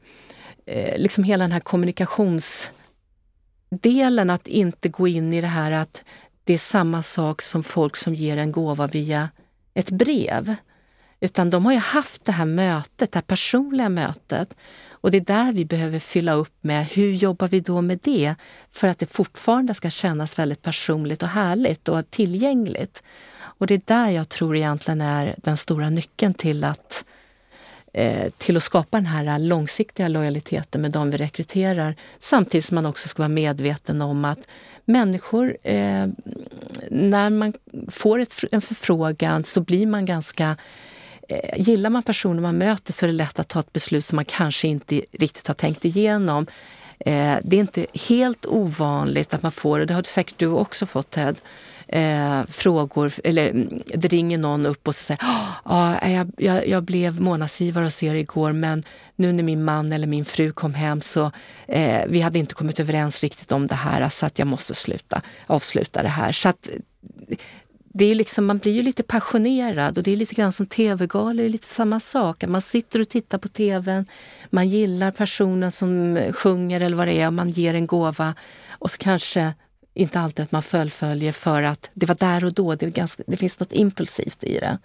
eh, 0.66 0.98
liksom 0.98 1.24
hela 1.24 1.44
den 1.44 1.52
här 1.52 1.60
kommunikations 1.60 2.72
delen 3.70 4.30
att 4.30 4.48
inte 4.48 4.90
gå 4.90 5.08
in 5.08 5.34
i 5.34 5.42
det 5.42 5.48
här 5.48 5.72
att 5.72 6.04
det 6.44 6.54
är 6.54 6.58
samma 6.58 7.04
sak 7.04 7.42
som 7.42 7.64
folk 7.64 7.96
som 7.96 8.16
ger 8.16 8.38
en 8.38 8.52
gåva 8.52 8.88
via 8.88 9.30
ett 9.74 9.90
brev. 9.90 10.56
Utan 11.20 11.50
de 11.50 11.66
har 11.66 11.74
ju 11.74 11.80
haft 11.80 12.26
det 12.26 12.32
här 12.32 12.46
mötet, 12.46 13.12
det 13.12 13.18
här 13.18 13.22
personliga 13.22 13.90
mötet. 13.90 14.56
Och 14.92 15.12
det 15.12 15.18
är 15.18 15.22
där 15.22 15.54
vi 15.54 15.66
behöver 15.66 16.00
fylla 16.00 16.34
upp 16.34 16.56
med 16.62 16.86
hur 16.86 17.12
jobbar 17.12 17.48
vi 17.48 17.60
då 17.60 17.82
med 17.82 18.00
det 18.04 18.36
för 18.72 18.88
att 18.88 19.00
det 19.00 19.06
fortfarande 19.06 19.74
ska 19.74 19.90
kännas 19.90 20.40
väldigt 20.40 20.62
personligt 20.62 21.24
och 21.24 21.30
härligt 21.30 21.90
och 21.90 22.10
tillgängligt. 22.10 23.04
Och 23.40 23.68
det 23.68 23.74
är 23.74 23.82
där 23.86 24.10
jag 24.10 24.30
tror 24.30 24.56
egentligen 24.56 25.02
är 25.02 25.36
den 25.38 25.58
stora 25.58 25.90
nyckeln 25.90 26.34
till 26.34 26.64
att 26.64 27.04
Eh, 27.04 27.19
Eh, 27.94 28.30
till 28.38 28.58
att 28.58 28.64
skapa 28.64 28.98
den 28.98 29.06
här 29.06 29.40
långsiktiga 29.40 30.08
lojaliteten 30.08 30.82
med 30.82 30.92
de 30.92 31.12
vi 31.12 31.18
rekryterar. 31.18 31.96
Samtidigt 32.20 32.66
som 32.66 32.76
man 32.76 32.86
också 32.86 33.08
ska 33.08 33.22
vara 33.22 33.30
medveten 33.30 34.02
om 34.02 34.26
att 34.26 34.40
människor, 34.86 35.58
eh, 35.64 36.08
när 36.90 37.30
man 37.30 37.54
får 37.88 38.20
ett, 38.20 38.34
en 38.52 38.62
förfrågan 38.62 39.44
så 39.44 39.62
blir 39.62 39.86
man 39.86 40.06
ganska 40.06 40.58
eh, 41.30 41.62
Gillar 41.62 41.90
man 41.90 42.04
personer 42.04 42.42
man 42.42 42.58
möter 42.58 42.94
så 42.94 43.06
är 43.06 43.08
det 43.08 43.14
lätt 43.14 43.40
att 43.40 43.48
ta 43.48 43.60
ett 43.60 43.74
beslut 43.74 44.06
som 44.06 44.16
man 44.16 44.26
kanske 44.26 44.68
inte 44.68 45.02
riktigt 45.12 45.48
har 45.48 45.56
tänkt 45.56 45.86
igenom. 45.86 46.48
Eh, 47.00 47.38
det 47.44 47.58
är 47.58 47.60
inte 47.60 47.86
helt 48.10 48.46
ovanligt 48.46 49.34
att 49.34 49.44
man 49.44 49.52
får, 49.52 49.80
och 49.80 49.88
det 49.88 49.94
har 49.94 50.04
säkert 50.04 50.38
du 50.38 50.48
också 50.48 50.86
fått 50.86 51.10
Ted, 51.10 51.42
eh, 51.88 52.42
frågor, 52.48 53.14
eller 53.24 53.50
mm, 53.50 53.82
det 53.86 54.08
ringer 54.08 54.38
någon 54.38 54.66
upp 54.66 54.88
och 54.88 54.96
så 54.96 55.04
säger 55.04 55.22
ah, 55.64 56.08
jag, 56.08 56.32
jag, 56.38 56.68
jag 56.68 56.84
blev 56.84 57.22
månadsgivare 57.22 57.86
hos 57.86 58.04
er 58.04 58.16
igår 58.16 58.52
men 58.52 58.84
nu 59.16 59.32
när 59.32 59.44
min 59.44 59.64
man 59.64 59.94
eller 59.94 60.08
min 60.08 60.26
fru 60.26 60.52
kom 60.52 60.74
hem 60.74 61.02
så 61.02 61.32
eh, 61.68 62.02
vi 62.08 62.22
hade 62.22 62.40
inte 62.40 62.54
kommit 62.54 62.80
överens 62.80 63.24
riktigt 63.24 63.52
om 63.52 63.68
det 63.68 63.76
här 63.76 64.10
så 64.10 64.26
att 64.26 64.40
jag 64.40 64.48
måste 64.48 64.76
sluta, 64.76 65.22
avsluta 65.48 66.04
det 66.04 66.10
här. 66.10 66.32
Så 66.32 66.50
att, 66.50 66.70
det 67.94 68.06
är 68.06 68.16
liksom, 68.16 68.46
man 68.46 68.58
blir 68.58 68.72
ju 68.72 68.82
lite 68.82 69.04
passionerad 69.04 69.98
och 69.98 70.04
det 70.04 70.12
är 70.12 70.16
lite 70.16 70.36
grann 70.36 70.52
som 70.52 70.66
tv-galor, 70.66 71.50
lite 71.50 71.68
samma 71.68 72.00
sak. 72.00 72.44
Man 72.48 72.62
sitter 72.62 73.00
och 73.02 73.10
tittar 73.10 73.38
på 73.38 73.48
tvn, 73.48 74.06
man 74.50 74.70
gillar 74.70 75.12
personen 75.12 75.72
som 75.72 76.20
sjunger 76.34 76.82
eller 76.82 76.98
vad 76.98 77.08
det 77.08 77.14
är, 77.14 77.28
och 77.28 77.34
man 77.34 77.50
ger 77.50 77.74
en 77.74 77.88
gåva 77.88 78.36
och 78.70 78.92
så 78.92 78.98
kanske 78.98 79.54
inte 79.94 80.20
alltid 80.20 80.44
att 80.44 80.52
man 80.52 80.64
fullföljer 80.64 81.32
för 81.32 81.64
att 81.64 81.90
det 81.94 82.06
var 82.06 82.16
där 82.16 82.46
och 82.46 82.54
då, 82.54 82.76
det, 82.76 82.86
ganska, 82.86 83.24
det 83.28 83.38
finns 83.38 83.60
något 83.60 83.74
impulsivt 83.74 84.44
i 84.44 84.60
det. 84.60 84.78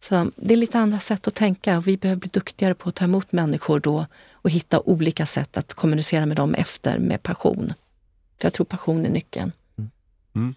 Så 0.00 0.30
det 0.36 0.54
är 0.54 0.56
lite 0.56 0.78
andra 0.78 0.98
sätt 0.98 1.28
att 1.28 1.34
tänka 1.34 1.78
och 1.78 1.86
vi 1.86 1.96
behöver 1.96 2.20
bli 2.20 2.30
duktigare 2.32 2.74
på 2.74 2.88
att 2.88 2.94
ta 2.94 3.04
emot 3.04 3.32
människor 3.32 3.80
då 3.80 4.06
och 4.32 4.50
hitta 4.50 4.80
olika 4.80 5.26
sätt 5.26 5.56
att 5.56 5.74
kommunicera 5.74 6.26
med 6.26 6.36
dem 6.36 6.54
efter 6.54 6.98
med 6.98 7.22
passion. 7.22 7.72
För 8.38 8.46
jag 8.46 8.52
tror 8.52 8.66
passion 8.66 9.06
är 9.06 9.10
nyckeln. 9.10 9.52
Mm. 9.78 9.90
mm. 10.34 10.54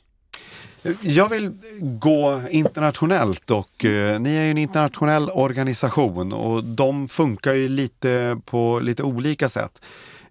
Jag 1.01 1.29
vill 1.29 1.51
gå 1.81 2.41
internationellt 2.49 3.51
och 3.51 3.85
eh, 3.85 4.19
ni 4.19 4.35
är 4.35 4.43
ju 4.43 4.51
en 4.51 4.57
internationell 4.57 5.29
organisation 5.29 6.33
och 6.33 6.63
de 6.63 7.07
funkar 7.07 7.53
ju 7.53 7.69
lite 7.69 8.37
på 8.45 8.79
lite 8.79 9.03
olika 9.03 9.49
sätt. 9.49 9.81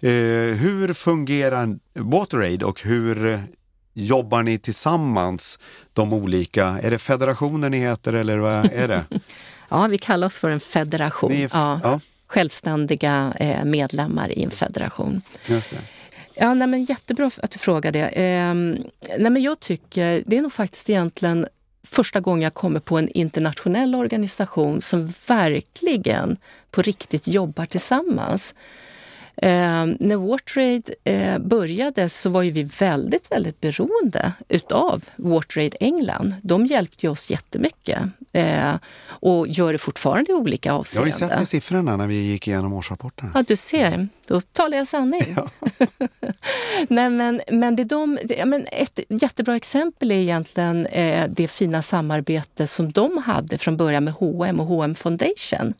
Eh, 0.00 0.10
hur 0.56 0.94
fungerar 0.94 1.78
WaterAid 1.94 2.62
och 2.62 2.82
hur 2.82 3.42
jobbar 3.94 4.42
ni 4.42 4.58
tillsammans, 4.58 5.58
de 5.92 6.12
olika? 6.12 6.66
Är 6.82 6.90
det 6.90 6.98
federationer 6.98 7.70
ni 7.70 7.78
heter 7.78 8.12
eller 8.12 8.38
vad 8.38 8.72
är 8.72 8.88
det? 8.88 9.04
ja, 9.68 9.86
vi 9.86 9.98
kallar 9.98 10.26
oss 10.26 10.38
för 10.38 10.50
en 10.50 10.60
federation. 10.60 11.32
Är, 11.32 11.50
ja. 11.52 11.80
ja. 11.82 12.00
Självständiga 12.26 13.34
eh, 13.40 13.64
medlemmar 13.64 14.38
i 14.38 14.42
en 14.42 14.50
federation. 14.50 15.20
Just 15.46 15.70
det. 15.70 15.99
Ja, 16.42 16.54
nej, 16.54 16.68
men 16.68 16.84
jättebra 16.84 17.30
att 17.42 17.50
du 17.50 17.58
frågar 17.58 17.92
det. 17.92 18.08
Eh, 18.08 18.54
nej, 19.18 19.30
men 19.30 19.42
jag 19.42 19.60
tycker, 19.60 20.22
det 20.26 20.36
är 20.36 20.42
nog 20.42 20.52
faktiskt 20.52 20.90
egentligen 20.90 21.46
första 21.82 22.20
gången 22.20 22.42
jag 22.42 22.54
kommer 22.54 22.80
på 22.80 22.98
en 22.98 23.08
internationell 23.08 23.94
organisation 23.94 24.82
som 24.82 25.12
verkligen 25.26 26.36
på 26.70 26.82
riktigt 26.82 27.28
jobbar 27.28 27.66
tillsammans. 27.66 28.54
Eh, 29.36 29.86
när 29.98 30.16
WaterAid 30.16 30.90
eh, 31.04 31.38
började 31.38 32.08
så 32.08 32.30
var 32.30 32.42
ju 32.42 32.50
vi 32.50 32.62
väldigt, 32.62 33.32
väldigt 33.32 33.60
beroende 33.60 34.32
utav 34.48 35.04
WaterAid 35.16 35.76
England. 35.80 36.34
De 36.42 36.66
hjälpte 36.66 37.06
ju 37.06 37.12
oss 37.12 37.30
jättemycket 37.30 37.98
eh, 38.32 38.74
och 39.06 39.48
gör 39.48 39.72
det 39.72 39.78
fortfarande 39.78 40.32
i 40.32 40.34
olika 40.34 40.72
avseenden. 40.72 41.12
Jag 41.12 41.18
har 41.18 41.26
ju 41.26 41.28
sett 41.28 41.38
de 41.40 41.46
siffrorna 41.46 41.96
när 41.96 42.06
vi 42.06 42.14
gick 42.14 42.48
igenom 42.48 42.72
årsrapporten. 42.72 43.30
Ja, 43.34 43.44
du 43.48 43.56
ser. 43.56 44.08
Då 44.26 44.40
talar 44.40 44.78
jag 44.78 44.86
sanning. 44.86 45.36
Ja. 45.36 45.50
Nej, 46.88 47.10
men, 47.10 47.40
men 47.52 47.76
det 47.76 47.82
är 47.82 47.84
de, 47.84 48.18
det, 48.24 48.44
men 48.44 48.66
ett 48.72 49.00
jättebra 49.08 49.56
exempel 49.56 50.10
är 50.10 50.14
egentligen 50.14 50.86
eh, 50.86 51.28
det 51.28 51.48
fina 51.48 51.82
samarbete 51.82 52.66
som 52.66 52.92
de 52.92 53.18
hade 53.18 53.58
från 53.58 53.76
början 53.76 54.04
med 54.04 54.14
H&M 54.14 54.60
och 54.60 54.66
H&M 54.66 54.94
Foundation. 54.94 55.74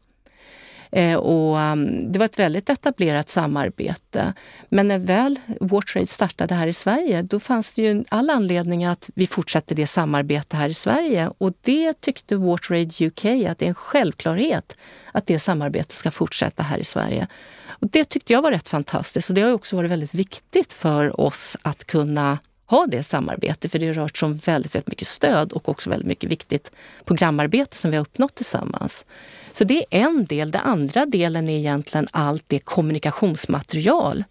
Eh, 0.93 1.17
och, 1.17 1.57
um, 1.57 2.13
det 2.13 2.19
var 2.19 2.27
ett 2.27 2.39
väldigt 2.39 2.71
etablerat 2.71 3.29
samarbete. 3.29 4.35
Men 4.69 4.89
när 4.89 4.99
väl 4.99 5.39
WaterAid 5.61 6.09
startade 6.09 6.55
här 6.55 6.67
i 6.67 6.73
Sverige, 6.73 7.23
då 7.23 7.41
fanns 7.41 7.73
det 7.73 7.83
ju 7.83 8.05
all 8.09 8.31
anledning 8.31 8.85
att 8.85 9.11
vi 9.15 9.27
fortsätter 9.27 9.75
det 9.75 9.87
samarbete 9.87 10.57
här 10.57 10.69
i 10.69 10.75
Sverige. 10.75 11.31
Och 11.39 11.53
det 11.63 12.01
tyckte 12.01 12.37
WaterAid 12.37 13.03
UK 13.03 13.25
att 13.25 13.59
det 13.59 13.65
är 13.65 13.69
en 13.69 13.75
självklarhet 13.75 14.77
att 15.13 15.27
det 15.27 15.39
samarbetet 15.39 15.93
ska 15.93 16.11
fortsätta 16.11 16.63
här 16.63 16.79
i 16.79 16.85
Sverige. 16.85 17.27
Och 17.69 17.89
det 17.91 18.05
tyckte 18.05 18.33
jag 18.33 18.43
var 18.43 18.51
rätt 18.51 18.69
fantastiskt 18.69 19.29
och 19.29 19.35
det 19.35 19.43
har 19.43 19.53
också 19.53 19.77
varit 19.77 19.91
väldigt 19.91 20.15
viktigt 20.15 20.73
för 20.73 21.21
oss 21.21 21.57
att 21.63 21.85
kunna 21.85 22.39
ha 22.71 22.87
det 22.87 23.03
samarbetet, 23.03 23.73
för 23.73 23.79
det 23.79 23.87
har 23.87 23.95
rört 23.95 24.17
sig 24.17 24.27
om 24.27 24.37
väldigt, 24.37 24.75
väldigt 24.75 24.89
mycket 24.89 25.09
stöd 25.09 25.53
och 25.53 25.69
också 25.69 25.91
väldigt 25.91 26.09
mycket 26.09 26.31
viktigt 26.31 26.73
programarbete 27.05 27.77
som 27.77 27.91
vi 27.91 27.97
har 27.97 28.03
uppnått 28.03 28.35
tillsammans. 28.35 29.05
Så 29.53 29.65
det 29.65 29.79
är 29.79 29.87
en 29.91 30.25
del. 30.25 30.51
Den 30.51 30.63
andra 30.63 31.07
delen 31.07 31.49
är 31.49 31.59
egentligen 31.59 32.09
allt 32.11 32.45
det 32.47 32.59
kommunikationsmaterial 32.59 34.25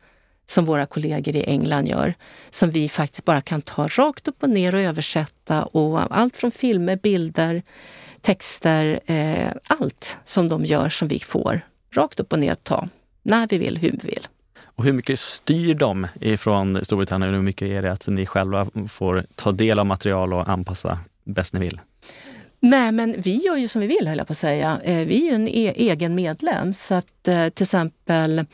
som 0.45 0.65
våra 0.65 0.85
kollegor 0.85 1.35
i 1.35 1.43
England 1.43 1.87
gör, 1.87 2.13
som 2.49 2.71
vi 2.71 2.89
faktiskt 2.89 3.25
bara 3.25 3.41
kan 3.41 3.61
ta 3.61 3.87
rakt 3.87 4.27
upp 4.27 4.43
och 4.43 4.49
ner 4.49 4.75
och 4.75 4.81
översätta. 4.81 5.63
Och 5.63 6.17
allt 6.17 6.37
från 6.37 6.51
filmer, 6.51 6.95
bilder, 6.95 7.61
texter, 8.21 8.99
eh, 9.05 9.51
allt 9.67 10.17
som 10.25 10.49
de 10.49 10.65
gör 10.65 10.89
som 10.89 11.07
vi 11.07 11.19
får 11.19 11.61
rakt 11.91 12.19
upp 12.19 12.33
och 12.33 12.39
ner 12.39 12.55
ta 12.55 12.89
när 13.23 13.47
vi 13.47 13.57
vill, 13.57 13.77
hur 13.77 13.91
vi 13.91 14.09
vill. 14.09 14.27
Och 14.79 14.85
hur 14.85 14.93
mycket 14.93 15.19
styr 15.19 15.73
de 15.73 16.07
ifrån 16.21 16.79
Storbritannien? 16.83 17.33
Hur 17.33 17.41
mycket 17.41 17.67
är 17.67 17.81
det 17.81 17.91
att 17.91 18.07
ni 18.07 18.25
själva 18.25 18.67
får 18.89 19.25
ta 19.35 19.51
del 19.51 19.79
av 19.79 19.85
material 19.85 20.33
och 20.33 20.49
anpassa 20.49 20.99
bäst 21.23 21.53
ni 21.53 21.59
vill? 21.59 21.79
Nej, 22.59 22.91
men 22.91 23.15
vi 23.17 23.35
gör 23.45 23.55
ju 23.55 23.67
som 23.67 23.81
vi 23.81 23.87
vill, 23.87 24.07
höll 24.07 24.17
jag 24.17 24.27
på 24.27 24.33
att 24.33 24.37
säga. 24.37 24.79
Eh, 24.83 25.07
vi 25.07 25.27
är 25.27 25.29
ju 25.29 25.35
en 25.35 25.47
e 25.47 25.73
egen 25.75 26.15
medlem. 26.15 26.73
Så 26.73 26.95
att 26.95 27.27
eh, 27.27 27.49
till 27.49 27.63
exempel, 27.63 28.45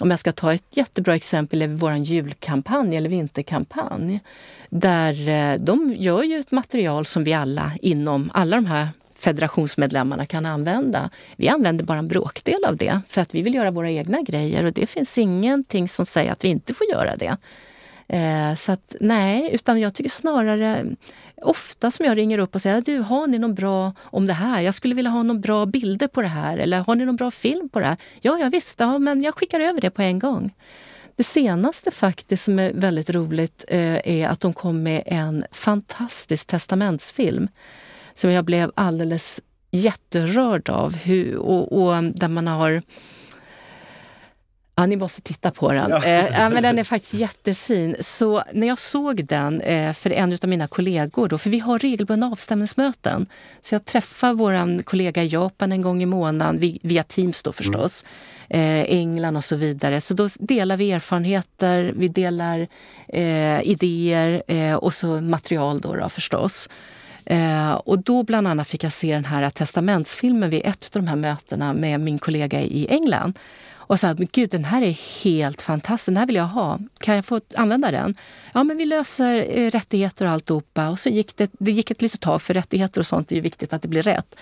om 0.00 0.10
jag 0.10 0.20
ska 0.20 0.32
ta 0.32 0.54
ett 0.54 0.76
jättebra 0.76 1.14
exempel, 1.14 1.62
är 1.62 1.68
vår 1.68 1.94
julkampanj 1.94 2.96
eller 2.96 3.10
vinterkampanj. 3.10 4.20
Där 4.68 5.28
eh, 5.28 5.58
de 5.60 5.94
gör 5.98 6.22
ju 6.22 6.36
ett 6.38 6.50
material 6.50 7.06
som 7.06 7.24
vi 7.24 7.32
alla 7.32 7.72
inom 7.82 8.30
alla 8.34 8.56
de 8.56 8.66
här 8.66 8.88
federationsmedlemmarna 9.26 10.26
kan 10.26 10.46
använda. 10.46 11.10
Vi 11.36 11.48
använder 11.48 11.84
bara 11.84 11.98
en 11.98 12.08
bråkdel 12.08 12.64
av 12.66 12.76
det 12.76 13.00
för 13.08 13.20
att 13.20 13.34
vi 13.34 13.42
vill 13.42 13.54
göra 13.54 13.70
våra 13.70 13.90
egna 13.90 14.22
grejer 14.22 14.64
och 14.64 14.72
det 14.72 14.86
finns 14.86 15.18
ingenting 15.18 15.88
som 15.88 16.06
säger 16.06 16.32
att 16.32 16.44
vi 16.44 16.48
inte 16.48 16.74
får 16.74 16.86
göra 16.86 17.16
det. 17.16 17.36
Eh, 18.08 18.54
så 18.54 18.72
att 18.72 18.96
nej, 19.00 19.50
utan 19.52 19.80
jag 19.80 19.94
tycker 19.94 20.10
snarare 20.10 20.84
ofta 21.42 21.90
som 21.90 22.04
jag 22.06 22.16
ringer 22.16 22.38
upp 22.38 22.54
och 22.54 22.62
säger 22.62 22.80
du, 22.80 22.98
har 22.98 23.26
ni 23.26 23.38
någon 23.38 23.54
bra 23.54 23.92
om 24.00 24.26
det 24.26 24.32
här? 24.32 24.60
Jag 24.60 24.74
skulle 24.74 24.94
vilja 24.94 25.10
ha 25.10 25.22
någon 25.22 25.40
bra 25.40 25.66
bilder 25.66 26.08
på 26.08 26.22
det 26.22 26.28
här 26.28 26.58
eller 26.58 26.80
har 26.80 26.94
ni 26.94 27.04
någon 27.04 27.16
bra 27.16 27.30
film 27.30 27.68
på 27.68 27.80
det 27.80 27.86
här? 27.86 27.96
Ja, 28.20 28.38
ja 28.38 28.48
visst, 28.48 28.80
ja, 28.80 28.98
men 28.98 29.22
jag 29.22 29.34
skickar 29.34 29.60
över 29.60 29.80
det 29.80 29.90
på 29.90 30.02
en 30.02 30.18
gång. 30.18 30.54
Det 31.16 31.24
senaste 31.24 31.90
faktiskt 31.90 32.44
som 32.44 32.58
är 32.58 32.72
väldigt 32.72 33.10
roligt 33.10 33.64
eh, 33.68 34.00
är 34.04 34.28
att 34.28 34.40
de 34.40 34.52
kom 34.52 34.82
med 34.82 35.02
en 35.06 35.44
fantastisk 35.52 36.46
testamentsfilm 36.46 37.48
som 38.16 38.30
jag 38.30 38.44
blev 38.44 38.72
alldeles 38.74 39.40
jätterörd 39.70 40.68
av. 40.68 40.96
Hur, 40.96 41.36
och, 41.36 41.82
och 41.82 42.04
där 42.04 42.28
man 42.28 42.46
har 42.46 42.82
Ja, 44.78 44.86
ni 44.86 44.96
måste 44.96 45.20
titta 45.20 45.50
på 45.50 45.72
den. 45.72 45.90
Ja. 45.90 46.04
Eh, 46.04 46.50
men 46.50 46.62
den 46.62 46.78
är 46.78 46.84
faktiskt 46.84 47.14
jättefin. 47.14 47.96
Så 48.00 48.42
när 48.52 48.66
jag 48.66 48.78
såg 48.78 49.24
den 49.24 49.60
eh, 49.60 49.92
för 49.92 50.12
en 50.12 50.32
av 50.32 50.48
mina 50.48 50.68
kollegor, 50.68 51.28
då, 51.28 51.38
för 51.38 51.50
vi 51.50 51.58
har 51.58 51.78
regelbundna 51.78 52.26
avstämningsmöten. 52.26 53.26
Så 53.62 53.74
jag 53.74 53.84
träffar 53.84 54.32
vår 54.32 54.82
kollega 54.82 55.22
i 55.22 55.26
Japan 55.26 55.72
en 55.72 55.82
gång 55.82 56.02
i 56.02 56.06
månaden, 56.06 56.78
via 56.82 57.02
Teams 57.02 57.42
då 57.42 57.52
förstås. 57.52 58.04
Mm. 58.48 58.84
Eh, 58.84 58.98
England 58.98 59.36
och 59.36 59.44
så 59.44 59.56
vidare. 59.56 60.00
Så 60.00 60.14
då 60.14 60.28
delar 60.38 60.76
vi 60.76 60.92
erfarenheter, 60.92 61.92
vi 61.96 62.08
delar 62.08 62.68
eh, 63.08 63.60
idéer 63.62 64.42
eh, 64.46 64.74
och 64.74 64.94
så 64.94 65.20
material 65.20 65.80
då, 65.80 65.94
då 65.94 66.08
förstås. 66.08 66.68
Eh, 67.26 67.72
och 67.72 67.98
då 67.98 68.22
bland 68.22 68.48
annat 68.48 68.68
fick 68.68 68.84
jag 68.84 68.92
se 68.92 69.14
den 69.14 69.24
här 69.24 69.50
testamentsfilmen 69.50 70.50
vid 70.50 70.62
ett 70.64 70.96
av 70.96 71.02
de 71.02 71.06
här 71.06 71.16
mötena 71.16 71.72
med 71.72 72.00
min 72.00 72.18
kollega 72.18 72.60
i 72.60 72.86
England. 72.90 73.38
Och 73.88 74.00
sa, 74.00 74.14
men 74.14 74.28
gud 74.32 74.50
den 74.50 74.64
här 74.64 74.82
är 74.82 75.24
helt 75.24 75.62
fantastisk, 75.62 76.06
den 76.06 76.16
här 76.16 76.26
vill 76.26 76.36
jag 76.36 76.44
ha. 76.44 76.78
Kan 77.00 77.14
jag 77.14 77.24
få 77.24 77.40
använda 77.54 77.90
den? 77.90 78.14
Ja, 78.54 78.64
men 78.64 78.76
vi 78.76 78.84
löser 78.84 79.58
eh, 79.58 79.70
rättigheter 79.70 80.24
och 80.24 80.30
alltihopa. 80.30 80.88
Och 80.88 80.98
så 80.98 81.08
gick 81.08 81.36
det, 81.36 81.50
det 81.58 81.72
gick 81.72 81.90
ett 81.90 82.02
litet 82.02 82.20
tag, 82.20 82.42
för 82.42 82.54
rättigheter 82.54 83.00
och 83.00 83.06
sånt 83.06 83.32
är 83.32 83.36
ju 83.36 83.42
viktigt 83.42 83.72
att 83.72 83.82
det 83.82 83.88
blir 83.88 84.02
rätt. 84.02 84.38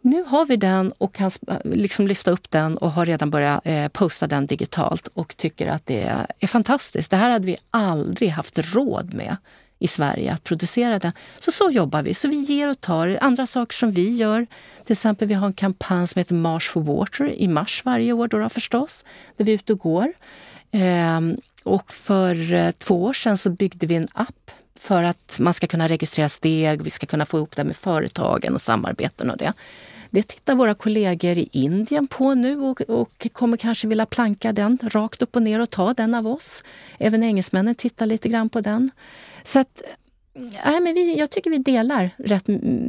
Nu 0.00 0.24
har 0.24 0.46
vi 0.46 0.56
den 0.56 0.92
och 0.98 1.14
kan 1.14 1.30
eh, 1.48 1.56
liksom 1.64 2.06
lyfta 2.06 2.30
upp 2.30 2.50
den 2.50 2.76
och 2.76 2.92
har 2.92 3.06
redan 3.06 3.30
börjat 3.30 3.60
eh, 3.64 3.88
posta 3.88 4.26
den 4.26 4.46
digitalt 4.46 5.08
och 5.14 5.36
tycker 5.36 5.66
att 5.66 5.86
det 5.86 6.26
är 6.38 6.46
fantastiskt. 6.46 7.10
Det 7.10 7.16
här 7.16 7.30
hade 7.30 7.46
vi 7.46 7.56
aldrig 7.70 8.30
haft 8.30 8.58
råd 8.58 9.14
med 9.14 9.36
i 9.78 9.88
Sverige 9.88 10.32
att 10.32 10.44
producera 10.44 10.98
den. 10.98 11.12
Så 11.38 11.52
så 11.52 11.70
jobbar 11.70 12.02
vi. 12.02 12.14
Så 12.14 12.28
vi 12.28 12.36
ger 12.36 12.68
och 12.68 12.80
tar. 12.80 13.18
Andra 13.20 13.46
saker 13.46 13.74
som 13.74 13.90
vi 13.90 14.16
gör, 14.16 14.46
till 14.84 14.92
exempel 14.92 15.28
vi 15.28 15.34
har 15.34 15.46
en 15.46 15.52
kampanj 15.52 16.06
som 16.06 16.18
heter 16.18 16.34
March 16.34 16.70
for 16.70 16.80
Water 16.80 17.32
i 17.32 17.48
mars 17.48 17.82
varje 17.84 18.12
år 18.12 18.28
då, 18.28 18.38
då 18.38 18.48
förstås, 18.48 19.04
där 19.36 19.44
vi 19.44 19.50
är 19.52 19.54
ute 19.54 19.72
och 19.72 19.78
går. 19.78 20.12
Ehm, 20.70 21.36
och 21.62 21.92
för 21.92 22.54
eh, 22.54 22.70
två 22.70 23.04
år 23.04 23.12
sedan 23.12 23.36
så 23.36 23.50
byggde 23.50 23.86
vi 23.86 23.94
en 23.94 24.08
app 24.12 24.50
för 24.78 25.02
att 25.02 25.36
man 25.38 25.54
ska 25.54 25.66
kunna 25.66 25.88
registrera 25.88 26.28
steg, 26.28 26.82
vi 26.82 26.90
ska 26.90 27.06
kunna 27.06 27.26
få 27.26 27.36
ihop 27.36 27.56
det 27.56 27.64
med 27.64 27.76
företagen 27.76 28.54
och 28.54 28.60
samarbeten 28.60 29.30
och 29.30 29.36
det. 29.36 29.52
Det 30.10 30.22
tittar 30.22 30.54
våra 30.54 30.74
kollegor 30.74 31.38
i 31.38 31.48
Indien 31.52 32.06
på 32.06 32.34
nu 32.34 32.60
och, 32.60 32.80
och, 32.80 33.26
kommer 33.32 33.56
kanske 33.56 33.88
vilja 33.88 34.06
planka 34.06 34.52
den 34.52 34.78
rakt 34.82 35.22
upp 35.22 35.36
och 35.36 35.42
ner 35.42 35.60
och 35.60 35.70
ta 35.70 35.94
den 35.94 36.14
av 36.14 36.26
oss. 36.26 36.64
Även 36.98 37.22
engelsmännen 37.22 37.74
tittar 37.74 38.06
lite 38.06 38.28
grann 38.28 38.48
på 38.48 38.60
den. 38.60 38.90
Så 39.44 39.58
att 39.58 39.82
Nej, 40.64 40.80
men 40.80 40.94
vi, 40.94 41.18
jag 41.18 41.30
tycker 41.30 41.50
vi 41.50 41.58
delar 41.58 42.10
rätt 42.18 42.44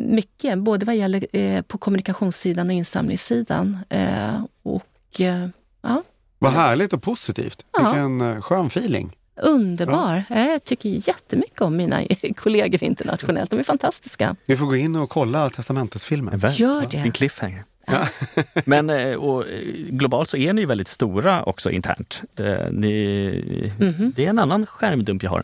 mycket, 0.09 0.57
både 0.57 0.85
vad 0.85 0.95
gäller 0.95 1.35
eh, 1.35 1.61
på 1.61 1.77
kommunikationssidan 1.77 2.67
och 2.67 2.73
insamlingssidan. 2.73 3.77
Eh, 3.89 4.43
och, 4.63 5.21
eh, 5.21 5.47
ja. 5.81 6.03
Vad 6.39 6.51
härligt 6.51 6.93
och 6.93 7.03
positivt. 7.03 7.65
Ja. 7.71 7.91
Vilken 7.91 8.21
eh, 8.21 8.41
skön 8.41 8.65
feeling. 8.65 9.15
Underbar. 9.41 10.23
Ja. 10.29 10.39
Jag 10.39 10.63
tycker 10.63 10.89
jättemycket 10.89 11.61
om 11.61 11.77
mina 11.77 12.01
kollegor 12.35 12.83
internationellt. 12.83 13.49
De 13.49 13.59
är 13.59 13.63
fantastiska. 13.63 14.35
Vi 14.45 14.57
får 14.57 14.65
gå 14.65 14.75
in 14.75 14.95
och 14.95 15.09
kolla 15.09 15.49
testamentesfilmen. 15.49 16.41
Gör 16.53 16.85
det. 16.91 16.97
En 16.97 17.11
cliffhanger. 17.11 17.63
Ja. 17.91 18.07
Men 18.65 18.89
eh, 18.89 19.15
och, 19.15 19.47
eh, 19.49 19.61
globalt 19.89 20.29
så 20.29 20.37
är 20.37 20.53
ni 20.53 20.65
väldigt 20.65 20.87
stora 20.87 21.43
också 21.43 21.71
internt. 21.71 22.23
Eh, 22.39 22.71
ni, 22.71 23.73
mm 23.79 23.93
-hmm. 23.93 24.13
Det 24.15 24.25
är 24.25 24.29
en 24.29 24.39
annan 24.39 24.65
skärmdump 24.65 25.23
jag 25.23 25.29
har. 25.29 25.43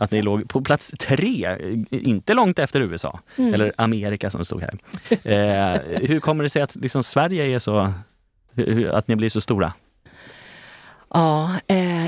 Att 0.00 0.10
ni 0.10 0.22
låg 0.22 0.48
på 0.48 0.60
plats 0.60 0.92
tre, 0.98 1.56
inte 1.90 2.34
långt 2.34 2.58
efter 2.58 2.80
USA. 2.80 3.20
Mm. 3.36 3.54
Eller 3.54 3.72
Amerika 3.76 4.30
som 4.30 4.44
stod 4.44 4.62
här. 4.62 4.78
Hur 6.06 6.20
kommer 6.20 6.42
det 6.42 6.50
sig 6.50 6.62
att 6.62 6.76
liksom 6.76 7.02
Sverige 7.02 7.44
är 7.44 7.58
så, 7.58 7.92
att 8.92 9.08
ni 9.08 9.16
blir 9.16 9.28
så 9.28 9.40
stora? 9.40 9.72
Ja, 11.10 11.50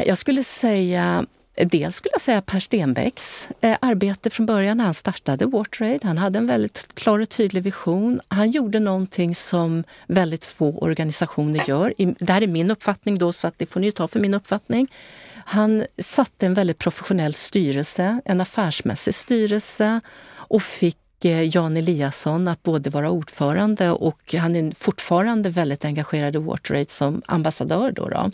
jag 0.09 0.19
skulle 0.19 0.45
säga 0.45 1.27
Dels 1.65 1.97
skulle 1.97 2.13
jag 2.15 2.23
säga 2.23 2.43
Per 2.43 2.61
Stenbecks 2.61 3.49
eh, 3.61 3.77
arbete 3.81 4.31
från 4.31 4.47
början 4.47 4.77
när 4.77 4.85
han 4.85 4.95
startade 4.95 5.47
WaterAid. 5.47 6.05
Han 6.05 6.19
hade 6.19 6.39
en 6.39 6.47
väldigt 6.47 6.95
klar 6.95 7.19
och 7.19 7.29
tydlig 7.29 7.63
vision. 7.63 8.21
Han 8.29 8.51
gjorde 8.51 8.81
någonting 8.81 9.35
som 9.35 9.85
väldigt 10.07 10.45
få 10.45 10.79
organisationer 10.79 11.69
gör. 11.69 11.95
Det 12.19 12.33
här 12.33 12.43
är 12.43 12.47
min 12.47 12.71
uppfattning 12.71 13.19
då, 13.19 13.33
så 13.33 13.49
att 13.49 13.59
det 13.59 13.67
får 13.67 13.81
ni 13.81 13.93
ta 13.93 14.09
för 14.09 14.21
min 14.21 14.35
uppfattning. 14.35 14.89
Han 15.45 15.85
satte 15.99 16.47
en 16.47 16.55
väldigt 16.55 16.79
professionell 16.79 17.35
styrelse, 17.35 18.21
en 18.25 18.41
affärsmässig 18.41 19.15
styrelse 19.15 20.01
och 20.35 20.63
fick 20.63 21.25
eh, 21.25 21.43
Jan 21.57 21.77
Eliasson 21.77 22.49
att 22.49 22.63
både 22.63 22.91
vara 22.91 23.11
ordförande 23.11 23.91
och 23.91 24.35
han 24.35 24.57
är 24.57 24.73
fortfarande 24.79 25.51
väldigt 25.51 25.85
engagerad 25.85 26.37
i 26.37 26.39
WaterAid 26.39 26.91
som 26.91 27.23
ambassadör. 27.27 27.93
Då, 27.93 28.09
då. 28.09 28.31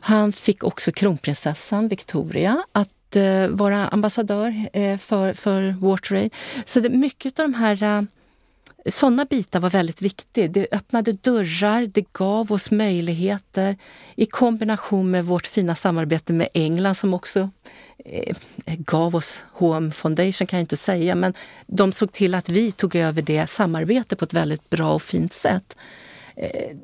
Han 0.00 0.32
fick 0.32 0.64
också 0.64 0.92
kronprinsessan 0.92 1.88
Victoria 1.88 2.64
att 2.72 3.16
eh, 3.16 3.48
vara 3.48 3.88
ambassadör 3.88 4.66
eh, 4.72 4.98
för, 4.98 5.32
för 5.32 5.74
WaterAid. 5.80 6.34
Så 6.64 6.80
det, 6.80 6.88
mycket 6.88 7.38
av 7.38 7.44
de 7.50 7.54
här 7.54 7.82
eh, 7.82 8.02
sådana 8.86 9.24
bitar 9.24 9.60
var 9.60 9.70
väldigt 9.70 10.02
viktigt. 10.02 10.54
Det 10.54 10.66
öppnade 10.72 11.12
dörrar, 11.12 11.86
det 11.86 12.12
gav 12.12 12.52
oss 12.52 12.70
möjligheter 12.70 13.76
i 14.16 14.26
kombination 14.26 15.10
med 15.10 15.24
vårt 15.24 15.46
fina 15.46 15.74
samarbete 15.74 16.32
med 16.32 16.48
England 16.54 16.94
som 16.94 17.14
också 17.14 17.50
eh, 18.04 18.36
gav 18.66 19.16
oss 19.16 19.40
HM 19.52 19.92
Foundation 19.92 20.46
kan 20.46 20.58
jag 20.58 20.62
inte 20.62 20.76
säga, 20.76 21.14
men 21.14 21.34
de 21.66 21.92
såg 21.92 22.12
till 22.12 22.34
att 22.34 22.48
vi 22.48 22.72
tog 22.72 22.96
över 22.96 23.22
det 23.22 23.46
samarbetet 23.46 24.18
på 24.18 24.24
ett 24.24 24.34
väldigt 24.34 24.70
bra 24.70 24.92
och 24.92 25.02
fint 25.02 25.32
sätt. 25.32 25.76
Eh, 26.36 26.76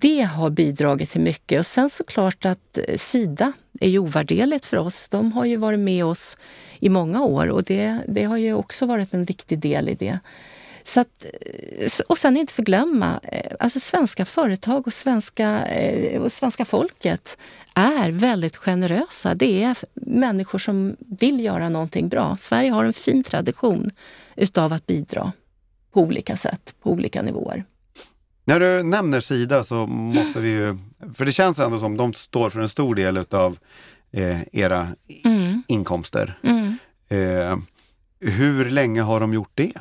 det 0.00 0.22
har 0.22 0.50
bidragit 0.50 1.10
till 1.10 1.20
mycket. 1.20 1.58
Och 1.58 1.66
sen 1.66 1.90
såklart 1.90 2.44
att 2.44 2.78
eh, 2.88 2.98
Sida 2.98 3.52
är 3.80 3.88
ju 3.88 3.98
ovärderligt 3.98 4.66
för 4.66 4.76
oss. 4.76 5.08
De 5.08 5.32
har 5.32 5.44
ju 5.44 5.56
varit 5.56 5.78
med 5.78 6.04
oss 6.04 6.38
i 6.80 6.88
många 6.88 7.22
år 7.22 7.48
och 7.48 7.64
det, 7.64 7.98
det 8.08 8.24
har 8.24 8.36
ju 8.36 8.54
också 8.54 8.86
varit 8.86 9.14
en 9.14 9.24
viktig 9.24 9.58
del 9.58 9.88
i 9.88 9.94
det. 9.94 10.18
Så 10.84 11.00
att, 11.00 11.26
eh, 11.78 11.90
och 12.06 12.18
sen 12.18 12.36
inte 12.36 12.52
förglömma, 12.52 13.20
eh, 13.22 13.52
alltså 13.60 13.80
svenska 13.80 14.24
företag 14.24 14.86
och 14.86 14.92
svenska, 14.92 15.60
och 16.20 16.32
svenska 16.32 16.64
folket 16.64 17.38
är 17.74 18.10
väldigt 18.10 18.56
generösa. 18.56 19.34
Det 19.34 19.62
är 19.62 19.76
människor 19.94 20.58
som 20.58 20.96
vill 20.98 21.44
göra 21.44 21.68
någonting 21.68 22.08
bra. 22.08 22.36
Sverige 22.36 22.70
har 22.70 22.84
en 22.84 22.92
fin 22.92 23.22
tradition 23.22 23.90
utav 24.36 24.72
att 24.72 24.86
bidra 24.86 25.32
på 25.92 26.00
olika 26.00 26.36
sätt, 26.36 26.74
på 26.82 26.90
olika 26.90 27.22
nivåer. 27.22 27.64
När 28.44 28.60
du 28.60 28.82
nämner 28.82 29.20
Sida 29.20 29.64
så 29.64 29.86
måste 29.86 30.40
vi 30.40 30.48
ju, 30.48 30.78
för 31.14 31.24
det 31.24 31.32
känns 31.32 31.58
ändå 31.58 31.78
som 31.78 31.96
de 31.96 32.14
står 32.14 32.50
för 32.50 32.60
en 32.60 32.68
stor 32.68 32.94
del 32.94 33.24
av 33.30 33.58
eh, 34.12 34.40
era 34.52 34.88
mm. 35.24 35.62
inkomster. 35.68 36.38
Mm. 36.42 36.78
Eh, 37.08 37.58
hur 38.20 38.70
länge 38.70 39.02
har 39.02 39.20
de 39.20 39.34
gjort 39.34 39.52
det? 39.54 39.72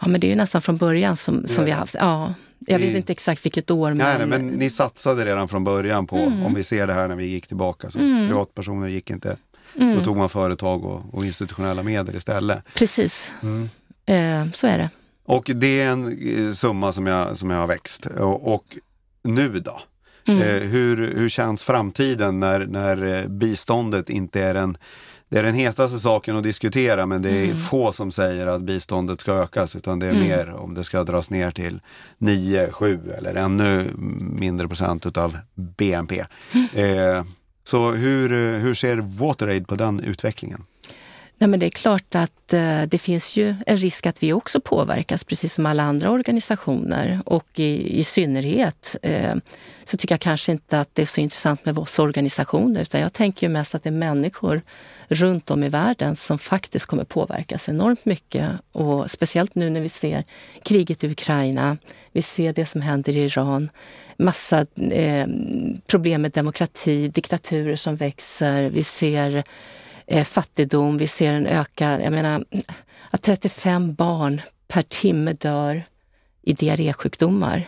Ja 0.00 0.08
men 0.08 0.20
det 0.20 0.26
är 0.26 0.28
ju 0.28 0.36
nästan 0.36 0.62
från 0.62 0.76
början 0.76 1.16
som, 1.16 1.46
som 1.46 1.64
vi 1.64 1.70
har 1.70 1.78
haft, 1.78 1.94
ja. 1.94 2.34
Jag 2.58 2.78
vet 2.78 2.96
inte 2.96 3.12
exakt 3.12 3.44
vilket 3.44 3.70
år. 3.70 3.88
Men... 3.88 3.98
Nej, 3.98 4.18
nej, 4.18 4.26
men 4.26 4.46
ni 4.46 4.70
satsade 4.70 5.24
redan 5.24 5.48
från 5.48 5.64
början 5.64 6.06
på, 6.06 6.16
mm. 6.16 6.42
om 6.42 6.54
vi 6.54 6.64
ser 6.64 6.86
det 6.86 6.92
här 6.92 7.08
när 7.08 7.16
vi 7.16 7.26
gick 7.26 7.46
tillbaka, 7.46 7.90
så 7.90 7.98
mm. 7.98 8.28
privatpersoner 8.28 8.88
gick 8.88 9.10
inte. 9.10 9.36
Mm. 9.74 9.98
Då 9.98 10.04
tog 10.04 10.16
man 10.16 10.28
företag 10.28 10.84
och, 10.84 11.14
och 11.14 11.24
institutionella 11.24 11.82
medel 11.82 12.16
istället. 12.16 12.64
Precis, 12.74 13.30
mm. 13.42 13.68
eh, 14.06 14.52
så 14.52 14.66
är 14.66 14.78
det. 14.78 14.90
Och 15.26 15.50
det 15.54 15.80
är 15.80 15.90
en 15.90 16.18
eh, 16.46 16.52
summa 16.52 16.92
som 16.92 17.06
jag, 17.06 17.36
som 17.36 17.50
jag 17.50 17.58
har 17.58 17.66
växt. 17.66 18.06
Och, 18.06 18.54
och 18.54 18.64
nu 19.22 19.60
då? 19.60 19.80
Mm. 20.28 20.42
Eh, 20.42 20.62
hur, 20.62 20.96
hur 21.16 21.28
känns 21.28 21.64
framtiden 21.64 22.40
när, 22.40 22.66
när 22.66 23.04
eh, 23.04 23.28
biståndet 23.28 24.10
inte 24.10 24.42
är 24.42 24.54
den 24.54 24.78
det 25.28 25.38
är 25.38 25.42
den 25.42 25.54
hetaste 25.54 25.98
saken 25.98 26.36
att 26.36 26.42
diskutera 26.42 27.06
men 27.06 27.22
det 27.22 27.30
är 27.30 27.44
mm. 27.44 27.56
få 27.56 27.92
som 27.92 28.10
säger 28.10 28.46
att 28.46 28.62
biståndet 28.62 29.20
ska 29.20 29.32
ökas 29.32 29.76
utan 29.76 29.98
det 29.98 30.06
är 30.06 30.10
mm. 30.10 30.22
mer 30.22 30.50
om 30.50 30.74
det 30.74 30.84
ska 30.84 31.04
dras 31.04 31.30
ner 31.30 31.50
till 31.50 31.80
9, 32.18 32.72
7 32.72 33.00
eller 33.18 33.34
ännu 33.34 33.90
mindre 34.18 34.68
procent 34.68 35.06
utav 35.06 35.38
BNP. 35.54 36.24
Mm. 36.52 36.68
Eh, 36.74 37.24
så 37.64 37.92
hur, 37.92 38.58
hur 38.58 38.74
ser 38.74 38.96
WaterAid 38.96 39.68
på 39.68 39.74
den 39.74 40.00
utvecklingen? 40.00 40.64
Nej, 41.38 41.48
men 41.48 41.60
det 41.60 41.66
är 41.66 41.70
klart 41.70 42.14
att 42.14 42.52
eh, 42.52 42.82
det 42.82 42.98
finns 42.98 43.36
ju 43.36 43.54
en 43.66 43.76
risk 43.76 44.06
att 44.06 44.22
vi 44.22 44.32
också 44.32 44.60
påverkas, 44.60 45.24
precis 45.24 45.54
som 45.54 45.66
alla 45.66 45.82
andra 45.82 46.10
organisationer. 46.10 47.20
Och 47.24 47.46
i, 47.54 47.98
i 47.98 48.04
synnerhet 48.04 48.96
eh, 49.02 49.34
så 49.84 49.96
tycker 49.96 50.12
jag 50.12 50.20
kanske 50.20 50.52
inte 50.52 50.80
att 50.80 50.94
det 50.94 51.02
är 51.02 51.06
så 51.06 51.20
intressant 51.20 51.64
med 51.64 51.78
oss 51.78 51.98
organisationer, 51.98 52.82
utan 52.82 53.00
jag 53.00 53.12
tänker 53.12 53.46
ju 53.46 53.52
mest 53.52 53.74
att 53.74 53.82
det 53.82 53.88
är 53.88 53.92
människor 53.92 54.62
runt 55.08 55.50
om 55.50 55.62
i 55.62 55.68
världen 55.68 56.16
som 56.16 56.38
faktiskt 56.38 56.86
kommer 56.86 57.04
påverkas 57.04 57.68
enormt 57.68 58.04
mycket. 58.04 58.50
Och 58.72 59.10
speciellt 59.10 59.54
nu 59.54 59.70
när 59.70 59.80
vi 59.80 59.88
ser 59.88 60.24
kriget 60.62 61.04
i 61.04 61.10
Ukraina, 61.10 61.76
vi 62.12 62.22
ser 62.22 62.52
det 62.52 62.66
som 62.66 62.80
händer 62.80 63.16
i 63.16 63.24
Iran, 63.24 63.68
massa 64.16 64.66
eh, 64.90 65.26
problem 65.86 66.22
med 66.22 66.30
demokrati, 66.30 67.08
diktaturer 67.08 67.76
som 67.76 67.96
växer, 67.96 68.70
vi 68.70 68.84
ser 68.84 69.44
eh, 70.06 70.24
fattigdom, 70.24 70.98
vi 70.98 71.06
ser 71.06 71.32
en 71.32 71.46
ökad, 71.46 72.02
jag 72.02 72.12
menar 72.12 72.44
att 73.10 73.22
35 73.22 73.94
barn 73.94 74.40
per 74.68 74.82
timme 74.82 75.32
dör 75.32 75.82
i 76.42 76.52
diarrésjukdomar. 76.52 77.66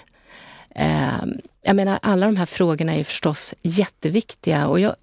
Eh, 0.75 1.25
jag 1.63 1.77
menar 1.77 1.99
alla 2.03 2.27
de 2.27 2.37
här 2.37 2.47
frågorna 2.47 2.95
är 2.95 3.05
förstås 3.05 3.55
jätteviktiga 3.63 4.67
och 4.67 4.81
jag, 4.81 4.95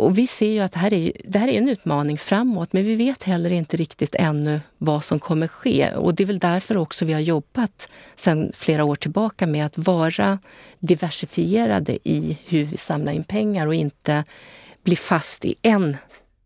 och 0.00 0.18
vi 0.18 0.26
ser 0.26 0.50
ju 0.50 0.60
att 0.60 0.72
det 0.72 0.78
här, 0.78 0.94
är, 0.94 1.12
det 1.24 1.38
här 1.38 1.48
är 1.48 1.58
en 1.58 1.68
utmaning 1.68 2.18
framåt, 2.18 2.72
men 2.72 2.84
vi 2.84 2.94
vet 2.94 3.22
heller 3.22 3.50
inte 3.50 3.76
riktigt 3.76 4.14
ännu 4.14 4.60
vad 4.78 5.04
som 5.04 5.18
kommer 5.18 5.48
ske. 5.48 5.90
Och 5.94 6.14
det 6.14 6.22
är 6.22 6.26
väl 6.26 6.38
därför 6.38 6.76
också 6.76 7.04
vi 7.04 7.12
har 7.12 7.20
jobbat 7.20 7.88
sedan 8.16 8.52
flera 8.54 8.84
år 8.84 8.96
tillbaka 8.96 9.46
med 9.46 9.66
att 9.66 9.78
vara 9.78 10.38
diversifierade 10.78 11.98
i 12.08 12.38
hur 12.46 12.64
vi 12.64 12.76
samlar 12.76 13.12
in 13.12 13.24
pengar 13.24 13.66
och 13.66 13.74
inte 13.74 14.24
bli 14.82 14.96
fast 14.96 15.44
i 15.44 15.54
en 15.62 15.96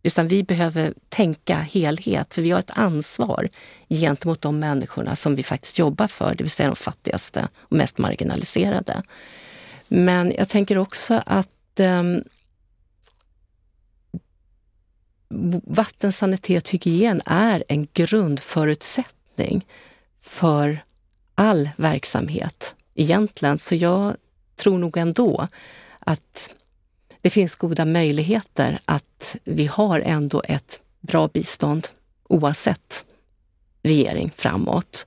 utan 0.07 0.29
vi 0.29 0.43
behöver 0.43 0.95
tänka 1.09 1.57
helhet, 1.57 2.35
för 2.35 2.43
vi 2.43 2.51
har 2.51 2.59
ett 2.59 2.79
ansvar 2.79 3.49
gentemot 3.89 4.41
de 4.41 4.59
människorna 4.59 5.17
som 5.17 5.35
vi 5.35 5.43
faktiskt 5.43 5.79
jobbar 5.79 6.07
för, 6.07 6.35
det 6.35 6.45
vill 6.45 6.51
säga 6.51 6.69
de 6.69 6.77
fattigaste 6.77 7.49
och 7.57 7.77
mest 7.77 7.99
marginaliserade. 7.99 9.03
Men 9.89 10.33
jag 10.39 10.49
tänker 10.49 10.79
också 10.79 11.23
att 11.27 11.81
ehm, 11.81 12.23
um, 15.29 15.61
vatten, 15.65 16.13
sanitet, 16.13 16.69
hygien 16.69 17.23
är 17.27 17.65
en 17.69 17.87
grundförutsättning 17.93 19.67
för 20.21 20.85
all 21.35 21.71
verksamhet 21.77 22.75
egentligen. 22.95 23.59
Så 23.59 23.75
jag 23.75 24.17
tror 24.57 24.79
nog 24.79 24.97
ändå 24.97 25.49
att 25.99 26.51
det 27.25 27.31
finns 27.31 27.57
goda 27.57 27.85
möjligheter 27.85 28.79
att 28.85 29.37
vi 29.45 29.67
har 29.67 30.01
ändå 30.01 30.43
ett 30.49 30.81
bra 31.01 31.29
bistånd 31.29 31.89
oavsett 32.29 33.05
regering 33.83 34.33
framåt. 34.37 35.07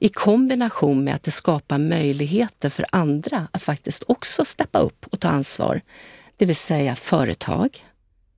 I 0.00 0.08
kombination 0.08 1.04
med 1.04 1.14
att 1.14 1.22
det 1.22 1.30
skapar 1.30 1.78
möjligheter 1.78 2.70
för 2.70 2.86
andra 2.92 3.48
att 3.52 3.62
faktiskt 3.62 4.02
också 4.06 4.44
steppa 4.44 4.78
upp 4.78 5.06
och 5.10 5.20
ta 5.20 5.28
ansvar. 5.28 5.80
Det 6.36 6.46
vill 6.46 6.56
säga 6.56 6.96
företag 6.96 7.84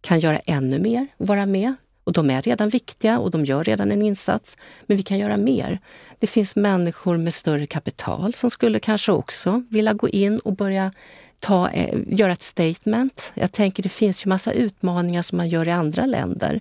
kan 0.01 0.21
göra 0.21 0.39
ännu 0.39 0.79
mer 0.79 1.07
och 1.17 1.27
vara 1.27 1.47
med. 1.47 1.75
Och 2.05 2.13
de 2.13 2.31
är 2.31 2.43
redan 2.43 2.69
viktiga 2.69 3.19
och 3.19 3.31
de 3.31 3.45
gör 3.45 3.65
redan 3.65 3.93
en 3.93 4.03
insats. 4.03 4.57
Men 4.87 4.97
vi 4.97 5.03
kan 5.03 5.19
göra 5.19 5.37
mer. 5.37 5.81
Det 6.19 6.27
finns 6.27 6.57
människor 6.57 7.17
med 7.17 7.35
större 7.35 7.67
kapital 7.67 8.35
som 8.35 8.51
skulle 8.51 8.81
kanske 8.81 9.13
också 9.13 9.65
vilja 9.71 9.93
gå 9.93 10.09
in 10.09 10.39
och 10.39 10.57
börja 10.57 10.93
ta, 11.41 11.69
eh, 11.71 11.99
göra 12.07 12.33
ett 12.33 12.43
statement. 12.43 13.33
Jag 13.35 13.53
tänker 13.53 13.83
det 13.83 13.89
finns 13.89 14.27
ju 14.27 14.29
massa 14.29 14.53
utmaningar 14.53 15.23
som 15.23 15.37
man 15.37 15.49
gör 15.49 15.69
i 15.69 15.71
andra 15.71 16.07
länder 16.07 16.61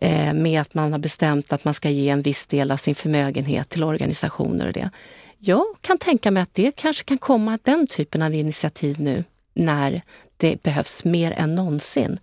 eh, 0.00 0.32
med 0.32 0.60
att 0.60 0.74
man 0.74 0.92
har 0.92 0.98
bestämt 0.98 1.52
att 1.52 1.64
man 1.64 1.74
ska 1.74 1.90
ge 1.90 2.08
en 2.08 2.22
viss 2.22 2.46
del 2.46 2.70
av 2.70 2.76
sin 2.76 2.94
förmögenhet 2.94 3.68
till 3.68 3.84
organisationer 3.84 4.66
och 4.66 4.72
det. 4.72 4.90
Jag 5.38 5.64
kan 5.80 5.98
tänka 5.98 6.30
mig 6.30 6.42
att 6.42 6.54
det 6.54 6.76
kanske 6.76 7.04
kan 7.04 7.18
komma 7.18 7.58
den 7.62 7.86
typen 7.86 8.22
av 8.22 8.34
initiativ 8.34 9.00
nu 9.00 9.24
när 9.54 10.02
det 10.36 10.62
behövs 10.62 11.04
mer 11.04 11.32
än 11.32 11.54
någonsin 11.54 12.18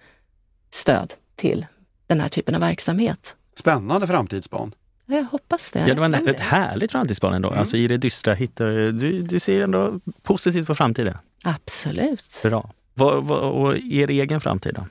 stöd 0.72 1.14
till 1.36 1.66
den 2.08 2.22
här 2.22 2.30
typen 2.30 2.56
av 2.56 2.62
verksamhet. 2.62 3.36
Spännande 3.56 4.08
framtidsbarn. 4.08 4.74
Jag 5.06 5.24
hoppas 5.24 5.72
det. 5.72 5.80
Ja, 5.80 5.94
det 5.94 6.00
var 6.00 6.06
en, 6.06 6.28
ett 6.28 6.40
härligt 6.40 6.92
framtidsbarn 6.92 7.34
ändå. 7.34 7.50
Mm. 7.50 7.60
Alltså 7.60 7.78
i 7.78 7.88
det 7.88 7.98
dystra 7.98 8.34
hittar 8.34 8.68
du, 8.68 9.22
du 9.22 9.40
ser 9.40 9.62
ändå 9.62 10.00
positivt 10.22 10.68
på 10.68 10.76
framtiden. 10.76 11.18
Absolut. 11.44 12.40
Bra. 12.44 12.72
Vad, 12.94 13.24
vad, 13.24 13.40
och 13.40 13.78
er 13.78 14.10
egen 14.10 14.42
framtid 14.42 14.76
då? 14.76 14.86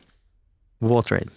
WaterAid? 0.78 1.30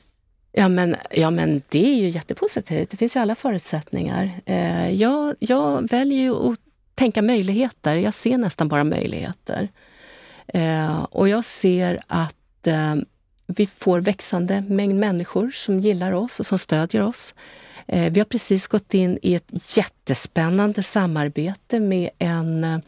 Ja 0.51 0.67
men, 0.67 0.95
ja, 1.11 1.31
men 1.31 1.61
det 1.69 1.85
är 1.85 1.95
ju 1.95 2.09
jättepositivt. 2.09 2.89
Det 2.89 2.97
finns 2.97 3.15
ju 3.15 3.19
alla 3.19 3.35
förutsättningar. 3.35 4.31
Eh, 4.45 4.89
jag, 4.89 5.35
jag 5.39 5.89
väljer 5.89 6.19
ju 6.19 6.51
att 6.51 6.59
tänka 6.95 7.21
möjligheter. 7.21 7.95
Jag 7.95 8.13
ser 8.13 8.37
nästan 8.37 8.67
bara 8.67 8.83
möjligheter. 8.83 9.69
Eh, 10.47 11.03
och 11.03 11.29
jag 11.29 11.45
ser 11.45 11.99
att 12.07 12.67
eh, 12.67 12.95
vi 13.47 13.67
får 13.67 13.99
växande 14.01 14.61
mängd 14.61 14.99
människor 14.99 15.51
som 15.51 15.79
gillar 15.79 16.11
oss 16.11 16.39
och 16.39 16.45
som 16.45 16.59
stödjer 16.59 17.01
oss. 17.01 17.35
Eh, 17.87 18.13
vi 18.13 18.19
har 18.19 18.25
precis 18.25 18.67
gått 18.67 18.93
in 18.93 19.19
i 19.21 19.35
ett 19.35 19.77
jättespännande 19.77 20.83
samarbete 20.83 21.79
med 21.79 22.09
en, 22.19 22.81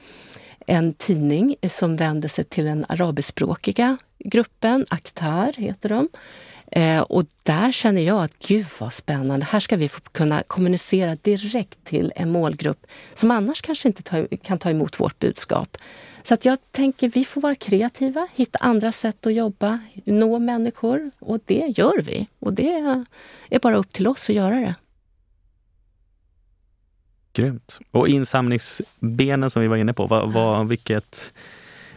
en 0.66 0.93
tidning 0.93 1.55
som 1.70 1.95
vänder 1.95 2.30
sig 2.30 2.45
till 2.45 2.66
den 2.66 2.86
arabiskspråkiga 2.89 3.97
gruppen, 4.20 4.86
Aktar 4.89 5.53
heter 5.53 5.89
de. 5.89 6.09
Eh, 6.72 7.01
och 7.01 7.26
där 7.43 7.72
känner 7.72 8.01
jag 8.01 8.24
att 8.24 8.39
gud 8.39 8.66
vad 8.80 8.93
spännande, 8.93 9.45
här 9.45 9.59
ska 9.59 9.76
vi 9.78 9.89
få 9.89 10.01
kunna 10.01 10.43
kommunicera 10.47 11.18
direkt 11.22 11.84
till 11.84 12.13
en 12.16 12.32
målgrupp 12.32 12.88
som 13.13 13.32
annars 13.32 13.61
kanske 13.61 13.88
inte 13.88 14.03
ta, 14.03 14.28
kan 14.43 14.59
ta 14.59 14.70
emot 14.70 14.99
vårt 14.99 15.20
budskap. 15.20 15.78
Så 16.24 16.34
att 16.34 16.45
jag 16.45 16.57
tänker 16.72 17.09
vi 17.09 17.26
får 17.26 17.41
vara 17.41 17.55
kreativa, 17.55 18.28
hitta 18.34 18.59
andra 18.61 18.91
sätt 18.91 19.26
att 19.26 19.34
jobba, 19.34 19.80
nå 20.05 20.39
människor 20.39 21.11
och 21.20 21.39
det 21.45 21.74
gör 21.78 22.01
vi. 22.01 22.28
Och 22.39 22.53
det 22.53 23.05
är 23.49 23.59
bara 23.59 23.78
upp 23.78 23.91
till 23.91 24.07
oss 24.07 24.30
att 24.30 24.36
göra 24.36 24.55
det. 24.55 24.76
Grymt. 27.36 27.79
Och 27.91 28.07
insamlingsbenen 28.07 29.49
som 29.49 29.61
vi 29.61 29.67
var 29.67 29.77
inne 29.77 29.93
på, 29.93 30.07
vad, 30.07 30.33
vad, 30.33 30.67
vilket, 30.67 31.33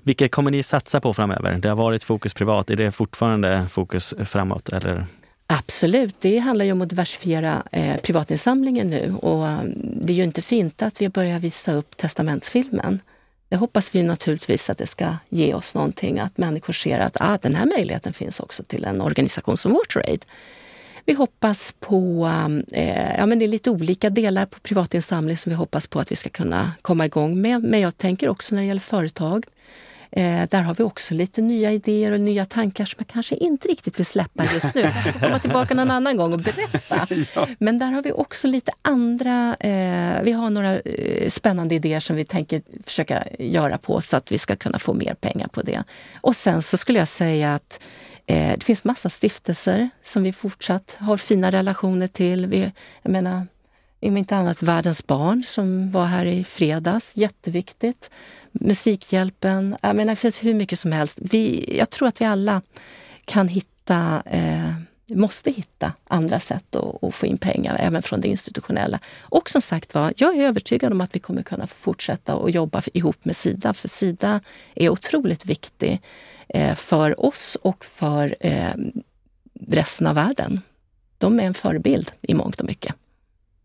vilket 0.02 0.30
kommer 0.30 0.50
ni 0.50 0.62
satsa 0.62 1.00
på 1.00 1.14
framöver? 1.14 1.54
Det 1.54 1.68
har 1.68 1.76
varit 1.76 2.04
fokus 2.04 2.34
privat, 2.34 2.70
är 2.70 2.76
det 2.76 2.90
fortfarande 2.90 3.66
fokus 3.70 4.14
framåt? 4.24 4.68
Eller? 4.68 5.06
Absolut, 5.46 6.14
det 6.20 6.38
handlar 6.38 6.64
ju 6.64 6.72
om 6.72 6.82
att 6.82 6.88
diversifiera 6.88 7.62
eh, 7.72 7.96
privatinsamlingen 7.96 8.90
nu 8.90 9.14
och 9.22 9.48
eh, 9.48 9.60
det 9.74 10.12
är 10.12 10.16
ju 10.16 10.24
inte 10.24 10.42
fint 10.42 10.82
att 10.82 11.00
vi 11.00 11.08
börjar 11.08 11.38
visa 11.38 11.72
upp 11.72 11.96
testamentsfilmen. 11.96 13.00
Det 13.48 13.56
hoppas 13.56 13.94
vi 13.94 14.02
naturligtvis 14.02 14.70
att 14.70 14.78
det 14.78 14.86
ska 14.86 15.16
ge 15.28 15.54
oss 15.54 15.74
någonting, 15.74 16.18
att 16.18 16.38
människor 16.38 16.72
ser 16.72 16.98
att 16.98 17.16
ah, 17.20 17.38
den 17.42 17.54
här 17.54 17.66
möjligheten 17.66 18.12
finns 18.12 18.40
också 18.40 18.62
till 18.62 18.84
en 18.84 19.00
organisation 19.00 19.56
som 19.56 19.72
WaterAid. 19.72 20.24
Vi 21.08 21.14
hoppas 21.14 21.74
på, 21.80 22.26
um, 22.46 22.64
eh, 22.72 23.16
ja 23.16 23.26
men 23.26 23.38
det 23.38 23.44
är 23.44 23.48
lite 23.48 23.70
olika 23.70 24.10
delar 24.10 24.46
på 24.46 24.58
privatinsamling 24.58 25.36
som 25.36 25.50
vi 25.50 25.56
hoppas 25.56 25.86
på 25.86 26.00
att 26.00 26.12
vi 26.12 26.16
ska 26.16 26.28
kunna 26.28 26.72
komma 26.82 27.06
igång 27.06 27.40
med. 27.40 27.62
Men 27.62 27.80
jag 27.80 27.98
tänker 27.98 28.28
också 28.28 28.54
när 28.54 28.62
det 28.62 28.68
gäller 28.68 28.80
företag. 28.80 29.46
Eh, 30.10 30.48
där 30.50 30.62
har 30.62 30.74
vi 30.74 30.84
också 30.84 31.14
lite 31.14 31.42
nya 31.42 31.72
idéer 31.72 32.12
och 32.12 32.20
nya 32.20 32.44
tankar 32.44 32.84
som 32.84 32.96
jag 32.98 33.06
kanske 33.06 33.34
inte 33.34 33.68
riktigt 33.68 33.98
vill 33.98 34.06
släppa 34.06 34.44
just 34.54 34.74
nu. 34.74 34.90
Komma 35.20 35.38
tillbaka 35.38 35.74
någon 35.74 35.90
annan 35.90 36.16
gång 36.16 36.32
och 36.32 36.38
berätta. 36.38 37.06
ja. 37.34 37.48
Men 37.58 37.78
där 37.78 37.92
har 37.92 38.02
vi 38.02 38.12
också 38.12 38.48
lite 38.48 38.72
andra... 38.82 39.56
Eh, 39.60 40.22
vi 40.22 40.32
har 40.32 40.50
några 40.50 40.78
eh, 40.78 41.30
spännande 41.30 41.74
idéer 41.74 42.00
som 42.00 42.16
vi 42.16 42.24
tänker 42.24 42.62
försöka 42.84 43.24
göra 43.38 43.78
på 43.78 44.00
så 44.00 44.16
att 44.16 44.32
vi 44.32 44.38
ska 44.38 44.56
kunna 44.56 44.78
få 44.78 44.94
mer 44.94 45.14
pengar 45.14 45.48
på 45.48 45.62
det. 45.62 45.84
Och 46.20 46.36
sen 46.36 46.62
så 46.62 46.76
skulle 46.76 46.98
jag 46.98 47.08
säga 47.08 47.54
att 47.54 47.80
Eh, 48.28 48.58
det 48.58 48.64
finns 48.64 48.84
massa 48.84 49.08
stiftelser 49.08 49.90
som 50.02 50.22
vi 50.22 50.32
fortsatt 50.32 50.96
har 50.98 51.16
fina 51.16 51.50
relationer 51.50 52.06
till. 52.06 52.46
Vi, 52.46 52.72
jag 53.02 53.12
menar, 53.12 53.46
om 54.00 54.16
inte 54.16 54.36
annat 54.36 54.62
Världens 54.62 55.06
barn 55.06 55.44
som 55.46 55.90
var 55.90 56.06
här 56.06 56.24
i 56.24 56.44
fredags. 56.44 57.16
Jätteviktigt. 57.16 58.10
Musikhjälpen. 58.52 59.76
Jag 59.80 59.96
menar, 59.96 60.12
det 60.12 60.16
finns 60.16 60.44
hur 60.44 60.54
mycket 60.54 60.78
som 60.78 60.92
helst. 60.92 61.18
Vi, 61.22 61.74
jag 61.78 61.90
tror 61.90 62.08
att 62.08 62.20
vi 62.20 62.24
alla 62.24 62.62
kan 63.24 63.48
hitta, 63.48 64.22
eh, 64.26 64.72
måste 65.10 65.50
hitta 65.50 65.92
andra 66.08 66.40
sätt 66.40 66.76
att, 66.76 67.04
att, 67.04 67.14
få 67.14 67.26
in 67.26 67.38
pengar 67.38 67.76
även 67.80 68.02
från 68.02 68.20
det 68.20 68.28
institutionella. 68.28 68.98
Och 69.20 69.50
som 69.50 69.62
sagt 69.62 69.94
var, 69.94 70.12
jag 70.16 70.36
är 70.36 70.42
övertygad 70.42 70.92
om 70.92 71.00
att 71.00 71.14
vi 71.14 71.20
kommer 71.20 71.42
kunna 71.42 71.66
fortsätta 71.66 72.34
att 72.34 72.54
jobba 72.54 72.82
ihop 72.92 73.24
med 73.24 73.36
Sida. 73.36 73.74
För 73.74 73.88
Sida 73.88 74.40
är 74.74 74.88
otroligt 74.88 75.46
viktig 75.46 76.00
för 76.76 77.20
oss 77.24 77.56
och 77.62 77.84
för 77.84 78.36
eh, 78.40 78.72
resten 79.66 80.06
av 80.06 80.14
världen. 80.14 80.60
De 81.18 81.40
är 81.40 81.44
en 81.44 81.54
förebild 81.54 82.12
i 82.22 82.34
mångt 82.34 82.60
och 82.60 82.66
mycket. 82.66 82.94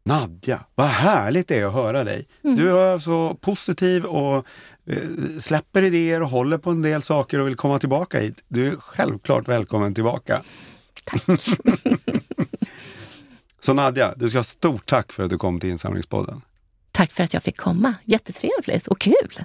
Nadja, 0.05 0.65
vad 0.75 0.87
härligt 0.87 1.47
det 1.47 1.59
är 1.59 1.65
att 1.65 1.73
höra 1.73 2.03
dig. 2.03 2.27
Mm. 2.43 2.55
Du 2.55 2.79
är 2.79 2.99
så 2.99 3.37
positiv 3.41 4.05
och 4.05 4.45
eh, 4.85 5.09
släpper 5.39 5.81
idéer 5.83 6.21
och 6.21 6.29
håller 6.29 6.57
på 6.57 6.69
en 6.69 6.81
del 6.81 7.01
saker 7.01 7.39
och 7.39 7.47
vill 7.47 7.55
komma 7.55 7.79
tillbaka 7.79 8.19
hit. 8.19 8.43
Du 8.47 8.67
är 8.67 8.75
självklart 8.75 9.47
välkommen 9.47 9.93
tillbaka. 9.93 10.43
Tack. 11.03 11.23
så 13.59 13.73
Nadja, 13.73 14.13
du 14.15 14.29
ska 14.29 14.37
ha 14.37 14.43
stort 14.43 14.85
tack 14.85 15.11
för 15.11 15.23
att 15.23 15.29
du 15.29 15.37
kom 15.37 15.59
till 15.59 15.69
Insamlingspodden. 15.69 16.41
Tack 16.91 17.11
för 17.11 17.23
att 17.23 17.33
jag 17.33 17.43
fick 17.43 17.57
komma. 17.57 17.95
Jättetrevligt 18.03 18.87
och 18.87 18.99
kul. 18.99 19.39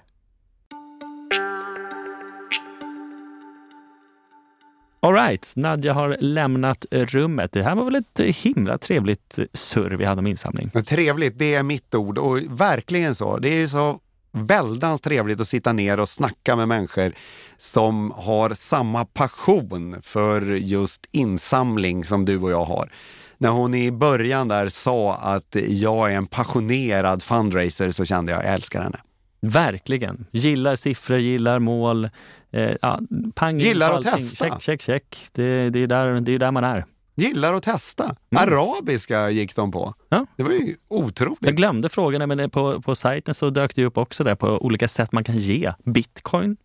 Alright, 5.01 5.53
Nadja 5.57 5.93
har 5.93 6.17
lämnat 6.21 6.87
rummet. 6.91 7.53
Det 7.53 7.63
här 7.63 7.75
var 7.75 7.85
väl 7.85 7.95
ett 7.95 8.21
himla 8.21 8.79
trevligt 8.79 9.39
surr 9.53 9.91
vi 9.91 10.05
hade 10.05 10.19
om 10.19 10.27
insamling. 10.27 10.71
Trevligt, 10.71 11.39
det 11.39 11.55
är 11.55 11.63
mitt 11.63 11.95
ord 11.95 12.19
och 12.19 12.39
verkligen 12.49 13.15
så. 13.15 13.39
Det 13.39 13.49
är 13.49 13.67
så 13.67 14.01
väldans 14.33 15.01
trevligt 15.01 15.41
att 15.41 15.49
sitta 15.49 15.73
ner 15.73 16.01
och 16.01 16.09
snacka 16.09 16.57
med 16.57 16.69
människor 16.69 17.13
som 17.57 18.13
har 18.17 18.51
samma 18.51 19.05
passion 19.05 19.97
för 20.03 20.43
just 20.43 21.07
insamling 21.13 22.05
som 22.05 22.25
du 22.25 22.39
och 22.39 22.51
jag 22.51 22.65
har. 22.65 22.93
När 23.39 23.51
hon 23.51 23.75
i 23.75 23.93
början 23.93 24.49
där 24.49 24.69
sa 24.69 25.15
att 25.15 25.57
jag 25.69 26.13
är 26.13 26.17
en 26.17 26.27
passionerad 26.27 27.23
fundraiser 27.23 27.91
så 27.91 28.05
kände 28.05 28.33
jag, 28.33 28.45
jag 28.45 28.55
älskar 28.55 28.83
henne. 28.83 28.99
Verkligen. 29.41 30.27
Gillar 30.31 30.77
siffror, 30.77 31.19
gillar 31.19 31.59
mål. 31.59 32.09
Eh, 32.51 32.77
ja, 32.83 33.01
pang 33.35 33.59
gillar 33.59 33.93
att 33.93 34.03
testa. 34.03 34.45
Check, 34.45 34.63
check, 34.63 34.83
check. 34.83 35.29
Det, 35.33 35.71
det, 35.71 35.79
är 35.79 35.87
där, 35.87 36.21
det 36.21 36.33
är 36.33 36.39
där 36.39 36.51
man 36.51 36.65
är. 36.65 36.85
Gillar 37.15 37.55
att 37.55 37.63
testa. 37.63 38.05
Mm. 38.05 38.49
Arabiska 38.49 39.31
gick 39.31 39.57
de 39.57 39.71
på. 39.71 39.95
Ja. 40.09 40.27
Det 40.37 40.43
var 40.43 40.51
ju 40.51 40.77
otroligt. 40.89 41.39
Jag 41.41 41.57
glömde 41.57 41.89
frågan, 41.89 42.29
men 42.29 42.51
på, 42.51 42.83
på 42.83 42.95
sajten 42.95 43.35
så 43.35 43.51
dök 43.51 43.75
det 43.75 43.85
upp 43.85 43.99
också 43.99 44.25
där 44.25 44.35
på 44.35 44.49
olika 44.49 44.89
sätt 44.89 45.13
man 45.13 45.25
kan 45.25 45.39
ge. 45.39 45.73
Bitcoin. 45.85 46.57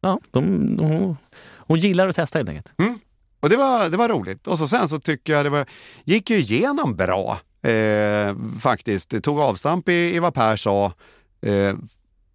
Ja, 0.00 0.20
de, 0.30 0.76
de, 0.76 1.16
hon 1.56 1.78
gillar 1.78 2.08
att 2.08 2.16
testa 2.16 2.38
helt 2.38 2.48
enkelt. 2.48 2.74
Mm. 2.78 2.98
Och 3.40 3.48
det 3.48 3.56
var, 3.56 3.88
det 3.88 3.96
var 3.96 4.08
roligt. 4.08 4.46
Och 4.46 4.58
så 4.58 4.68
sen 4.68 4.88
så 4.88 5.00
tycker 5.00 5.32
jag 5.32 5.46
det 5.46 5.50
var, 5.50 5.66
gick 6.04 6.30
ju 6.30 6.38
igenom 6.38 6.96
bra. 6.96 7.38
Eh, 7.70 8.36
faktiskt. 8.60 9.10
Det 9.10 9.20
tog 9.20 9.40
avstamp 9.40 9.88
i, 9.88 10.14
i 10.14 10.18
vad 10.18 10.34
Per 10.34 10.56
sa 10.56 10.92
eh, 11.40 11.74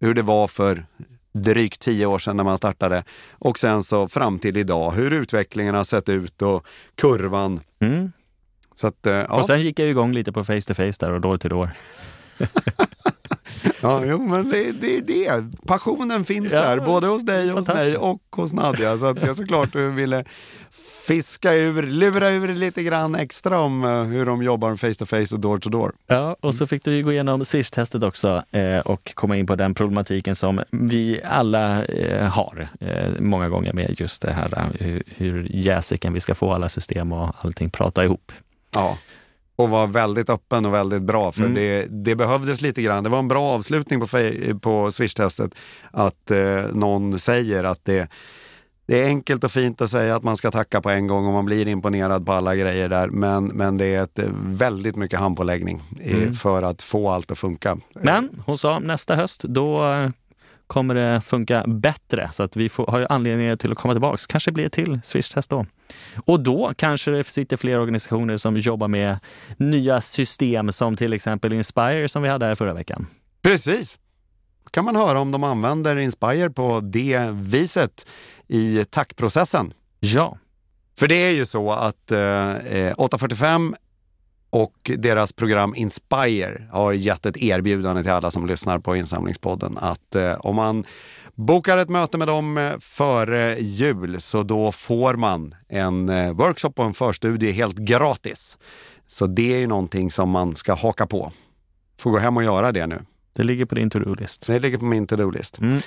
hur 0.00 0.14
det 0.14 0.22
var 0.22 0.48
för 0.48 0.86
drygt 1.34 1.80
tio 1.80 2.06
år 2.06 2.18
sedan 2.18 2.36
när 2.36 2.44
man 2.44 2.58
startade 2.58 3.04
och 3.32 3.58
sen 3.58 3.82
så 3.82 4.08
fram 4.08 4.38
till 4.38 4.56
idag, 4.56 4.90
hur 4.90 5.10
utvecklingen 5.10 5.74
har 5.74 5.84
sett 5.84 6.08
ut 6.08 6.42
och 6.42 6.66
kurvan. 6.94 7.60
Mm. 7.80 8.12
Så 8.74 8.86
att, 8.86 9.06
eh, 9.06 9.12
ja. 9.12 9.38
Och 9.38 9.46
sen 9.46 9.60
gick 9.60 9.78
jag 9.78 9.88
igång 9.88 10.12
lite 10.12 10.32
på 10.32 10.44
face 10.44 10.60
to 10.60 10.74
face 10.74 10.92
där 11.00 11.12
och 11.12 11.24
år 11.24 11.36
till 11.36 11.52
år. 11.52 11.70
ja, 13.82 14.02
jo, 14.04 14.26
men 14.26 14.50
det 14.50 14.68
är 14.68 14.72
det, 14.72 15.00
det. 15.00 15.44
Passionen 15.66 16.24
finns 16.24 16.52
ja, 16.52 16.60
där, 16.60 16.80
både 16.80 17.06
hos 17.06 17.22
dig, 17.22 17.48
hos 17.48 17.68
mig 17.68 17.96
och 17.96 18.22
hos 18.36 18.52
Nadja. 18.52 18.98
Så 18.98 19.06
att 19.06 19.26
jag 19.26 19.36
såklart 19.36 19.74
ville 19.74 20.24
fiska 21.08 21.54
ur, 21.54 21.82
lura 21.82 22.30
ur 22.30 22.48
lite 22.48 22.82
grann 22.82 23.14
extra 23.14 23.60
om 23.60 23.84
uh, 23.84 24.02
hur 24.02 24.26
de 24.26 24.42
jobbar 24.42 24.76
face 24.76 24.94
to 24.94 25.06
face 25.06 25.34
och 25.34 25.40
door 25.40 25.58
to 25.58 25.70
door. 25.70 25.92
Ja, 26.06 26.36
och 26.40 26.54
så 26.54 26.66
fick 26.66 26.84
du 26.84 26.92
ju 26.92 27.02
gå 27.02 27.12
igenom 27.12 27.44
Swish-testet 27.44 28.02
också 28.02 28.42
eh, 28.50 28.78
och 28.78 29.14
komma 29.14 29.36
in 29.36 29.46
på 29.46 29.56
den 29.56 29.74
problematiken 29.74 30.34
som 30.34 30.60
vi 30.70 31.20
alla 31.24 31.84
eh, 31.84 32.26
har 32.28 32.68
eh, 32.80 33.20
många 33.20 33.48
gånger 33.48 33.72
med 33.72 34.00
just 34.00 34.22
det 34.22 34.32
här 34.32 34.52
eh, 34.56 34.86
hur, 34.86 35.02
hur 35.16 35.48
jäsiken 35.50 36.12
vi 36.12 36.20
ska 36.20 36.34
få 36.34 36.52
alla 36.52 36.68
system 36.68 37.12
och 37.12 37.34
allting 37.40 37.70
prata 37.70 38.04
ihop. 38.04 38.32
Ja, 38.74 38.98
och 39.56 39.70
var 39.70 39.86
väldigt 39.86 40.30
öppen 40.30 40.66
och 40.66 40.74
väldigt 40.74 41.02
bra 41.02 41.32
för 41.32 41.40
mm. 41.40 41.54
det, 41.54 41.86
det 41.90 42.16
behövdes 42.16 42.60
lite 42.60 42.82
grann. 42.82 43.04
Det 43.04 43.10
var 43.10 43.18
en 43.18 43.28
bra 43.28 43.42
avslutning 43.42 44.00
på, 44.00 44.06
på 44.60 44.90
Swish-testet 44.90 45.54
att 45.90 46.30
eh, 46.30 46.64
någon 46.72 47.18
säger 47.18 47.64
att 47.64 47.84
det 47.84 48.08
det 48.88 49.02
är 49.02 49.06
enkelt 49.06 49.44
och 49.44 49.52
fint 49.52 49.80
att 49.80 49.90
säga 49.90 50.16
att 50.16 50.22
man 50.22 50.36
ska 50.36 50.50
tacka 50.50 50.80
på 50.80 50.90
en 50.90 51.06
gång 51.06 51.26
och 51.26 51.32
man 51.32 51.44
blir 51.44 51.68
imponerad 51.68 52.26
på 52.26 52.32
alla 52.32 52.56
grejer 52.56 52.88
där. 52.88 53.08
Men, 53.08 53.44
men 53.44 53.76
det 53.76 53.94
är 53.94 54.02
ett, 54.02 54.18
väldigt 54.42 54.96
mycket 54.96 55.18
handpåläggning 55.18 55.82
mm. 56.02 56.34
för 56.34 56.62
att 56.62 56.82
få 56.82 57.10
allt 57.10 57.30
att 57.30 57.38
funka. 57.38 57.78
Men 57.94 58.42
hon 58.46 58.58
sa 58.58 58.78
nästa 58.78 59.14
höst, 59.14 59.42
då 59.42 59.84
kommer 60.66 60.94
det 60.94 61.20
funka 61.20 61.64
bättre. 61.66 62.28
Så 62.32 62.42
att 62.42 62.56
vi 62.56 62.68
får, 62.68 62.86
har 62.86 62.98
ju 62.98 63.06
anledning 63.08 63.56
till 63.56 63.72
att 63.72 63.78
komma 63.78 63.94
tillbaks. 63.94 64.26
Kanske 64.26 64.52
blir 64.52 64.64
det 64.64 64.70
till 64.70 65.00
Swish-test 65.02 65.50
då. 65.50 65.66
Och 66.24 66.40
då 66.40 66.72
kanske 66.76 67.10
det 67.10 67.24
sitter 67.24 67.56
fler 67.56 67.78
organisationer 67.78 68.36
som 68.36 68.56
jobbar 68.56 68.88
med 68.88 69.18
nya 69.56 70.00
system 70.00 70.72
som 70.72 70.96
till 70.96 71.12
exempel 71.12 71.52
Inspire 71.52 72.08
som 72.08 72.22
vi 72.22 72.28
hade 72.28 72.46
här 72.46 72.54
förra 72.54 72.74
veckan. 72.74 73.06
Precis. 73.42 73.98
Kan 74.70 74.84
man 74.84 74.96
höra 74.96 75.20
om 75.20 75.30
de 75.30 75.44
använder 75.44 75.96
Inspire 75.96 76.50
på 76.50 76.80
det 76.80 77.28
viset 77.32 78.06
i 78.48 78.84
tackprocessen. 78.84 79.72
Ja. 80.00 80.38
För 80.98 81.08
det 81.08 81.14
är 81.14 81.30
ju 81.30 81.46
så 81.46 81.72
att 81.72 82.10
eh, 82.10 82.92
845 82.96 83.74
och 84.50 84.90
deras 84.96 85.32
program 85.32 85.74
Inspire 85.76 86.68
har 86.72 86.92
gett 86.92 87.26
ett 87.26 87.36
erbjudande 87.36 88.02
till 88.02 88.12
alla 88.12 88.30
som 88.30 88.46
lyssnar 88.46 88.78
på 88.78 88.96
Insamlingspodden 88.96 89.78
att 89.78 90.14
eh, 90.14 90.32
om 90.32 90.56
man 90.56 90.84
bokar 91.34 91.78
ett 91.78 91.88
möte 91.88 92.18
med 92.18 92.28
dem 92.28 92.58
eh, 92.58 92.78
före 92.78 93.56
jul 93.60 94.20
så 94.20 94.42
då 94.42 94.72
får 94.72 95.14
man 95.14 95.54
en 95.68 96.08
eh, 96.08 96.32
workshop 96.32 96.72
och 96.76 96.84
en 96.84 96.94
förstudie 96.94 97.52
helt 97.52 97.78
gratis. 97.78 98.58
Så 99.06 99.26
det 99.26 99.54
är 99.54 99.58
ju 99.58 99.66
någonting 99.66 100.10
som 100.10 100.30
man 100.30 100.56
ska 100.56 100.74
haka 100.74 101.06
på. 101.06 101.32
Får 102.00 102.10
gå 102.10 102.18
hem 102.18 102.36
och 102.36 102.44
göra 102.44 102.72
det 102.72 102.86
nu. 102.86 102.98
Det 103.38 103.44
ligger 103.44 103.64
på 103.64 103.74
din 103.74 103.90
to-do-list. 103.90 104.46
Det 104.46 104.58
ligger 104.58 104.78
på 104.78 104.84
min 104.84 105.06
to-do-list. 105.06 105.58
Mm. 105.58 105.80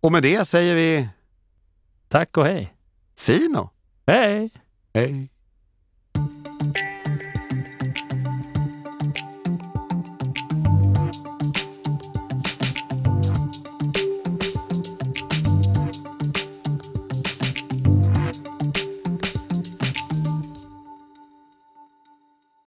Och 0.00 0.12
med 0.12 0.22
det 0.22 0.44
säger 0.44 0.74
vi... 0.74 1.08
Tack 2.08 2.36
och 2.36 2.44
hej! 2.44 2.74
Fino! 3.16 3.70
Hej! 4.06 4.50
Hej! 4.94 5.30